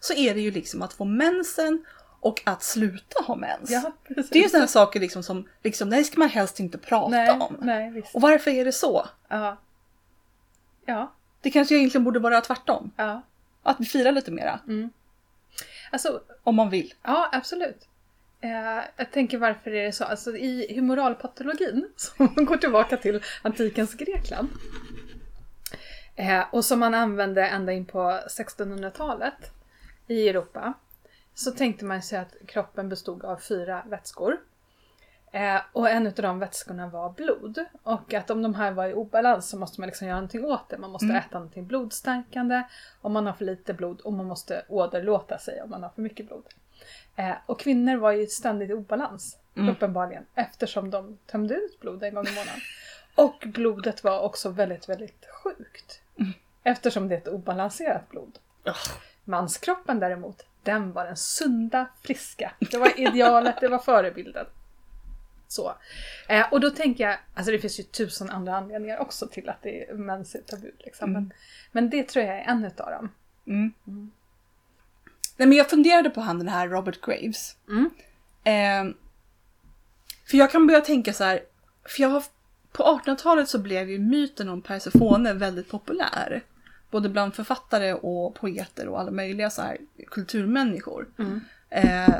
Så 0.00 0.14
är 0.14 0.34
det 0.34 0.40
ju 0.40 0.50
liksom 0.50 0.82
att 0.82 0.92
få 0.92 1.04
mensen 1.04 1.84
och 2.20 2.42
att 2.44 2.62
sluta 2.62 3.22
ha 3.22 3.36
mens. 3.36 3.70
Ja. 3.70 3.92
Det 4.08 4.38
är 4.38 4.42
ju 4.42 4.48
sådana 4.48 4.66
saker 4.66 5.00
liksom 5.00 5.22
som, 5.22 5.48
liksom, 5.62 5.90
det 5.90 6.04
ska 6.04 6.18
man 6.18 6.28
helst 6.28 6.60
inte 6.60 6.78
prata 6.78 7.08
nej, 7.08 7.30
om. 7.30 7.56
nej. 7.60 8.02
Och 8.14 8.20
varför 8.20 8.50
är 8.50 8.64
det 8.64 8.72
så? 8.72 9.06
Ja. 9.28 9.56
Ja, 10.86 11.12
Det 11.40 11.50
kanske 11.50 11.74
egentligen 11.74 12.04
borde 12.04 12.18
vara 12.18 12.40
tvärtom. 12.40 12.90
ja. 12.96 13.22
Att 13.62 13.80
vi 13.80 13.84
firar 13.84 14.12
lite 14.12 14.30
mera. 14.30 14.60
Alltså, 15.90 16.20
Om 16.42 16.54
man 16.56 16.70
vill. 16.70 16.94
Ja, 17.02 17.28
absolut. 17.32 17.88
Eh, 18.40 18.84
jag 18.96 19.10
tänker 19.12 19.38
varför 19.38 19.70
är 19.70 19.84
det 19.84 19.92
så? 19.92 20.04
Alltså 20.04 20.36
i 20.36 20.74
humoralpatologin, 20.74 21.88
som 21.96 22.28
går 22.34 22.56
tillbaka 22.56 22.96
till 22.96 23.22
antikens 23.42 23.94
Grekland, 23.94 24.48
eh, 26.16 26.42
och 26.52 26.64
som 26.64 26.78
man 26.80 26.94
använde 26.94 27.46
ända 27.46 27.72
in 27.72 27.86
på 27.86 28.20
1600-talet 28.28 29.50
i 30.06 30.28
Europa, 30.28 30.72
så 31.36 31.50
tänkte 31.50 31.84
man 31.84 32.02
sig 32.02 32.18
att 32.18 32.34
kroppen 32.46 32.88
bestod 32.88 33.24
av 33.24 33.36
fyra 33.36 33.82
vätskor. 33.86 34.36
Eh, 35.32 35.60
och 35.72 35.90
en 35.90 36.06
av 36.06 36.12
de 36.12 36.38
vätskorna 36.38 36.88
var 36.88 37.10
blod. 37.10 37.64
Och 37.82 38.14
att 38.14 38.30
om 38.30 38.42
de 38.42 38.54
här 38.54 38.72
var 38.72 38.86
i 38.86 38.94
obalans 38.94 39.48
så 39.48 39.58
måste 39.58 39.80
man 39.80 39.86
liksom 39.86 40.06
göra 40.06 40.16
någonting 40.16 40.44
åt 40.44 40.68
det. 40.68 40.78
Man 40.78 40.90
måste 40.90 41.06
äta 41.06 41.38
någonting 41.38 41.66
blodstärkande 41.66 42.62
om 43.00 43.12
man 43.12 43.26
har 43.26 43.32
för 43.32 43.44
lite 43.44 43.74
blod 43.74 44.00
och 44.00 44.12
man 44.12 44.26
måste 44.26 44.64
åderlåta 44.68 45.38
sig 45.38 45.62
om 45.62 45.70
man 45.70 45.82
har 45.82 45.90
för 45.90 46.02
mycket 46.02 46.26
blod. 46.26 46.44
Eh, 47.16 47.34
och 47.46 47.60
kvinnor 47.60 47.96
var 47.96 48.12
ju 48.12 48.26
ständigt 48.26 48.70
i 48.70 48.72
obalans, 48.72 49.38
uppenbarligen, 49.70 50.26
eftersom 50.34 50.90
de 50.90 51.18
tömde 51.26 51.54
ut 51.54 51.80
blod 51.80 52.02
en 52.02 52.14
gång 52.14 52.26
i 52.26 52.30
månaden. 52.30 52.60
Och 53.14 53.44
blodet 53.46 54.04
var 54.04 54.20
också 54.20 54.48
väldigt, 54.50 54.88
väldigt 54.88 55.26
sjukt. 55.42 56.00
Eftersom 56.62 57.08
det 57.08 57.14
är 57.14 57.18
ett 57.18 57.28
obalanserat 57.28 58.08
blod. 58.10 58.38
Manskroppen 59.24 60.00
däremot, 60.00 60.42
den 60.66 60.92
var 60.92 61.04
den 61.04 61.16
sunda, 61.16 61.86
friska. 62.02 62.52
Det 62.70 62.78
var 62.78 63.00
idealet, 63.00 63.60
det 63.60 63.68
var 63.68 63.78
förebilden. 63.78 64.46
Så. 65.48 65.74
Eh, 66.28 66.52
och 66.52 66.60
då 66.60 66.70
tänker 66.70 67.04
jag, 67.04 67.18
alltså 67.34 67.52
det 67.52 67.58
finns 67.58 67.80
ju 67.80 67.82
tusen 67.82 68.30
andra 68.30 68.56
anledningar 68.56 68.98
också 68.98 69.28
till 69.28 69.48
att 69.48 69.62
det 69.62 69.84
är 69.84 69.94
mens 69.94 70.34
är 70.34 70.40
tabu. 70.40 70.70
Liksom. 70.78 71.12
Men, 71.12 71.32
men 71.72 71.90
det 71.90 72.08
tror 72.08 72.24
jag 72.24 72.38
är 72.38 72.44
en 72.44 72.64
utav 72.64 72.90
dem. 72.90 73.12
Mm. 73.46 73.72
Nej, 75.36 75.48
men 75.48 75.52
jag 75.52 75.70
funderade 75.70 76.10
på 76.10 76.20
han 76.20 76.38
den 76.38 76.48
här 76.48 76.68
Robert 76.68 77.00
Graves. 77.00 77.56
Mm. 77.68 77.90
Eh, 78.44 78.94
för 80.30 80.38
jag 80.38 80.50
kan 80.50 80.66
börja 80.66 80.80
tänka 80.80 81.12
så 81.12 81.24
här, 81.24 81.40
för 81.84 82.02
jag 82.02 82.08
har, 82.08 82.24
på 82.72 82.82
1800-talet 82.82 83.48
så 83.48 83.58
blev 83.58 83.90
ju 83.90 83.98
myten 83.98 84.48
om 84.48 84.62
Persefone 84.62 85.32
väldigt 85.34 85.68
populär. 85.68 86.42
Både 86.90 87.08
bland 87.08 87.34
författare 87.34 87.92
och 87.92 88.34
poeter 88.34 88.88
och 88.88 89.00
alla 89.00 89.10
möjliga 89.10 89.50
så 89.50 89.62
här 89.62 89.78
kulturmänniskor. 90.06 91.08
Eh, 91.70 92.14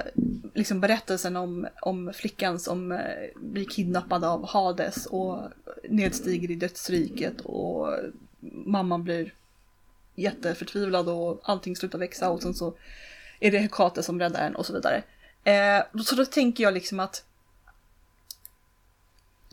liksom 0.55 0.81
berättelsen 0.81 1.37
om, 1.37 1.66
om 1.83 2.12
flickan 2.14 2.59
som 2.59 2.92
eh, 2.92 2.98
blir 3.37 3.64
kidnappad 3.64 4.24
av 4.24 4.46
Hades 4.46 5.07
och 5.07 5.42
nedstiger 5.88 6.50
i 6.50 6.55
dödsriket 6.55 7.40
och 7.40 7.94
mamman 8.40 9.05
blir 9.05 9.33
jätteförtvivlad 10.14 11.09
och 11.09 11.40
allting 11.42 11.76
slutar 11.76 11.98
växa 11.98 12.31
och 12.31 12.42
sen 12.42 12.55
så 12.55 12.74
är 13.40 13.50
det 13.50 13.59
Hekate 13.59 14.02
som 14.02 14.20
räddar 14.20 14.46
en 14.46 14.57
och 14.57 14.66
så 14.66 14.72
vidare. 14.72 15.02
Eh, 15.44 16.02
så 16.05 16.14
då 16.14 16.24
tänker 16.24 16.64
jag 16.64 16.74
liksom 16.74 17.00
att 17.00 17.24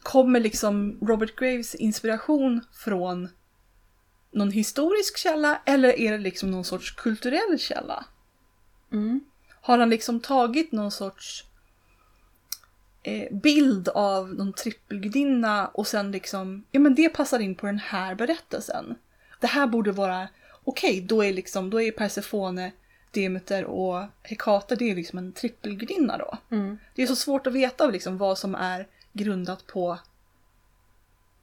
kommer 0.03 0.39
liksom 0.39 0.97
Robert 1.01 1.35
Graves 1.35 1.75
inspiration 1.75 2.61
från 2.73 3.29
någon 4.33 4.51
historisk 4.51 5.17
källa 5.17 5.61
eller 5.65 5.99
är 5.99 6.11
det 6.11 6.17
liksom 6.17 6.51
någon 6.51 6.63
sorts 6.63 6.91
kulturell 6.91 7.59
källa? 7.59 8.05
Mm. 8.91 9.21
Har 9.61 9.77
han 9.77 9.89
liksom 9.89 10.19
tagit 10.19 10.71
någon 10.71 10.91
sorts 10.91 11.45
eh, 13.03 13.33
bild 13.33 13.89
av 13.89 14.33
någon 14.33 14.53
trippelgudinna 14.53 15.67
och 15.67 15.87
sen 15.87 16.11
liksom, 16.11 16.65
ja 16.71 16.79
men 16.79 16.95
det 16.95 17.09
passar 17.09 17.39
in 17.39 17.55
på 17.55 17.65
den 17.65 17.79
här 17.79 18.15
berättelsen. 18.15 18.95
Det 19.39 19.47
här 19.47 19.67
borde 19.67 19.91
vara, 19.91 20.27
okej 20.63 21.01
då 21.01 21.23
är 21.23 21.33
liksom, 21.33 21.69
då 21.69 21.81
är 21.81 21.91
Persefone, 21.91 22.71
Demeter 23.11 23.65
och 23.65 24.05
Hekate, 24.23 24.75
det 24.75 24.91
är 24.91 24.95
liksom 24.95 25.19
en 25.19 25.31
trippelgudinna 25.31 26.17
då. 26.17 26.37
Mm. 26.51 26.77
Det 26.95 27.03
är 27.03 27.07
så 27.07 27.15
svårt 27.15 27.47
att 27.47 27.53
veta 27.53 27.87
liksom 27.87 28.17
vad 28.17 28.37
som 28.37 28.55
är 28.55 28.87
grundat 29.13 29.67
på 29.67 29.99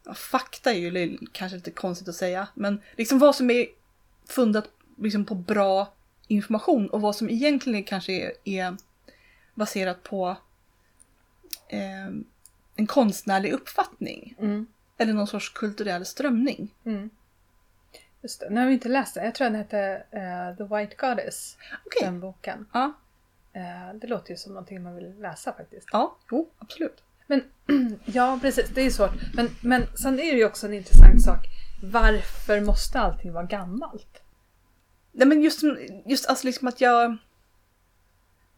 ja, 0.04 0.14
fakta 0.14 0.72
är 0.72 0.78
ju 0.78 1.18
kanske 1.32 1.56
lite 1.56 1.70
konstigt 1.70 2.08
att 2.08 2.14
säga, 2.14 2.48
men 2.54 2.82
liksom 2.96 3.18
vad 3.18 3.36
som 3.36 3.50
är 3.50 3.66
fundat 4.26 4.68
liksom 4.96 5.24
på 5.24 5.34
bra 5.34 5.92
information 6.26 6.90
och 6.90 7.00
vad 7.00 7.16
som 7.16 7.30
egentligen 7.30 7.84
kanske 7.84 8.12
är, 8.12 8.32
är 8.44 8.76
baserat 9.54 10.02
på 10.02 10.36
eh, 11.68 12.06
en 12.76 12.86
konstnärlig 12.86 13.52
uppfattning. 13.52 14.36
Mm. 14.38 14.66
Eller 14.98 15.12
någon 15.12 15.26
sorts 15.26 15.52
kulturell 15.52 16.06
strömning. 16.06 16.74
Mm. 16.84 17.10
Just 18.22 18.40
det. 18.40 18.50
Nu 18.50 18.60
har 18.60 18.66
vi 18.66 18.72
inte 18.72 18.88
läst 18.88 19.14
den. 19.14 19.24
Jag 19.24 19.34
tror 19.34 19.44
den 19.44 19.54
hette 19.54 20.04
eh, 20.10 20.56
The 20.56 20.76
White 20.76 20.96
Goddess, 20.98 21.56
Okej. 21.86 22.06
den 22.06 22.20
boken. 22.20 22.66
Ja, 22.72 22.92
Eh, 23.52 23.94
det 23.94 24.06
låter 24.06 24.30
ju 24.30 24.36
som 24.36 24.52
någonting 24.52 24.82
man 24.82 24.94
vill 24.94 25.20
läsa 25.20 25.52
faktiskt. 25.52 25.88
ja, 25.92 26.16
jo, 26.30 26.50
absolut. 26.58 27.02
Men 27.30 27.42
ja, 28.04 28.38
precis. 28.42 28.68
Det 28.74 28.82
är 28.82 28.90
svårt. 28.90 29.10
Men, 29.34 29.50
men 29.60 29.86
sen 29.96 30.14
är 30.14 30.32
det 30.32 30.38
ju 30.38 30.44
också 30.44 30.66
en 30.66 30.74
intressant 30.74 31.22
sak. 31.22 31.46
Varför 31.82 32.60
måste 32.60 33.00
allting 33.00 33.32
vara 33.32 33.44
gammalt? 33.44 34.22
Nej 35.12 35.28
men 35.28 35.42
just, 35.42 35.62
just 36.06 36.26
alltså 36.26 36.46
liksom 36.46 36.68
att 36.68 36.80
jag... 36.80 37.16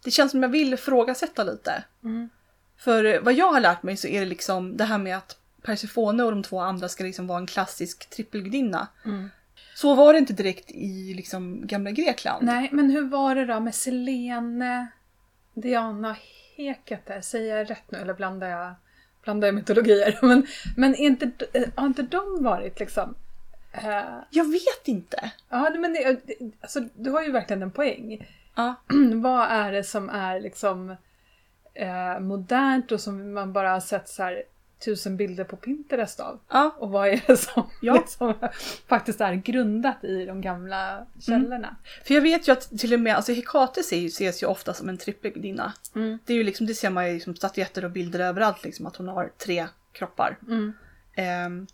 Det 0.05 0.11
känns 0.11 0.31
som 0.31 0.43
jag 0.43 0.51
vill 0.51 0.75
ifrågasätta 0.75 1.45
lite. 1.45 1.85
Mm. 2.05 2.29
För 2.77 3.21
vad 3.21 3.35
jag 3.35 3.53
har 3.53 3.61
lärt 3.61 3.83
mig 3.83 3.97
så 3.97 4.09
är 4.09 4.21
det 4.21 4.27
liksom 4.27 4.77
det 4.77 4.85
här 4.85 4.99
med 4.99 5.17
att 5.17 5.37
Persefone 5.63 6.23
och 6.23 6.31
de 6.31 6.43
två 6.43 6.61
andra 6.61 6.89
ska 6.89 7.05
liksom 7.05 7.27
vara 7.27 7.39
en 7.39 7.47
klassisk 7.47 8.11
trippelgudinna. 8.11 8.89
Mm. 9.05 9.31
Så 9.75 9.95
var 9.95 10.13
det 10.13 10.19
inte 10.19 10.33
direkt 10.33 10.71
i 10.71 11.15
liksom 11.15 11.67
gamla 11.67 11.91
Grekland. 11.91 12.47
Nej, 12.47 12.69
men 12.73 12.91
hur 12.91 13.09
var 13.09 13.35
det 13.35 13.47
då 13.47 13.61
med 13.61 13.75
Selene, 13.75 14.87
Diana, 15.55 16.17
Hekate? 16.57 17.23
Säger 17.23 17.57
jag 17.57 17.71
rätt 17.71 17.91
nu 17.91 17.99
eller 17.99 18.15
blandar 18.15 18.49
jag, 18.49 18.75
blandar 19.23 19.49
jag 19.49 19.55
mytologier? 19.55 20.19
Men, 20.23 20.47
men 20.77 20.95
är 20.95 21.07
inte, 21.07 21.31
eh, 21.53 21.69
har 21.75 21.87
inte 21.87 22.03
de 22.03 22.45
varit 22.45 22.81
liksom... 22.81 23.15
eh, 23.73 24.03
Jag 24.31 24.53
vet 24.53 24.89
inte. 24.89 25.31
ja, 25.49 25.71
men 25.71 25.93
det, 25.93 26.21
alltså, 26.61 26.81
du 26.95 27.11
har 27.11 27.23
ju 27.23 27.33
verkligen 27.33 27.63
en 27.63 27.71
poäng. 27.71 28.29
Ja. 28.55 28.75
Vad 29.15 29.49
är 29.51 29.73
det 29.73 29.85
som 29.85 30.09
är 30.11 30.41
liksom 30.41 30.97
eh, 31.75 32.21
modernt 32.21 32.93
och 32.93 33.01
som 33.01 33.33
man 33.35 33.53
bara 33.53 33.71
har 33.71 33.81
sett 33.81 34.09
så 34.09 34.23
här 34.23 34.43
tusen 34.85 35.17
bilder 35.17 35.45
på 35.45 35.57
Pinterest 35.57 36.21
av? 36.21 36.41
Ja. 36.49 36.75
Och 36.79 36.91
vad 36.91 37.09
är 37.09 37.25
det 37.27 37.37
som 37.37 37.71
Ja. 37.81 37.95
liksom, 37.95 38.35
faktiskt 38.87 39.21
är 39.21 39.35
grundat 39.35 40.05
i 40.05 40.25
de 40.25 40.41
gamla 40.41 41.07
källorna? 41.21 41.77
För 42.05 42.15
jag 42.15 42.23
vet 42.23 42.49
ju 42.49 42.53
att 42.53 42.79
till 42.79 42.95
och 42.95 43.01
med, 43.01 43.17
alltså 43.17 43.33
Hekate 43.33 43.81
ses, 43.81 44.43
ju 44.43 44.47
ofta 44.47 44.75
som 44.75 44.89
en 44.89 44.99
trippelgudinna. 44.99 45.73
Mm. 45.95 46.19
Det 46.25 46.33
är 46.33 46.37
ju 46.37 46.45
liksom, 46.45 46.67
det 46.67 46.75
ser 46.75 46.91
man 46.91 47.07
ju 47.07 47.15
liksom 47.15 47.37
statyetter 47.37 47.85
och 47.85 47.91
bilder 47.91 48.21
överallt 48.21 48.65
liksom 48.65 48.87
att 48.87 48.97
hon 48.97 49.09
har 49.09 49.33
tre 49.39 49.67
kroppar. 49.93 50.39
Mm. 50.49 50.73
Ehm, 51.15 51.67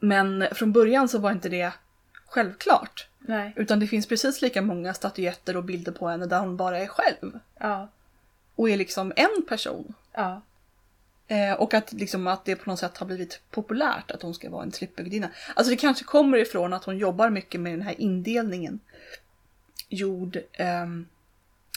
men 0.00 0.46
från 0.52 0.72
början 0.72 1.08
så 1.08 1.18
var 1.18 1.30
inte 1.30 1.48
det 1.48 1.72
självklart. 2.26 3.08
Nej. 3.18 3.52
Utan 3.56 3.80
det 3.80 3.86
finns 3.86 4.06
precis 4.06 4.42
lika 4.42 4.62
många 4.62 4.94
statyetter 4.94 5.56
och 5.56 5.64
bilder 5.64 5.92
på 5.92 6.08
henne 6.08 6.26
där 6.26 6.40
hon 6.40 6.56
bara 6.56 6.78
är 6.78 6.86
själv. 6.86 7.38
Ja. 7.60 7.88
Och 8.54 8.70
är 8.70 8.76
liksom 8.76 9.12
en 9.16 9.46
person. 9.48 9.94
Ja. 10.12 10.42
Eh, 11.30 11.52
och 11.52 11.74
att, 11.74 11.92
liksom, 11.92 12.26
att 12.26 12.44
det 12.44 12.56
på 12.56 12.70
något 12.70 12.78
sätt 12.78 12.96
har 12.98 13.06
blivit 13.06 13.40
populärt 13.50 14.10
att 14.10 14.22
hon 14.22 14.34
ska 14.34 14.50
vara 14.50 14.62
en 14.62 14.70
trippelgudinna. 14.70 15.30
Alltså 15.54 15.70
det 15.70 15.76
kanske 15.76 16.04
kommer 16.04 16.38
ifrån 16.38 16.72
att 16.72 16.84
hon 16.84 16.98
jobbar 16.98 17.30
mycket 17.30 17.60
med 17.60 17.72
den 17.72 17.82
här 17.82 18.00
indelningen. 18.00 18.80
Jord, 19.88 20.38
ehm, 20.52 21.06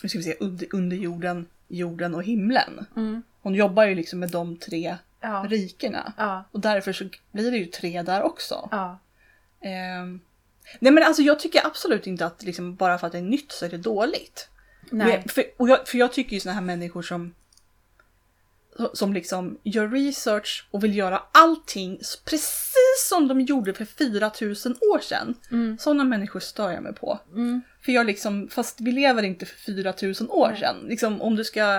nu 0.04 0.10
ska 0.10 0.18
vi 0.18 0.24
se, 0.24 0.36
under, 0.40 0.68
under 0.72 0.98
jorden, 0.98 1.48
jorden 1.68 2.16
och 2.16 2.24
himlen. 2.24 2.86
Mm. 2.96 3.24
Hon 3.42 3.56
jobbar 3.56 3.86
ju 3.86 3.96
liksom 3.96 4.20
med 4.20 4.30
de 4.30 4.58
tre 4.58 4.98
Ja. 5.22 5.46
rikena. 5.50 6.14
Ja. 6.18 6.44
Och 6.52 6.60
därför 6.60 6.94
så 6.94 7.06
blir 7.32 7.52
det 7.52 7.58
ju 7.58 7.66
tre 7.66 8.02
där 8.02 8.22
också. 8.24 8.70
Ja. 8.72 9.00
Ehm, 9.62 10.20
nej 10.80 10.92
men 10.92 11.04
alltså 11.04 11.22
jag 11.22 11.40
tycker 11.40 11.68
absolut 11.68 12.08
inte 12.08 12.26
att 12.26 12.44
liksom, 12.44 12.76
bara 12.76 12.98
för 12.98 13.08
att 13.08 13.14
det 13.14 13.20
är 13.20 13.22
nytt 13.24 13.52
så 13.52 13.66
är 13.66 13.70
det 13.70 13.78
dåligt. 13.78 14.50
Nej. 14.92 15.08
Men, 15.08 15.30
för, 15.30 15.44
jag, 15.58 15.88
för 15.88 15.98
jag 15.98 16.14
tycker 16.14 16.34
ju 16.34 16.40
såna 16.40 16.54
här 16.54 16.62
människor 16.62 17.02
som 17.02 17.34
som 18.94 19.14
liksom 19.14 19.58
gör 19.64 19.88
research 19.88 20.68
och 20.72 20.84
vill 20.84 20.98
göra 20.98 21.22
allting 21.32 21.98
precis 22.26 23.08
som 23.10 23.28
de 23.28 23.42
gjorde 23.42 23.74
för 23.74 23.86
4000 23.86 24.76
år 24.94 25.00
sedan. 25.00 25.36
Mm. 25.52 25.78
Sådana 25.78 26.04
människor 26.04 26.40
stör 26.40 26.72
jag 26.72 26.84
mig 26.84 26.94
på. 26.94 27.20
Mm. 27.32 27.62
För 27.82 27.92
jag 27.92 28.06
liksom, 28.06 28.48
fast 28.52 28.82
vi 28.82 28.92
lever 28.92 29.24
inte 29.24 29.46
för 29.46 29.56
4000 29.56 30.30
år 30.30 30.48
Nej. 30.50 30.60
sedan. 30.60 30.76
Liksom 30.88 31.22
om 31.22 31.36
du 31.36 31.44
ska 31.44 31.62
Det 31.62 31.74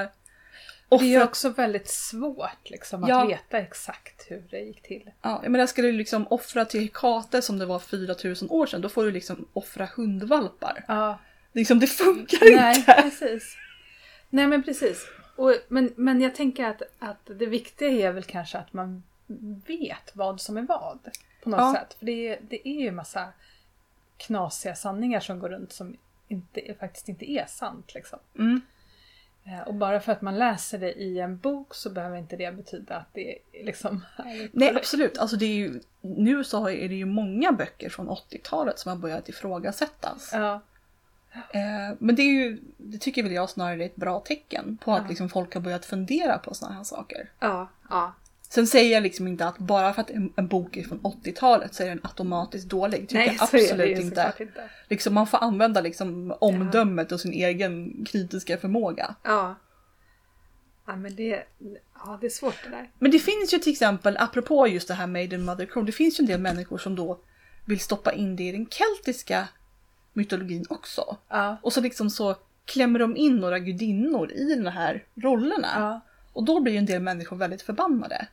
är 0.89 1.17
offra... 1.19 1.25
också 1.25 1.49
väldigt 1.49 1.89
svårt 1.89 2.71
liksom, 2.71 3.03
att 3.05 3.09
Ja. 3.11 3.27
veta 3.27 3.59
exakt 3.59 4.27
hur 4.31 4.43
det 4.51 4.59
gick 4.61 4.83
till. 4.83 5.11
Ja, 5.23 5.41
men 5.43 5.53
där 5.53 5.67
ska 5.67 5.83
du 5.83 5.93
liksom 5.93 6.27
offra 6.31 6.65
till 6.65 6.81
Hekate 6.81 7.43
som 7.43 7.59
det 7.59 7.67
var 7.67 7.79
4000 7.79 8.51
år 8.51 8.67
sedan, 8.67 8.81
då 8.81 8.89
får 8.89 9.05
du 9.05 9.11
liksom 9.11 9.49
offra 9.53 9.89
hundvalpar. 9.97 10.85
Ja, 10.89 11.21
Liksom 11.55 11.79
det 11.81 11.87
funkar 11.87 12.57
nej 12.57 12.77
inte! 12.79 12.93
precis. 13.03 13.57
Nej 14.31 14.47
men 14.47 14.63
precis. 14.63 15.07
Och, 15.43 15.55
men, 15.69 15.93
men 15.97 16.21
jag 16.21 16.35
tänker 16.35 16.65
att, 16.69 16.83
att 16.99 17.27
det 17.39 17.47
viktiga 17.47 17.89
är 18.09 18.13
väl 18.13 18.23
kanske 18.25 18.59
att 18.59 18.73
man 18.73 19.03
vet 19.67 20.11
vad 20.17 20.41
som 20.41 20.57
är 20.57 20.63
vad. 20.63 20.99
På 21.43 21.51
något 21.51 21.61
Ja. 21.61 21.75
sätt. 21.75 21.95
För 21.99 22.07
det, 22.07 22.39
det 22.49 22.69
är 22.69 22.81
ju 22.81 22.91
massa 22.91 23.29
knasiga 24.17 24.75
sanningar 24.75 25.21
som 25.21 25.39
går 25.39 25.49
runt 25.49 25.73
som 25.73 25.97
inte, 26.29 26.75
faktiskt 26.81 27.09
inte 27.09 27.31
är 27.31 27.47
sant. 27.47 27.95
Liksom. 27.95 28.19
Mm. 28.39 28.61
Eh, 29.45 29.61
Och 29.61 29.75
bara 29.75 30.01
för 30.01 30.13
att 30.13 30.23
man 30.23 30.39
läser 30.39 30.79
det 30.79 30.93
i 30.93 31.19
en 31.19 31.39
bok 31.39 31.75
så 31.75 31.91
behöver 31.91 32.17
inte 32.17 32.37
det 32.37 32.53
betyda 32.57 32.97
att 32.97 33.09
det 33.15 33.33
är 33.33 33.65
liksom... 33.65 34.05
Nej 34.53 34.77
absolut, 34.77 35.19
alltså 35.19 35.37
det 35.37 35.47
är 35.47 35.55
ju, 35.55 35.81
nu 36.01 36.45
så 36.45 36.69
är 36.69 36.89
det 36.89 36.95
ju 36.95 37.05
många 37.05 37.53
böcker 37.53 37.89
från 37.89 38.09
80-talet 38.09 38.79
som 38.79 38.89
har 38.89 38.97
börjat 38.97 39.29
ifrågasättas. 39.29 40.31
Ja, 40.33 40.61
Eh, 41.35 41.97
men 41.99 42.15
det 42.15 42.23
är 42.23 42.33
ju, 42.33 42.61
det 42.77 42.99
tycker 42.99 43.23
väl 43.23 43.33
jag 43.33 43.51
snarare 43.51 43.83
är 43.83 43.87
ett 43.87 43.97
bra 43.97 44.21
tecken 44.21 44.79
på 44.85 44.93
att 44.93 45.03
Ja. 45.03 45.09
liksom 45.09 45.29
folk 45.29 45.55
har 45.55 45.61
börjat 45.61 45.85
fundera 45.85 46.39
på 46.39 46.55
sådana 46.55 46.77
här 46.77 46.85
saker. 46.85 47.31
ja, 47.41 47.69
ja. 47.91 48.15
Sen 48.49 48.67
säger 48.67 48.93
jag 48.95 49.03
liksom 49.03 49.29
inte 49.29 49.47
att 49.47 49.59
bara 49.59 49.93
för 49.95 50.01
att 50.03 50.11
en, 50.11 50.33
en 50.37 50.49
bok 50.49 50.77
är 50.77 50.83
från 50.83 51.01
80-talet 51.01 51.75
så 51.75 51.83
är 51.83 51.89
den 51.89 52.01
automatiskt 52.03 52.69
dålig. 52.69 53.01
Tycker 53.01 53.15
Nej, 53.15 53.27
jag 53.27 53.35
det 53.37 53.43
absolut 53.43 53.99
ju 53.99 54.03
inte. 54.03 54.33
inte. 54.41 54.71
Liksom 54.89 55.15
man 55.15 55.27
får 55.27 55.39
använda 55.39 55.81
liksom 55.81 56.35
omdömet 56.41 57.13
och 57.13 57.21
sin 57.21 57.33
egen 57.33 58.05
kritiska 58.05 58.59
förmåga. 58.59 59.15
Ja. 59.23 59.55
Ja 60.87 60.97
men 60.97 61.17
det, 61.17 61.43
ja, 62.05 62.19
det 62.21 62.27
är 62.27 62.31
svårt 62.31 62.55
det 62.65 62.71
där. 62.71 62.91
Men 62.99 63.11
det 63.11 63.19
finns 63.19 63.55
ju 63.55 63.59
till 63.59 63.73
exempel, 63.73 64.17
apropå 64.17 64.69
just 64.69 64.89
det 64.89 64.95
här 64.95 65.07
Maiden 65.07 65.45
Mother 65.45 65.67
Crow, 65.67 65.85
det 65.87 65.93
finns 65.93 66.21
ju 66.21 66.23
en 66.23 66.27
del 66.27 66.41
människor 66.41 66.79
som 66.79 66.97
då 66.97 67.21
vill 67.65 67.81
stoppa 67.81 68.13
in 68.13 68.37
det 68.37 68.43
i 68.43 68.53
den 68.53 68.67
keltiska 68.71 69.49
mytologin 70.13 70.67
också. 70.71 71.17
Ja. 71.29 71.57
Och 71.63 71.73
så 71.73 71.81
liksom 71.81 72.11
så 72.11 72.37
klämmer 72.65 72.99
de 72.99 73.17
in 73.17 73.37
några 73.37 73.59
gudinnor 73.59 74.33
i 74.33 74.55
de 74.55 74.71
här 74.71 75.05
rollerna. 75.15 75.69
Ja. 75.77 76.01
Och 76.33 76.45
då 76.45 76.61
blir 76.61 76.73
ju 76.73 76.79
en 76.79 76.87
del 76.87 77.03
människor 77.03 77.37
väldigt 77.37 77.63
förbannade. 77.63 78.27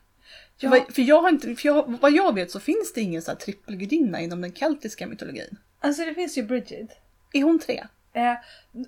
För, 0.60 0.66
Ja. 0.66 0.70
vad, 0.70 0.94
för, 0.94 1.02
jag 1.02 1.22
har 1.22 1.28
inte, 1.28 1.54
för 1.56 1.66
jag, 1.68 1.98
vad 2.00 2.12
jag 2.12 2.34
vet 2.34 2.50
så 2.50 2.60
finns 2.60 2.92
det 2.94 3.00
ingen 3.00 3.22
så 3.22 3.30
här 3.30 3.38
trippelgudinna 3.38 4.20
inom 4.20 4.40
den 4.40 4.52
keltiska 4.54 5.06
mytologin. 5.06 5.56
Alltså 5.80 6.04
det 6.04 6.14
finns 6.14 6.38
ju 6.38 6.42
Bridget. 6.42 6.88
Är 7.32 7.42
hon 7.42 7.58
tre? 7.58 7.86
Eh, 8.12 8.34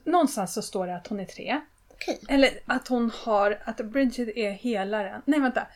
någonstans 0.04 0.54
så 0.54 0.62
står 0.62 0.86
det 0.86 0.96
att 0.96 1.06
hon 1.06 1.20
är 1.20 1.24
tre. 1.24 1.60
Okej. 1.92 2.20
Eller 2.28 2.50
att 2.66 2.88
hon 2.88 3.10
har, 3.14 3.58
att 3.64 3.76
Bridget 3.76 4.36
är 4.36 4.50
helaren. 4.50 5.22
Nej 5.24 5.40
vänta. 5.40 5.66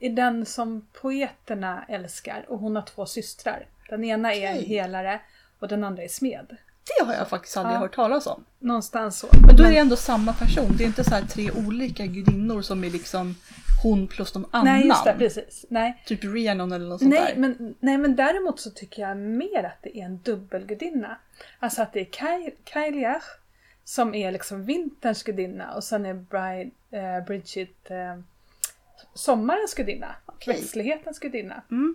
Är 0.00 0.10
den 0.10 0.46
som 0.46 0.86
poeterna 0.92 1.84
älskar 1.88 2.44
och 2.48 2.58
hon 2.58 2.76
har 2.76 2.82
två 2.82 3.06
systrar. 3.06 3.66
Den 3.88 4.04
ena 4.04 4.34
är 4.34 4.54
Okej. 4.54 4.66
helare 4.66 5.20
och 5.58 5.68
den 5.68 5.84
andra 5.84 6.02
är 6.02 6.08
smed. 6.08 6.56
Det 6.98 7.04
har 7.06 7.14
jag 7.14 7.28
faktiskt 7.28 7.56
aldrig 7.56 7.74
Ja. 7.76 7.78
hört 7.80 7.94
talas 7.94 8.26
om. 8.26 8.44
Någonstans 8.58 9.18
så. 9.18 9.26
Men 9.46 9.56
då 9.56 9.64
är 9.64 9.70
det 9.70 9.78
ändå 9.78 9.96
samma 9.96 10.32
person. 10.32 10.74
Det 10.78 10.84
är 10.84 10.86
inte 10.86 11.04
så 11.04 11.10
här 11.10 11.22
tre 11.22 11.50
olika 11.50 12.06
gudinnor 12.06 12.62
som 12.62 12.84
är 12.84 12.90
liksom 12.90 13.34
hon 13.82 14.06
plus 14.06 14.34
någon 14.34 14.46
annan. 14.50 14.64
Nej 14.74 14.86
just 14.86 15.04
det, 15.04 15.14
precis. 15.18 15.64
Nej. 15.68 16.02
Typ 16.06 16.24
Rhiannon 16.24 16.72
eller 16.72 16.88
något 16.88 17.00
sånt 17.00 17.10
Nej 17.14 17.32
där. 17.34 17.40
men, 17.40 17.74
nej 17.80 17.98
men 17.98 18.16
däremot 18.16 18.60
så 18.60 18.70
tycker 18.70 19.02
jag 19.02 19.16
mer 19.16 19.64
att 19.64 19.82
det 19.82 19.98
är 19.98 20.04
en 20.04 20.18
dubbelgudinna. 20.18 21.16
Alltså 21.58 21.82
att 21.82 21.92
det 21.92 22.00
är 22.00 22.04
Kai- 22.04 22.54
Kailiach 22.64 23.24
som 23.84 24.14
är 24.14 24.32
liksom 24.32 24.64
vinterns 24.64 25.22
gudinna 25.22 25.74
och 25.74 25.84
sen 25.84 26.06
är 26.06 26.14
Bride, 26.14 26.70
eh, 26.90 27.24
Bridget 27.26 27.90
eh, 27.90 28.18
sommarens 29.14 29.74
gudinna. 29.74 30.14
Okej. 30.26 30.54
Växtlighetens 30.54 31.18
gudinna. 31.18 31.62
Mm. 31.70 31.94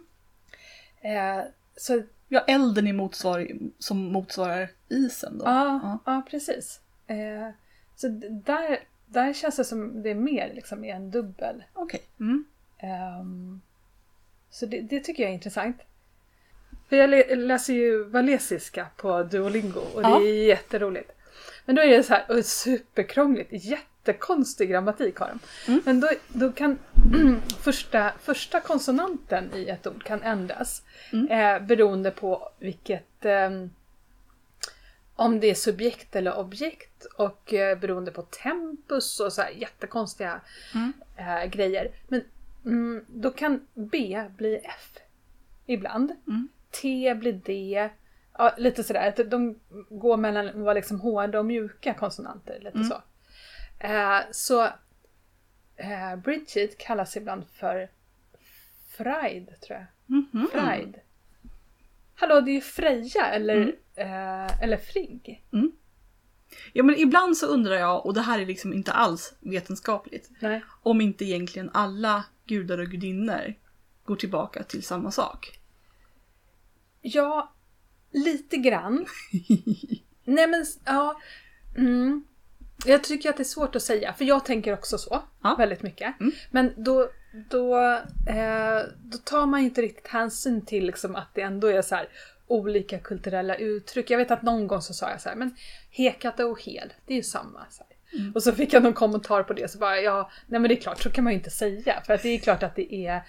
Eh, 1.02 1.44
så 1.76 2.02
Ja, 2.32 2.40
elden 2.48 2.88
är 2.88 2.94
motsvar, 2.94 3.48
som 3.80 3.98
motsvarar 3.98 4.70
isen 4.90 5.38
då. 5.38 5.46
ja, 5.46 6.00
ja. 6.06 6.24
precis. 6.30 6.80
Eh, 7.08 7.50
så 7.96 8.08
där, 8.46 8.80
där 9.06 9.34
känns 9.34 9.56
det 9.56 9.64
som 9.66 10.02
det 10.04 10.10
är 10.10 10.16
mer 10.16 10.54
liksom 10.54 10.84
är 10.84 10.96
en 10.96 11.12
dubbel. 11.12 11.64
Okej. 11.74 12.02
Mm. 12.20 12.46
Ehm, 12.78 13.62
så 14.50 14.66
det, 14.66 14.82
det 14.82 15.00
tycker 15.00 15.24
jag 15.24 15.30
är 15.30 15.34
intressant. 15.34 15.78
För 16.90 16.96
jag 16.96 17.10
lä- 17.10 17.36
läser 17.36 17.74
ju 17.74 18.04
valesiska 18.04 18.88
på 18.98 19.24
Duolingo 19.24 19.80
och 19.80 20.02
det 20.02 20.10
Ja. 20.10 20.22
är 20.22 20.44
jätteroligt. 20.48 21.12
Men 21.66 21.76
då 21.76 21.82
är 21.82 21.88
det 21.88 22.04
så 22.04 22.14
här 22.14 22.42
superkrångligt, 22.42 23.66
jättekonstig 24.06 24.70
grammatik 24.70 25.18
har 25.18 25.28
de. 25.28 25.40
Mm. 25.72 25.82
Men 25.86 26.00
då, 26.00 26.08
då 26.28 26.52
kan 26.52 26.80
första, 27.62 28.12
första 28.22 28.60
konsonanten 28.60 29.54
i 29.56 29.70
ett 29.70 29.88
ord 29.88 30.04
kan 30.04 30.22
ändras 30.24 30.82
Mm. 31.14 31.28
eh, 31.62 31.68
beroende 31.68 32.12
på 32.12 32.50
vilket 32.60 33.26
ehm, 33.26 33.70
om 35.16 35.40
det 35.40 35.50
är 35.50 35.56
subjekt 35.56 36.16
eller 36.16 36.38
objekt 36.38 37.06
och 37.18 37.54
eh, 37.54 37.80
beroende 37.80 38.12
på 38.12 38.22
tempus 38.22 39.20
och 39.20 39.34
så 39.34 39.42
här 39.42 39.50
jättekonstiga 39.50 40.42
Mm. 40.76 40.94
eh, 41.18 41.46
grejer. 41.50 41.92
Men 42.08 42.24
mm, 42.66 43.06
då 43.08 43.32
kan 43.32 43.68
B 43.74 44.24
bli 44.38 44.56
F 44.56 44.98
ibland. 45.66 46.12
Mm. 46.28 46.48
T 46.82 47.16
blir 47.16 47.34
D. 47.34 47.90
Ja, 48.38 48.54
lite 48.58 48.84
sådär. 48.84 49.08
att 49.20 49.30
De 49.32 49.60
går 49.90 50.18
mellan 50.18 50.48
att 50.50 50.56
vara 50.56 50.74
liksom 50.74 51.00
hårda 51.02 51.40
och 51.40 51.46
mjuka 51.46 51.94
konsonanter. 51.94 52.56
Lite 52.62 52.78
Mm. 52.78 52.90
så. 52.90 53.02
Eh, 53.80 54.20
så 54.32 54.64
eh, 55.76 56.16
Bridget 56.24 56.78
kallas 56.78 57.18
ibland 57.18 57.44
för 57.54 57.90
Fride, 58.98 59.56
tror 59.62 59.80
jag. 59.80 59.86
Mhm. 60.06 60.48
Fride. 60.52 61.00
Hallå, 62.16 62.42
det 62.42 62.52
är 62.52 62.54
ju 62.54 62.62
Freja 62.62 63.26
eller, 63.26 63.56
Mm. 63.56 63.76
eh, 63.96 64.64
eller 64.64 64.78
Frigg. 64.78 65.44
Ja 66.74 66.84
men 66.84 66.96
ibland 66.98 67.38
så 67.38 67.46
undrar 67.46 67.76
jag, 67.76 68.06
och 68.06 68.14
det 68.14 68.22
här 68.22 68.40
är 68.40 68.46
liksom 68.46 68.74
inte 68.74 68.92
alls 68.92 69.34
vetenskapligt, 69.40 70.30
Nej. 70.40 70.62
om 70.84 71.02
inte 71.02 71.26
egentligen 71.26 71.70
alla 71.74 72.24
gudar 72.46 72.78
och 72.78 72.88
gudinnor 72.88 73.54
går 74.04 74.16
tillbaka 74.16 74.64
till 74.64 74.84
samma 74.84 75.12
sak. 75.12 75.60
Ja, 77.02 77.54
lite 78.12 78.58
grann. 78.58 79.06
Nej 80.24 80.48
men, 80.48 80.66
ja. 80.86 81.20
Mm. 81.78 82.24
Jag 82.86 83.04
tycker 83.04 83.30
att 83.30 83.38
det 83.38 83.44
är 83.44 83.46
svårt 83.46 83.76
att 83.76 83.84
säga, 83.84 84.14
för 84.14 84.26
jag 84.26 84.46
tänker 84.46 84.74
också 84.74 84.98
så. 84.98 85.24
Ja. 85.44 85.56
Väldigt 85.58 85.84
mycket. 85.84 86.20
Mm. 86.20 86.32
Men 86.52 86.74
då, 86.78 87.10
då, 87.50 87.80
eh, 88.28 88.82
då 88.98 89.18
tar 89.18 89.46
man 89.46 89.60
inte 89.60 89.82
riktigt 89.82 90.08
hänsyn 90.08 90.66
till 90.66 90.86
liksom 90.86 91.16
att 91.16 91.28
det 91.34 91.42
ändå 91.42 91.68
är 91.68 91.82
så 91.82 91.96
här 91.96 92.10
olika 92.48 93.00
kulturella 93.00 93.56
uttryck. 93.56 94.10
Jag 94.10 94.18
vet 94.18 94.32
att 94.32 94.42
någon 94.42 94.68
gång 94.68 94.82
så 94.82 94.94
sa 94.94 95.12
jag 95.12 95.22
så 95.22 95.30
här, 95.30 95.36
men 95.36 95.56
Hekate 95.92 96.44
och 96.44 96.64
Hel, 96.64 96.94
det 97.06 97.14
är 97.14 97.18
ju 97.18 97.24
samma. 97.24 97.66
Så 97.70 97.84
här. 97.84 98.20
Mm. 98.20 98.34
Och 98.36 98.44
så 98.44 98.52
fick 98.52 98.74
jag 98.74 98.84
någon 98.84 98.94
kommentar 98.94 99.44
på 99.44 99.54
det, 99.54 99.72
så 99.72 99.78
bara 99.78 100.02
ja, 100.02 100.32
nej 100.48 100.60
men 100.60 100.70
det 100.70 100.76
är 100.76 100.82
klart, 100.82 101.02
så 101.02 101.10
kan 101.10 101.24
man 101.24 101.34
ju 101.34 101.38
inte 101.38 101.50
säga. 101.50 102.02
För 102.06 102.14
att 102.14 102.24
det 102.24 102.30
är 102.30 102.40
klart 102.40 102.64
att 102.64 102.76
det 102.76 102.94
är 102.94 103.22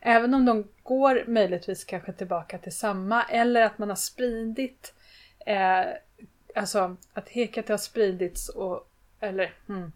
Även 0.00 0.34
om 0.34 0.44
de 0.44 0.68
går 0.82 1.24
möjligtvis 1.26 1.84
kanske 1.84 2.12
tillbaka 2.12 2.58
till 2.58 2.76
samma 2.76 3.22
eller 3.22 3.62
att 3.62 3.78
man 3.78 3.88
har 3.88 3.96
spridit 3.96 4.94
eh, 5.46 5.84
Alltså 6.54 6.96
att 7.12 7.28
Hekate 7.28 7.72
har 7.72 7.78
spridits 7.78 8.48
och 8.48 8.88
eller 9.20 9.54
hmm, 9.66 9.92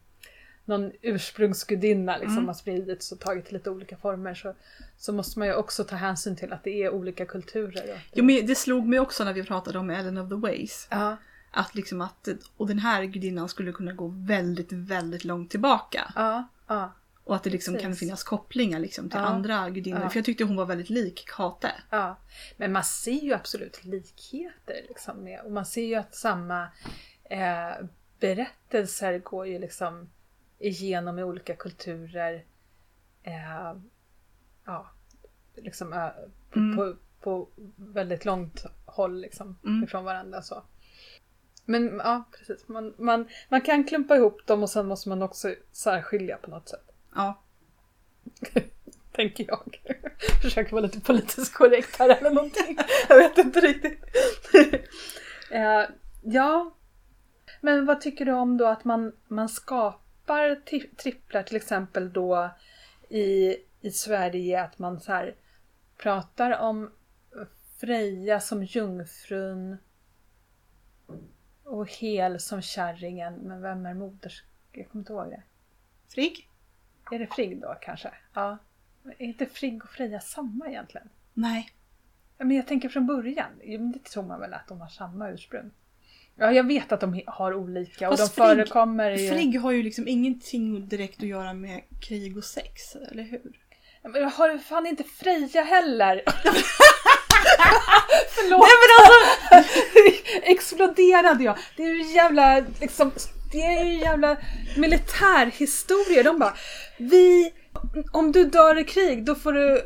någon 0.64 0.92
ursprungsgudinna 1.02 2.16
liksom 2.16 2.36
Mm. 2.36 2.46
har 2.46 2.54
spridits 2.54 3.12
och 3.12 3.20
tagit 3.20 3.52
lite 3.52 3.70
olika 3.70 3.96
former 3.96 4.34
så, 4.34 4.54
så 4.96 5.12
måste 5.12 5.38
man 5.38 5.48
ju 5.48 5.54
också 5.54 5.84
ta 5.84 5.96
hänsyn 5.96 6.36
till 6.36 6.52
att 6.52 6.64
det 6.64 6.82
är 6.82 6.90
olika 6.90 7.26
kulturer. 7.26 7.86
Det, 7.86 8.00
Jo 8.12 8.24
men 8.24 8.46
det 8.46 8.54
slog 8.54 8.86
mig 8.86 9.00
också 9.00 9.24
när 9.24 9.32
vi 9.32 9.42
pratade 9.44 9.78
om 9.78 9.90
Ellen 9.90 10.18
of 10.18 10.28
the 10.28 10.34
Ways. 10.34 10.88
ja, 10.90 11.16
Att 11.50 11.74
liksom 11.74 12.00
att, 12.00 12.28
och 12.56 12.66
den 12.66 12.78
här 12.78 13.04
gudinnan 13.04 13.48
skulle 13.48 13.72
kunna 13.72 13.92
gå 13.92 14.08
väldigt, 14.16 14.72
väldigt 14.72 15.24
långt 15.24 15.50
tillbaka. 15.50 16.12
ja, 16.16 16.48
ja, 16.66 16.92
Och 17.24 17.36
att 17.36 17.42
det 17.44 17.50
liksom 17.50 17.76
kan 17.78 17.94
finnas 17.96 18.24
kopplingar 18.24 18.78
liksom 18.78 19.10
till 19.10 19.18
Ja. 19.20 19.26
andra 19.26 19.70
gudinnor. 19.70 20.00
Ja. 20.02 20.10
För 20.10 20.18
jag 20.18 20.24
tyckte 20.24 20.44
hon 20.44 20.56
var 20.56 20.66
väldigt 20.66 20.90
lik 20.90 21.24
Kate. 21.28 21.72
ja. 21.90 22.16
Men 22.56 22.72
man 22.72 22.84
ser 22.84 23.12
ju 23.24 23.32
absolut 23.32 23.84
likheter 23.84 24.84
liksom 24.88 25.24
med 25.24 25.40
och 25.40 25.52
man 25.52 25.66
ser 25.66 25.84
ju 25.86 25.94
att 25.94 26.14
samma 26.14 26.62
eh, 27.30 27.86
berättelser 28.20 29.18
går 29.18 29.46
ju 29.46 29.58
liksom 29.58 30.10
igenom 30.58 31.18
i 31.18 31.22
olika 31.22 31.56
kulturer. 31.56 32.44
Eh, 33.22 33.74
ja, 34.64 34.90
liksom 35.56 35.92
eh, 35.92 36.08
på, 36.50 36.58
Mm. 36.58 36.76
på, 36.76 36.96
på 37.20 37.48
väldigt 37.76 38.24
långt 38.24 38.64
håll 38.86 39.20
liksom 39.20 39.58
Mm. 39.64 39.84
ifrån 39.84 40.04
varandra 40.04 40.42
så. 40.42 40.62
Men 41.64 42.00
ja, 42.04 42.24
precis. 42.38 42.68
Man, 42.68 42.94
man, 42.98 43.28
man 43.48 43.60
kan 43.60 43.84
klumpa 43.84 44.16
ihop 44.16 44.46
dem 44.46 44.62
och 44.62 44.70
sen 44.70 44.86
måste 44.86 45.08
man 45.08 45.22
också 45.22 45.54
särskilja 45.72 46.36
på 46.36 46.50
något 46.50 46.68
sätt. 46.68 46.92
Ja. 47.14 47.42
Tänker 49.12 49.44
jag. 49.48 49.80
Försöker 50.42 50.72
vara 50.72 50.82
lite 50.82 51.00
politiskt 51.00 51.54
korrekt 51.54 51.96
här 51.98 52.08
eller 52.08 52.30
någonting. 52.30 52.78
Jag 53.08 53.16
vet 53.16 53.38
inte 53.38 53.60
riktigt. 53.60 54.04
Eh, 55.52 55.82
ja. 56.22 56.74
Men 57.60 57.86
vad 57.86 58.00
tycker 58.00 58.24
du 58.24 58.32
om 58.32 58.56
då 58.56 58.66
att 58.66 58.84
man, 58.84 59.12
man 59.28 59.48
skapar 59.48 60.54
tripplar 60.96 61.42
till 61.42 61.56
exempel 61.56 62.12
då 62.12 62.50
i, 63.08 63.56
i 63.80 63.90
Sverige 63.90 64.62
att 64.62 64.78
man 64.78 65.00
så 65.00 65.12
här 65.12 65.34
pratar 65.96 66.58
om 66.58 66.90
Freja 67.80 68.40
som 68.40 68.64
jungfrun 68.64 69.76
och 71.64 71.88
Hel 71.88 72.40
som 72.40 72.62
kärringen. 72.62 73.34
Men 73.34 73.62
vem 73.62 73.86
är 73.86 73.94
moders... 73.94 74.44
Jag 74.72 74.88
kommer 74.88 75.02
inte 75.02 75.12
ihåg 75.12 75.30
det. 75.30 75.42
Frigg? 76.08 76.48
Är 77.10 77.18
det 77.18 77.26
Frigg 77.26 77.60
då 77.60 77.76
kanske? 77.80 78.10
Ja. 78.34 78.58
Är 79.04 79.22
inte 79.22 79.46
Frigg 79.46 79.84
och 79.84 79.90
Freja 79.90 80.20
samma 80.20 80.68
egentligen? 80.68 81.08
Nej. 81.34 81.70
Men 82.38 82.50
jag 82.50 82.66
tänker 82.66 82.88
från 82.88 83.06
början, 83.06 83.50
det 83.92 84.04
tror 84.04 84.22
man 84.22 84.40
väl 84.40 84.54
att 84.54 84.68
de 84.68 84.80
har 84.80 84.88
samma 84.88 85.28
ursprung? 85.28 85.70
Ja, 86.40 86.52
jag 86.52 86.66
vet 86.66 86.92
att 86.92 87.00
de 87.00 87.22
har 87.26 87.54
olika 87.54 88.10
och 88.10 88.18
Fast 88.18 88.34
de 88.36 88.42
Frigg- 88.42 88.46
förekommer 88.56 89.10
ju... 89.10 89.30
Frigg 89.30 89.60
har 89.60 89.70
ju 89.72 89.82
liksom 89.82 90.08
ingenting 90.08 90.88
direkt 90.88 91.22
att 91.22 91.28
göra 91.28 91.52
med 91.54 91.80
krig 92.08 92.36
och 92.36 92.44
sex, 92.44 92.96
eller 93.10 93.22
hur? 93.22 93.40
Men 94.02 94.22
jag 94.22 94.30
har 94.30 94.58
fan 94.58 94.86
inte 94.86 95.04
Freja 95.04 95.62
heller! 95.62 96.22
Förlåt! 98.34 98.60
Nej 98.60 98.70
men 98.80 98.90
alltså! 99.06 99.80
Exploderade 100.42 101.44
jag! 101.44 101.58
Det 101.76 101.82
är 101.82 101.86
ju 101.88 102.02
jävla 102.14 102.64
liksom, 102.80 103.12
det 103.52 103.62
är 103.62 103.84
ju 103.84 103.98
jävla 103.98 104.36
militärhistoria. 104.76 106.22
De 106.22 106.38
bara, 106.38 106.54
vi, 106.98 107.52
om 108.12 108.32
du 108.32 108.44
dör 108.44 108.78
i 108.78 108.84
krig 108.84 109.24
då 109.24 109.34
får 109.34 109.52
du 109.52 109.82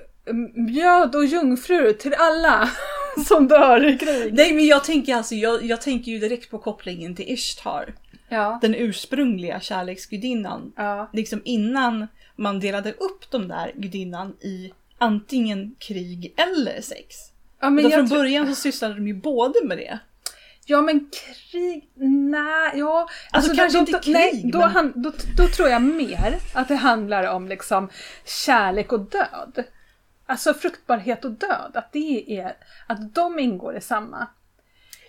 mjöd 0.55 1.15
och 1.17 1.25
jungfrur 1.25 1.93
till 1.93 2.15
alla 2.15 2.71
som 3.27 3.49
dör 3.49 3.85
i 3.89 3.99
krig. 3.99 4.35
Nej 4.35 4.53
men 4.55 4.67
jag 4.67 4.85
tänker 4.85 5.15
alltså, 5.15 5.35
jag, 5.35 5.65
jag 5.65 5.81
tänker 5.81 6.13
ju 6.13 6.19
direkt 6.19 6.51
på 6.51 6.59
kopplingen 6.59 7.17
till 7.17 7.29
Ishtar. 7.33 7.95
Ja. 8.29 8.59
Den 8.63 8.75
ursprungliga 8.75 9.61
kärleksgudinnan. 9.61 10.73
Ja. 10.77 11.11
Liksom 11.13 11.43
innan 11.45 12.07
man 12.37 12.61
delade 12.61 12.93
upp 12.93 13.31
de 13.31 13.49
där 13.49 13.73
gudinnan 13.75 14.29
i 14.41 14.73
antingen 14.99 15.75
krig 15.79 16.35
eller 16.37 16.81
sex. 16.81 17.17
Ja 17.61 17.71
men, 17.71 17.85
Då 17.85 17.91
från 17.91 18.09
tror- 18.09 18.19
början 18.19 18.49
så 18.49 18.55
sysslade 18.55 18.95
de 18.95 19.09
ju 19.09 19.15
både 19.15 19.55
med 19.65 19.79
det. 19.79 19.99
ja 20.67 20.83
men 20.83 21.11
krig, 21.51 21.89
nej, 22.31 22.73
ja. 22.75 23.09
Alltså, 23.31 23.57
kanske 23.57 23.79
då, 23.79 23.81
inte 23.81 23.93
då, 23.93 23.99
krig, 23.99 24.15
nej, 24.15 24.43
då, 24.53 24.59
men- 24.59 24.71
han, 24.71 24.93
då, 24.97 25.13
då 25.37 25.47
tror 25.49 25.69
jag 25.69 25.83
mer 25.83 26.39
att 26.55 26.69
det 26.69 26.75
handlar 26.75 27.25
om 27.33 27.49
liksom 27.49 27.89
kärlek 28.47 28.93
och 28.93 29.01
död. 29.01 29.65
Alltså 30.27 30.55
fruktbarhet 30.55 31.25
och 31.25 31.31
död, 31.31 31.71
att 31.75 31.93
det 31.93 32.39
är, 32.41 32.57
att 32.87 33.15
de 33.15 33.39
ingår 33.39 33.77
i 33.77 33.81
samma. 33.81 34.27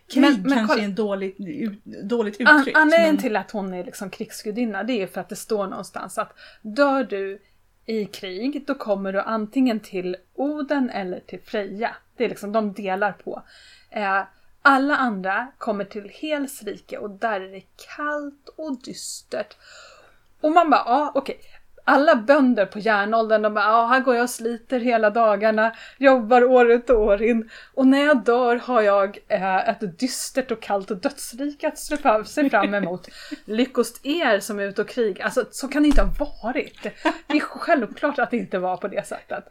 Krig 0.07 0.21
Men- 0.21 0.41
men 0.41 0.51
kanske 0.51 0.67
kolla- 0.67 0.81
är 0.81 0.85
en 0.85 0.95
dåligt, 0.95 1.35
ut, 1.39 1.83
dåligt 1.85 2.41
An- 2.41 2.59
uttryckt. 2.59 2.77
Anledningen 2.77 3.15
men- 3.15 3.21
till 3.21 3.35
att 3.35 3.51
hon 3.51 3.73
är 3.73 3.83
liksom 3.83 4.09
krigsgudinna 4.09 4.83
det 4.83 5.01
är 5.01 5.07
för 5.07 5.21
att 5.21 5.29
det 5.29 5.35
står 5.35 5.67
någonstans 5.67 6.17
att 6.17 6.33
dör 6.61 7.03
du 7.03 7.41
i 7.85 8.05
krig 8.05 8.63
då 8.67 8.75
kommer 8.75 9.13
du 9.13 9.21
antingen 9.21 9.79
till 9.79 10.17
Oden 10.33 10.89
eller 10.89 11.19
till 11.19 11.41
Freja. 11.41 11.95
Det 12.17 12.25
är 12.25 12.29
liksom 12.29 12.51
de 12.51 12.73
delar 12.73 13.11
på. 13.11 13.43
Eh, 13.89 14.23
alla 14.61 14.97
andra 14.97 15.47
kommer 15.57 15.85
till 15.85 16.09
Hels 16.13 16.63
rike 16.63 16.97
och 16.97 17.09
där 17.09 17.41
är 17.41 17.51
det 17.51 17.63
kallt 17.95 18.49
och 18.57 18.81
dystert. 18.83 19.57
Och 20.41 20.51
man 20.51 20.69
bara, 20.69 20.83
ja 20.85 21.11
okej. 21.15 21.39
Alla 21.87 22.15
bönder 22.15 22.65
på 22.65 22.79
järnåldern, 22.79 23.41
de 23.41 23.53
bara, 23.53 23.65
ja 23.65 23.85
här 23.85 23.99
går 23.99 24.15
jag 24.15 24.23
och 24.23 24.29
sliter 24.29 24.79
hela 24.79 25.09
dagarna, 25.09 25.75
jobbar 25.97 26.43
år 26.43 26.71
ut 26.71 26.89
och 26.89 27.01
år 27.01 27.23
in. 27.23 27.49
Och 27.73 27.87
när 27.87 28.05
jag 28.05 28.23
dör 28.23 28.55
har 28.55 28.81
jag 28.81 29.17
eh, 29.27 29.69
ett 29.69 29.99
dystert 29.99 30.51
och 30.51 30.61
kallt 30.61 30.91
och 30.91 30.97
dödsrike 30.97 31.67
att 31.67 31.77
se 32.27 32.49
fram 32.49 32.73
emot. 32.73 33.07
Lyckost 33.45 34.05
er 34.05 34.39
som 34.39 34.59
är 34.59 34.63
ute 34.63 34.81
och 34.81 34.89
krig. 34.89 35.21
Alltså 35.21 35.45
så 35.51 35.67
kan 35.67 35.83
det 35.83 35.87
inte 35.87 36.01
ha 36.01 36.09
varit. 36.43 36.83
Det 37.27 37.37
är 37.37 37.39
självklart 37.39 38.19
att 38.19 38.31
det 38.31 38.37
inte 38.37 38.59
var 38.59 38.77
på 38.77 38.87
det 38.87 39.07
sättet. 39.07 39.45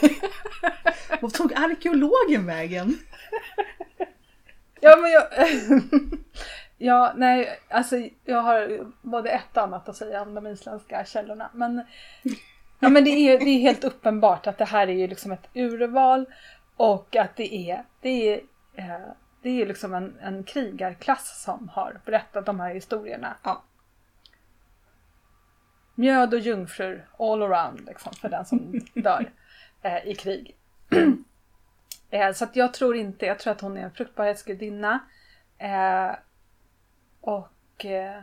Vad 1.20 1.34
tog 1.34 1.52
arkeologen 1.54 2.46
vägen? 2.46 2.98
Ja 4.80 4.96
men 4.96 5.10
jag... 5.10 5.24
ja, 6.82 7.12
nej, 7.16 7.58
alltså 7.68 7.96
jag 8.24 8.42
har 8.42 8.86
både 9.02 9.30
ett 9.30 9.56
och 9.56 9.62
annat 9.62 9.88
att 9.88 9.96
säga 9.96 10.22
om 10.22 10.34
de 10.34 10.46
isländska 10.46 11.04
källorna. 11.04 11.50
Men, 11.54 11.82
ja, 12.78 12.88
men 12.88 13.04
det, 13.04 13.10
är, 13.10 13.38
det 13.38 13.50
är 13.50 13.58
helt 13.58 13.84
uppenbart 13.84 14.46
att 14.46 14.58
det 14.58 14.64
här 14.64 14.88
är 14.88 14.92
ju 14.92 15.06
liksom 15.06 15.32
ett 15.32 15.48
urval 15.54 16.26
och 16.76 17.16
att 17.16 17.36
det 17.36 17.54
är, 17.54 17.84
det 18.00 18.28
är, 18.28 18.40
eh, 18.74 19.12
det 19.42 19.62
är 19.62 19.66
liksom 19.66 19.94
en, 19.94 20.18
en 20.22 20.44
krigarklass 20.44 21.42
som 21.42 21.68
har 21.68 22.00
berättat 22.04 22.46
de 22.46 22.60
här 22.60 22.74
historierna. 22.74 23.36
Ja. 23.42 23.62
Mjöd 25.94 26.34
och 26.34 26.40
jungfrur 26.40 27.06
all 27.18 27.42
around 27.42 27.86
liksom, 27.86 28.12
för 28.12 28.28
den 28.28 28.44
som 28.44 28.80
dör 28.94 29.30
eh, 29.82 30.06
i 30.06 30.14
krig. 30.14 30.56
eh, 32.10 32.32
så 32.32 32.46
jag 32.52 32.74
tror 32.74 32.96
inte, 32.96 33.26
jag 33.26 33.38
tror 33.38 33.52
att 33.52 33.60
hon 33.60 33.76
är 33.76 33.82
en 33.82 33.92
fruktbarhetsgudinna. 33.92 34.98
Eh, 35.58 36.10
och 37.22 37.84
eh, 37.84 38.22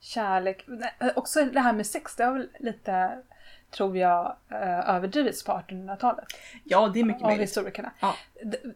kärlek. 0.00 0.66
Eh, 1.00 1.08
också 1.16 1.44
det 1.44 1.60
här 1.60 1.72
med 1.72 1.86
sex, 1.86 2.16
det 2.16 2.24
har 2.24 2.32
väl 2.32 2.48
lite, 2.58 3.22
tror 3.70 3.96
jag, 3.98 4.36
eh, 4.50 4.90
överdrivits 4.90 5.44
på 5.44 5.52
1800-talet 5.52 6.24
Ja, 6.64 6.88
det 6.94 7.00
är 7.00 7.04
mycket 7.04 7.22
av 7.22 7.28
möjligt. 7.28 7.48
historikerna. 7.48 7.90
Ja. 8.00 8.14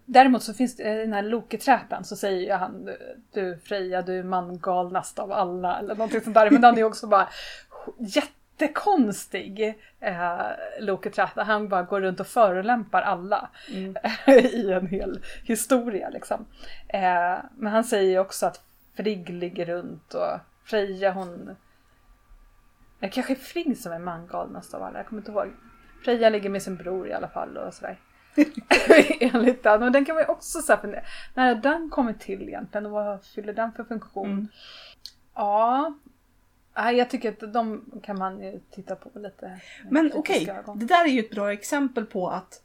Däremot 0.05 0.43
så 0.43 0.55
finns 0.55 0.77
det 0.77 0.83
i 0.95 0.99
den 1.01 1.13
här 1.13 1.23
Loketrätan 1.23 2.05
så 2.05 2.17
säger 2.17 2.41
ju 2.41 2.53
han 2.53 2.91
du 3.33 3.59
Freja 3.65 4.03
du 4.03 4.19
är 4.19 4.23
mangalnast 4.23 5.19
av 5.19 5.33
alla 5.33 5.79
eller 5.79 5.95
någonting 5.95 6.21
sånt 6.21 6.35
där. 6.35 6.51
Men 6.51 6.65
han 6.65 6.79
är 6.79 6.85
också 6.85 7.07
bara 7.07 7.29
jättekonstig 7.99 9.75
eh, 10.01 10.41
Loketräta. 10.81 11.43
Han 11.43 11.69
bara 11.69 11.83
går 11.83 12.01
runt 12.01 12.21
och 12.21 12.27
förolämpar 12.27 13.03
alla 13.03 13.49
Mm. 13.73 13.97
i 14.27 14.73
en 14.73 14.87
hel 14.87 15.21
historia 15.45 16.09
liksom. 16.09 16.47
Eh, 16.89 17.39
men 17.57 17.73
han 17.73 17.85
säger 17.85 18.11
ju 18.11 18.19
också 18.19 18.47
att 18.47 18.63
Frigg 19.01 19.29
ligger 19.29 19.67
runt 19.67 20.15
och 20.15 20.39
Freja 20.65 21.13
hon 21.13 21.57
det 23.01 23.09
kanske 23.09 23.33
är 23.33 23.37
Frigg 23.37 23.79
som 23.79 23.93
är 23.93 23.99
mangalnast 23.99 24.75
av 24.75 24.83
alla, 24.83 24.99
jag 24.99 25.07
kommer 25.07 25.23
inte 25.23 25.33
ihåg. 25.33 25.53
Freja 26.05 26.31
ligger 26.31 26.51
med 26.51 26.63
sin 26.63 26.77
bror 26.77 27.09
i 27.09 27.13
alla 27.13 27.29
fall 27.29 27.57
och 27.57 27.75
sådär. 27.75 27.99
Enligt 29.21 29.63
den. 29.63 29.83
Och 29.83 29.93
den 29.93 30.05
kan 30.05 30.15
man 30.15 30.25
ju 30.25 30.29
också 30.29 30.63
så 30.63 30.73
här 30.73 30.81
fundera, 30.81 31.03
när 31.35 31.55
har 31.55 31.63
den 31.63 31.91
kommit 31.91 32.21
till 32.21 32.43
egentligen 32.43 32.87
och 32.87 32.93
vad 32.93 33.25
fyller 33.25 33.53
den 33.53 33.73
för 33.73 33.85
funktion? 33.85 34.31
Mm. 34.31 34.49
Ja, 35.35 35.95
Nej, 36.77 36.97
jag 36.97 37.11
tycker 37.11 37.29
att 37.29 37.53
de 37.53 37.85
kan 38.03 38.19
man 38.19 38.43
ju 38.43 38.61
titta 38.71 38.97
på 38.97 39.19
lite 39.19 39.61
Men 39.91 40.13
okej, 40.15 40.51
ögon. 40.51 40.79
det 40.79 40.87
där 40.87 41.05
är 41.05 41.09
ju 41.09 41.21
ett 41.21 41.31
bra 41.31 41.53
exempel 41.53 42.07
på 42.07 42.29
att 42.29 42.63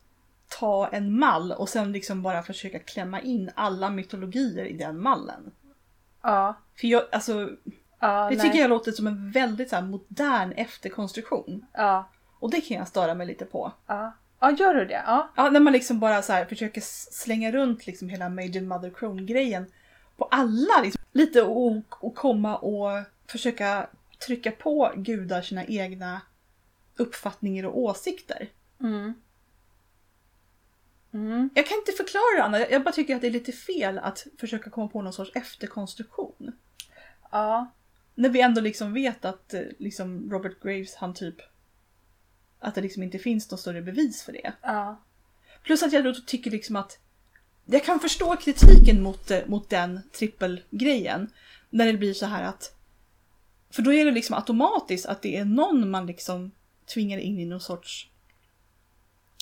ta 0.48 0.88
en 0.88 1.20
mall 1.20 1.52
och 1.52 1.70
sen 1.70 1.92
liksom 1.92 2.22
bara 2.22 2.44
försöka 2.44 2.80
klämma 2.80 3.22
in 3.22 3.52
alla 3.56 3.90
mytologier 3.90 4.66
i 4.66 4.74
den 4.78 5.02
mallen. 5.02 5.52
Ja, 6.26 6.56
För 6.76 6.88
jag, 6.88 7.04
alltså, 7.12 7.50
ja, 8.00 8.30
det 8.30 8.36
nej. 8.36 8.46
tycker 8.46 8.60
jag 8.60 8.70
låter 8.70 8.92
som 8.92 9.08
en 9.08 9.32
väldigt 9.32 9.70
så 9.70 9.76
här, 9.76 9.84
modern 9.84 10.52
efterkonstruktion. 10.52 11.66
Ja, 11.74 12.10
Och 12.40 12.50
det 12.50 12.62
kan 12.62 12.78
jag 12.78 12.88
störa 12.88 13.14
mig 13.14 13.28
lite 13.28 13.46
på. 13.46 13.72
ja. 13.88 14.14
ja, 14.40 14.52
gör 14.52 14.74
du 14.74 14.86
det? 14.86 15.04
Ja. 15.06 15.30
Ja, 15.36 15.50
när 15.50 15.60
man 15.60 15.74
liksom 15.74 16.00
bara 16.00 16.22
så 16.22 16.34
här 16.34 16.46
försöker 16.46 16.82
slänga 17.12 17.52
runt 17.52 17.88
liksom 17.88 18.10
hela 18.10 18.30
Major 18.30 18.62
Mother 18.62 18.90
Crone-grejen 18.90 19.66
på 20.18 20.26
alla. 20.32 20.82
Liksom. 20.84 21.04
Lite 21.12 21.42
och, 21.42 21.84
och 22.06 22.16
komma 22.16 22.56
och 22.58 22.90
försöka 23.28 23.88
trycka 24.26 24.52
på 24.52 24.92
gudar 24.96 25.42
sina 25.42 25.66
egna 25.66 26.22
uppfattningar 26.98 27.64
och 27.66 27.78
åsikter. 27.80 28.48
Mm. 28.82 29.14
Mm. 31.16 31.50
Jag 31.54 31.68
kan 31.68 31.78
inte 31.78 31.92
förklara 31.92 32.38
det 32.38 32.44
Anna, 32.44 32.70
jag 32.70 32.84
bara 32.84 32.92
tycker 32.92 33.16
att 33.16 33.22
det 33.22 33.28
är 33.28 33.32
lite 33.32 33.52
fel 33.52 34.00
att 34.00 34.28
försöka 34.40 34.70
komma 34.70 34.88
på 34.88 35.02
någon 35.02 35.14
sorts 35.14 35.32
efterkonstruktion. 35.36 36.52
Ja, 37.32 37.72
När 38.16 38.30
vi 38.30 38.42
ändå 38.42 38.62
liksom 38.62 38.94
vet 38.94 39.26
att 39.26 39.54
eh, 39.54 39.62
liksom 39.80 40.32
Robert 40.32 40.64
Graves 40.64 40.96
han 40.96 41.14
typ 41.14 41.36
att 42.60 42.76
det 42.76 42.82
liksom 42.82 43.04
inte 43.04 43.20
finns 43.20 43.52
något 43.52 43.60
större 43.60 43.82
bevis 43.82 44.24
för 44.24 44.32
det. 44.32 44.54
ja, 44.62 45.02
Plus 45.64 45.84
att 45.84 45.94
jag 45.94 46.04
då 46.04 46.14
tycker 46.14 46.52
liksom 46.52 46.76
att 46.76 47.00
jag 47.66 47.84
kan 47.84 48.00
förstå 48.00 48.36
kritiken 48.36 49.04
mot, 49.04 49.32
eh, 49.32 49.48
mot 49.48 49.70
den 49.70 50.02
trippelgrejen. 50.12 51.32
När 51.70 51.86
det 51.86 51.98
blir 51.98 52.14
så 52.14 52.26
här 52.26 52.44
att 52.44 52.76
för 53.70 53.82
då 53.82 53.94
är 53.94 54.06
det 54.06 54.12
liksom 54.12 54.36
automatiskt 54.36 55.06
att 55.06 55.22
det 55.22 55.38
är 55.38 55.46
någon 55.46 55.90
man 55.90 56.06
liksom 56.06 56.52
tvingar 56.94 57.18
in 57.18 57.40
i 57.40 57.46
någon 57.46 57.62
sorts 57.62 58.10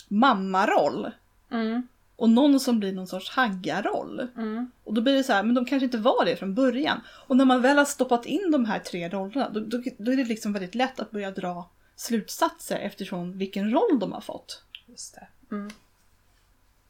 mammaroll. 0.08 1.12
Mm. 1.54 1.88
Och 2.16 2.30
någon 2.30 2.60
som 2.60 2.80
blir 2.80 2.94
någon 2.94 3.08
sorts 3.08 3.30
haggaroll. 3.30 4.28
Mm. 4.38 4.72
Och 4.84 4.94
då 4.94 5.02
blir 5.02 5.14
det 5.14 5.24
så 5.24 5.34
här, 5.34 5.44
men 5.44 5.56
de 5.56 5.66
kanske 5.66 5.86
inte 5.86 5.98
var 5.98 6.26
det 6.26 6.36
från 6.36 6.56
början. 6.56 7.02
Och 7.28 7.38
när 7.38 7.46
man 7.46 7.62
väl 7.62 7.78
har 7.78 7.86
stoppat 7.86 8.26
in 8.26 8.52
de 8.52 8.66
här 8.66 8.80
tre 8.80 9.10
rollerna, 9.10 9.50
då, 9.50 9.60
då, 9.60 9.82
då 9.98 10.12
är 10.12 10.18
det 10.18 10.24
liksom 10.24 10.54
väldigt 10.54 10.76
lätt 10.76 11.00
att 11.00 11.12
börja 11.12 11.32
dra 11.32 11.70
slutsatser 11.96 12.80
eftersom 12.80 13.38
vilken 13.38 13.72
roll 13.72 14.00
de 14.00 14.12
har 14.12 14.22
fått. 14.22 14.64
Just 14.88 15.16
det. 15.16 15.56
Mm. 15.56 15.70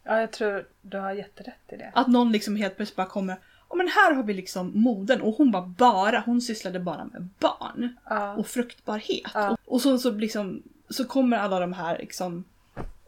Ja, 0.04 0.20
jag 0.20 0.32
tror 0.32 0.68
du 0.82 0.98
har 0.98 1.14
jätterätt 1.14 1.74
i 1.74 1.78
det. 1.78 1.92
Att 1.96 2.08
någon 2.08 2.32
liksom 2.32 2.56
helt 2.56 2.76
plötsligt 2.76 2.98
bara 2.98 3.08
kommer 3.08 3.38
Ja 3.70 3.78
men 3.78 3.88
här 3.88 4.14
har 4.14 4.24
vi 4.24 4.34
liksom 4.34 4.72
modern 4.74 5.22
och 5.22 5.36
hon 5.36 5.52
var 5.52 5.62
bara, 5.62 6.24
hon 6.26 6.42
sysslade 6.42 6.80
bara 6.80 7.06
med 7.06 7.30
barn 7.40 7.98
Ja. 8.10 8.34
och 8.34 8.48
fruktbarhet. 8.48 9.32
Ja. 9.34 9.50
Och, 9.50 9.58
och 9.66 9.82
så, 9.82 9.98
så, 9.98 10.12
liksom, 10.12 10.64
så 10.90 11.06
kommer 11.06 11.38
alla 11.38 11.60
de 11.60 11.74
här 11.74 11.98
liksom, 11.98 12.44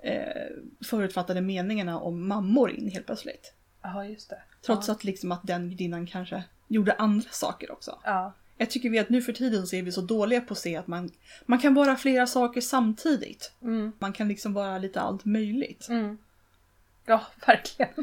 eh, 0.06 0.48
förutfattade 0.86 1.42
meningarna 1.42 2.00
om 2.00 2.28
mammor 2.28 2.72
in 2.72 2.92
helt 2.92 3.06
plötsligt. 3.06 3.54
Ja, 3.82 4.06
just 4.06 4.30
det. 4.30 4.42
Trots 4.66 4.88
ja. 4.88 4.94
att, 4.94 5.04
liksom 5.04 5.32
att 5.32 5.42
den 5.44 5.70
gudinnan 5.70 6.08
kanske 6.08 6.44
gjorde 6.68 6.94
andra 6.94 7.30
saker 7.32 7.72
också. 7.72 8.00
Ja. 8.04 8.34
Jag 8.58 8.70
tycker 8.70 8.90
vi 8.90 9.00
att 9.00 9.10
nu 9.10 9.22
för 9.22 9.34
tiden 9.34 9.68
så 9.68 9.76
är 9.76 9.82
vi 9.82 9.92
så 9.92 10.02
dåliga 10.02 10.42
på 10.42 10.54
att 10.54 10.60
se 10.60 10.76
att 10.76 10.88
man, 10.88 11.12
man 11.46 11.60
kan 11.60 11.74
vara 11.74 11.96
flera 11.96 12.28
saker 12.28 12.62
samtidigt. 12.62 13.52
Mm. 13.62 13.92
Man 14.00 14.14
kan 14.14 14.28
liksom 14.28 14.54
vara 14.54 14.78
lite 14.78 15.02
allt 15.02 15.26
möjligt. 15.26 15.88
Mm. 15.90 16.18
Ja, 17.06 17.22
verkligen. 17.48 17.94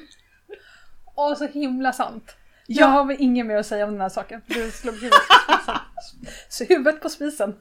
Åh, 1.14 1.34
så 1.34 1.46
himla 1.46 1.92
sant. 1.92 2.36
Ja. 2.66 2.80
Jag 2.80 2.86
har 2.86 3.04
väl 3.04 3.16
inget 3.20 3.46
mer 3.46 3.56
att 3.56 3.66
säga 3.66 3.84
om 3.84 3.92
den 3.92 4.00
här 4.00 4.08
saken. 4.08 4.42
Du 4.46 4.70
slog 4.70 4.94
huvudet 4.94 5.20
på 5.28 5.52
spisen. 5.54 5.78
Så 6.48 6.64
huvudet 6.64 7.02
på 7.02 7.08
spisen. 7.08 7.54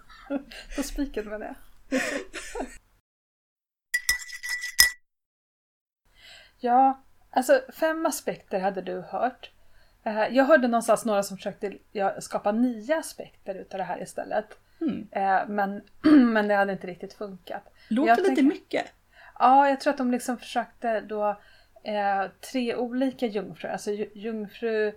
På 0.76 0.84
spiken 0.84 1.30
menar 1.30 1.46
jag. 1.46 2.02
Ja, 6.62 7.01
alltså 7.30 7.62
fem 7.74 8.05
aspekter 8.05 8.59
hade 8.59 8.82
du 8.82 9.01
hört. 9.01 9.51
Eh, 10.03 10.28
Jag 10.28 10.45
hörde 10.45 10.68
någonstans 10.68 11.05
några 11.05 11.24
som 11.24 11.38
försökte 11.38 11.74
skapa 12.20 12.51
nio 12.51 12.97
aspekter 12.97 13.55
utav 13.55 13.78
det 13.78 13.84
här 13.84 14.01
istället. 14.01 14.45
Mm. 14.82 15.07
Eh, 15.12 15.47
Men, 15.47 15.82
men 16.34 16.47
det 16.47 16.55
hade 16.55 16.74
inte 16.74 16.88
riktigt 16.88 17.14
funkat. 17.14 17.64
Låter 17.89 18.07
Jag 18.09 18.18
lite 18.18 18.28
tänker- 18.28 18.43
mycket. 18.43 18.86
Ja, 19.39 19.70
jag 19.70 19.80
tror 19.80 19.91
att 19.91 19.97
de 19.97 20.12
liksom 20.12 20.38
försökte 20.38 20.99
då 21.01 21.30
eh, 21.84 22.26
tre 22.51 22.76
olika 22.76 23.26
jungfrur, 23.26 23.70
alltså 23.70 23.91
ju- 23.91 24.12
jungfru, 24.14 24.93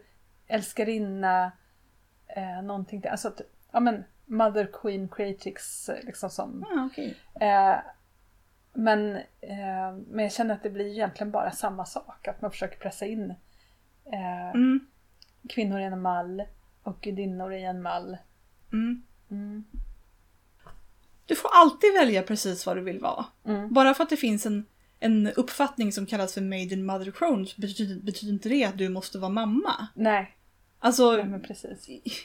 älskarinna, 0.46 1.52
eh, 2.28 2.62
någonting 2.62 3.00
till, 3.00 3.10
alltså 3.10 3.32
ja 3.72 3.80
men 3.80 4.04
Mother 4.26 4.68
Queen 4.72 5.08
Creatrix 5.08 5.90
liksom 6.02 6.30
som. 6.30 6.64
Ah, 6.64 6.86
okej. 6.92 7.16
Eh, 7.40 7.76
men, 8.74 9.16
eh, 9.40 9.92
men 10.08 10.18
jag 10.24 10.32
känner 10.32 10.54
att 10.54 10.62
det 10.62 10.70
blir 10.70 10.86
egentligen 10.86 11.30
bara 11.30 11.50
samma 11.50 11.84
sak, 11.84 12.28
att 12.28 12.42
man 12.42 12.50
försöker 12.50 12.78
pressa 12.78 13.06
in 13.06 13.30
eh, 14.12 14.50
Mm. 14.54 14.86
kvinnor 15.48 15.80
i 15.80 15.84
en 15.84 16.02
mall 16.02 16.42
och 16.82 17.00
gudinnor 17.00 17.52
i 17.52 17.62
en 17.64 17.82
mall. 17.82 18.16
Mm. 18.72 19.02
Mm. 19.30 19.64
Du 21.26 21.36
får 21.36 21.50
alltid 21.52 21.92
välja 21.94 22.22
precis 22.22 22.66
vad 22.66 22.76
du 22.76 22.80
vill 22.80 22.98
vara. 23.00 23.24
Mm. 23.44 23.72
Bara 23.72 23.94
för 23.94 24.04
att 24.04 24.10
det 24.10 24.16
finns 24.16 24.46
en, 24.46 24.66
en 25.00 25.26
uppfattning 25.26 25.92
som 25.92 26.06
kallas 26.06 26.34
för 26.34 26.40
maiden 26.40 26.86
mother 26.86 27.10
crone 27.10 27.46
så 27.46 27.60
betyder, 27.60 28.02
betyder 28.02 28.32
inte 28.32 28.48
det 28.48 28.64
att 28.64 28.78
du 28.78 28.88
måste 28.88 29.18
vara 29.18 29.30
mamma. 29.30 29.86
Nej, 29.94 30.36
Alltså, 30.78 31.16
nej 31.22 31.40
precis. 31.40 32.24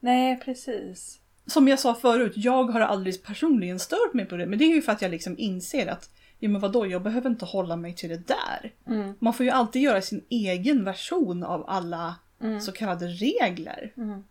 Nej, 0.00 0.40
precis. 0.40 1.20
Som 1.46 1.68
jag 1.68 1.78
sa 1.78 1.94
förut, 1.94 2.32
jag 2.36 2.64
har 2.64 2.80
aldrig 2.80 3.22
personligen 3.22 3.78
stört 3.78 4.14
mig 4.14 4.26
på 4.26 4.36
det. 4.36 4.46
Men 4.46 4.58
det 4.58 4.64
är 4.64 4.74
ju 4.74 4.82
för 4.82 4.92
att 4.92 5.02
jag 5.02 5.10
liksom 5.10 5.38
inser 5.38 5.86
att, 5.86 6.10
ja 6.38 6.48
men 6.48 6.60
vadå, 6.60 6.86
jag 6.86 7.02
behöver 7.02 7.30
inte 7.30 7.44
hålla 7.44 7.76
mig 7.76 7.94
till 7.94 8.08
det 8.08 8.28
där. 8.28 8.72
Mm. 8.86 9.14
Man 9.18 9.34
får 9.34 9.46
ju 9.46 9.52
alltid 9.52 9.82
göra 9.82 10.02
sin 10.02 10.24
egen 10.28 10.84
version 10.84 11.44
av 11.44 11.64
alla 11.70 12.14
Mm. 12.40 12.60
så 12.60 12.72
kallade 12.72 13.06
regler. 13.06 13.92
Mm. 13.96 14.24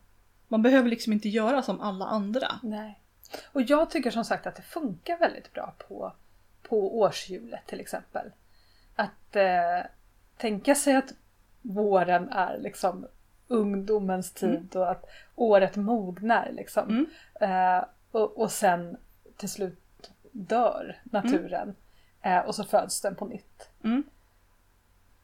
Man 0.47 0.61
behöver 0.61 0.89
liksom 0.89 1.13
inte 1.13 1.29
göra 1.29 1.61
som 1.61 1.81
alla 1.81 2.05
andra. 2.05 2.59
Nej. 2.63 2.99
Och 3.51 3.61
jag 3.61 3.89
tycker 3.89 4.11
som 4.11 4.25
sagt 4.25 4.47
att 4.47 4.55
det 4.55 4.61
funkar 4.61 5.17
väldigt 5.17 5.53
bra 5.53 5.73
på, 5.87 6.13
på 6.63 6.99
årshjulet 6.99 7.67
till 7.67 7.79
exempel. 7.79 8.31
Att 8.95 9.35
eh, 9.35 9.89
tänka 10.37 10.75
sig 10.75 10.95
att 10.95 11.13
våren 11.61 12.29
är 12.29 12.57
liksom 12.57 13.07
ungdomens 13.47 14.31
tid 14.31 14.75
och 14.75 14.91
att 14.91 15.05
året 15.35 15.75
mognar 15.75 16.51
liksom. 16.53 16.89
Mm. 16.89 17.05
Eh, 17.41 17.85
och, 18.11 18.37
och 18.37 18.51
sen 18.51 18.97
till 19.37 19.49
slut 19.49 20.11
dör 20.31 21.01
naturen. 21.03 21.75
Eh, 22.21 22.39
och 22.39 22.55
så 22.55 22.63
föds 22.63 23.01
den 23.01 23.15
på 23.15 23.25
nytt. 23.25 23.69
Mm. 23.83 24.03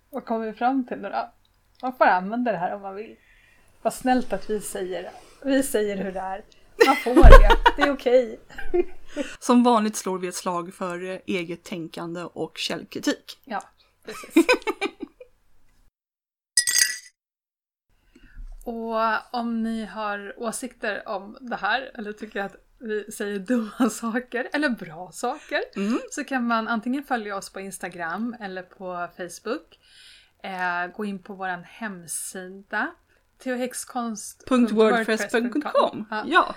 Vad 0.10 0.26
kommer 0.26 0.46
vi 0.46 0.54
fram 0.54 0.88
till 0.88 0.98
nu 0.98 1.10
då? 1.10 1.32
Man 1.82 1.94
får 1.94 2.06
använda 2.06 2.52
det 2.52 2.58
här 2.58 2.76
om 2.76 2.82
man 2.82 2.96
vill. 2.96 3.16
Vad 3.82 3.94
snällt 3.94 4.34
att 4.34 4.50
vi 4.50 4.62
säger, 4.62 5.12
vi 5.44 5.64
säger 5.64 5.98
hur 5.98 6.12
det 6.12 6.20
är. 6.20 6.44
Man 6.88 6.96
får 6.96 7.16
det, 7.16 7.58
det 7.78 7.82
är 7.82 7.94
okej. 7.94 8.40
Som 9.40 9.64
vanligt 9.64 9.96
slår 9.96 10.18
vi 10.18 10.28
ett 10.28 10.36
slag 10.36 10.74
för 10.74 11.22
eget 11.26 11.64
tänkande 11.64 12.22
och 12.22 12.58
källkritik. 12.58 13.42
Ja, 13.46 13.64
precis. 14.06 14.46
Och 18.64 18.98
om 19.40 19.64
ni 19.64 19.86
har 19.86 20.34
åsikter 20.38 21.08
om 21.08 21.38
det 21.42 21.56
här 21.56 21.92
eller 21.96 22.14
tycker 22.14 22.42
att 22.42 22.56
vi 22.80 23.12
säger 23.12 23.40
dumma 23.40 23.90
saker 23.90 24.50
eller 24.54 24.70
bra 24.70 25.12
saker 25.14 25.62
Mm. 25.76 26.00
så 26.12 26.24
kan 26.24 26.48
man 26.48 26.68
antingen 26.68 27.04
följa 27.04 27.36
oss 27.38 27.50
på 27.50 27.60
Instagram 27.60 28.36
eller 28.40 28.62
på 28.64 29.08
Facebook. 29.18 29.80
Eh, 30.44 30.88
gå 30.96 31.06
in 31.06 31.20
på 31.20 31.34
vår 31.34 31.64
hemsida 31.68 32.92
teohexkonst.wordpress.com 33.44 34.66
.wordpress.com. 34.76 36.06
Ja. 36.10 36.24
Ja. 36.28 36.56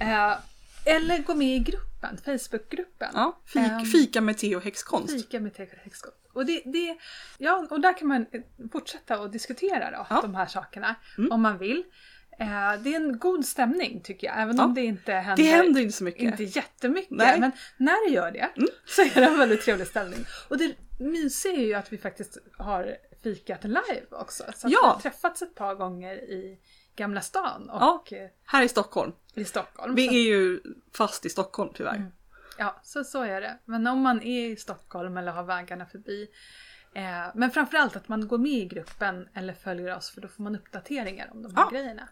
Eh, 0.00 0.36
eller 0.84 1.18
gå 1.22 1.34
med 1.34 1.56
i 1.56 1.58
gruppen, 1.58 2.16
Facebookgruppen. 2.24 3.08
ja. 3.14 3.38
Fik, 3.46 3.62
Ehm, 3.62 3.84
fika 3.84 4.20
med 4.20 4.38
te 4.38 4.56
och 4.56 4.62
häxkonst. 4.62 5.12
Fika 5.12 5.40
med 5.40 5.54
tegelhäxkott. 5.54 6.19
Och, 6.32 6.46
det, 6.46 6.62
det, 6.64 6.98
ja, 7.38 7.66
och 7.70 7.80
där 7.80 7.98
kan 7.98 8.08
man 8.08 8.26
fortsätta 8.72 9.14
att 9.14 9.32
diskutera 9.32 9.90
då, 9.90 10.06
Ja. 10.10 10.20
de 10.22 10.34
här 10.34 10.46
sakerna 10.46 10.94
Mm. 11.18 11.32
om 11.32 11.42
man 11.42 11.58
vill. 11.58 11.84
Eh, 12.38 12.72
det 12.82 12.94
är 12.94 12.96
en 12.96 13.18
god 13.18 13.44
stämning 13.46 14.00
tycker 14.04 14.26
jag, 14.26 14.40
även 14.42 14.56
Ja. 14.56 14.64
om 14.64 14.74
det 14.74 14.80
inte 14.84 15.12
händer, 15.12 15.42
Det 15.44 15.50
händer 15.50 15.80
inte 15.80 15.96
så 15.96 16.04
mycket. 16.04 16.22
inte 16.22 16.44
jättemycket. 16.44 17.10
Nej. 17.10 17.28
Mm. 17.28 17.40
Men 17.40 17.52
när 17.86 18.08
det 18.08 18.14
gör 18.14 18.30
det 18.30 18.50
så 18.86 19.02
är 19.02 19.14
det 19.14 19.24
en 19.26 19.38
väldigt 19.38 19.62
trevlig 19.62 19.86
stämning. 19.86 20.24
Och 20.48 20.58
det 20.58 20.74
mysiga 21.00 21.52
är 21.52 21.64
ju 21.66 21.74
att 21.74 21.92
vi 21.92 21.98
faktiskt 21.98 22.38
har 22.58 22.96
fikat 23.22 23.64
live 23.64 24.06
också. 24.10 24.44
Så 24.56 24.68
Ja. 24.70 24.80
vi 24.82 24.88
har 24.88 25.00
träffats 25.00 25.42
ett 25.42 25.54
par 25.54 25.74
gånger 25.74 26.14
i 26.14 26.58
Gamla 26.96 27.20
stan 27.20 27.70
och 27.70 27.80
Ja. 28.10 28.28
Här 28.44 28.62
i 28.62 28.68
Stockholm. 28.68 29.12
i 29.34 29.44
Stockholm. 29.44 29.94
Vi 29.94 30.08
Så- 30.08 30.14
är 30.14 30.18
ju 30.20 30.60
fast 30.96 31.26
i 31.26 31.28
Stockholm 31.28 31.70
tyvärr. 31.74 31.96
Mm. 31.96 32.12
Ja, 32.60 32.80
så, 32.82 33.04
så 33.04 33.22
är 33.22 33.40
det. 33.40 33.58
Men 33.64 33.86
om 33.86 34.00
man 34.00 34.22
är 34.22 34.46
i 34.48 34.56
Stockholm 34.56 35.16
eller 35.16 35.32
har 35.32 35.44
vägarna 35.44 35.86
förbi. 35.86 36.28
Eh, 36.94 37.30
men 37.34 37.50
framförallt 37.50 37.96
att 37.96 38.08
man 38.08 38.28
går 38.28 38.38
med 38.38 38.50
i 38.52 38.64
gruppen 38.64 39.28
eller 39.34 39.52
följer 39.54 39.96
oss 39.96 40.10
för 40.10 40.20
då 40.20 40.28
får 40.28 40.42
man 40.42 40.56
uppdateringar 40.56 41.30
om 41.32 41.42
de 41.42 41.54
här 41.56 41.62
Ja. 41.62 41.70
grejerna. 41.70 42.08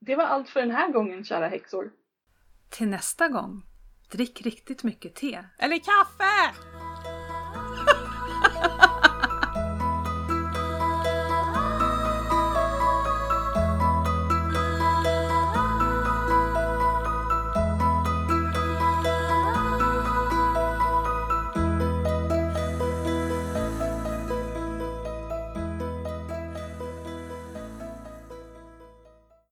Det 0.00 0.16
var 0.16 0.24
allt 0.24 0.48
för 0.48 0.60
den 0.60 0.70
här 0.70 0.92
gången 0.92 1.24
kära 1.24 1.48
häxor. 1.48 1.90
Till 2.70 2.88
nästa 2.88 3.28
gång, 3.28 3.62
drick 4.10 4.42
riktigt 4.42 4.82
mycket 4.82 5.14
te. 5.14 5.44
Eller 5.58 5.76
kaffe! 5.76 6.54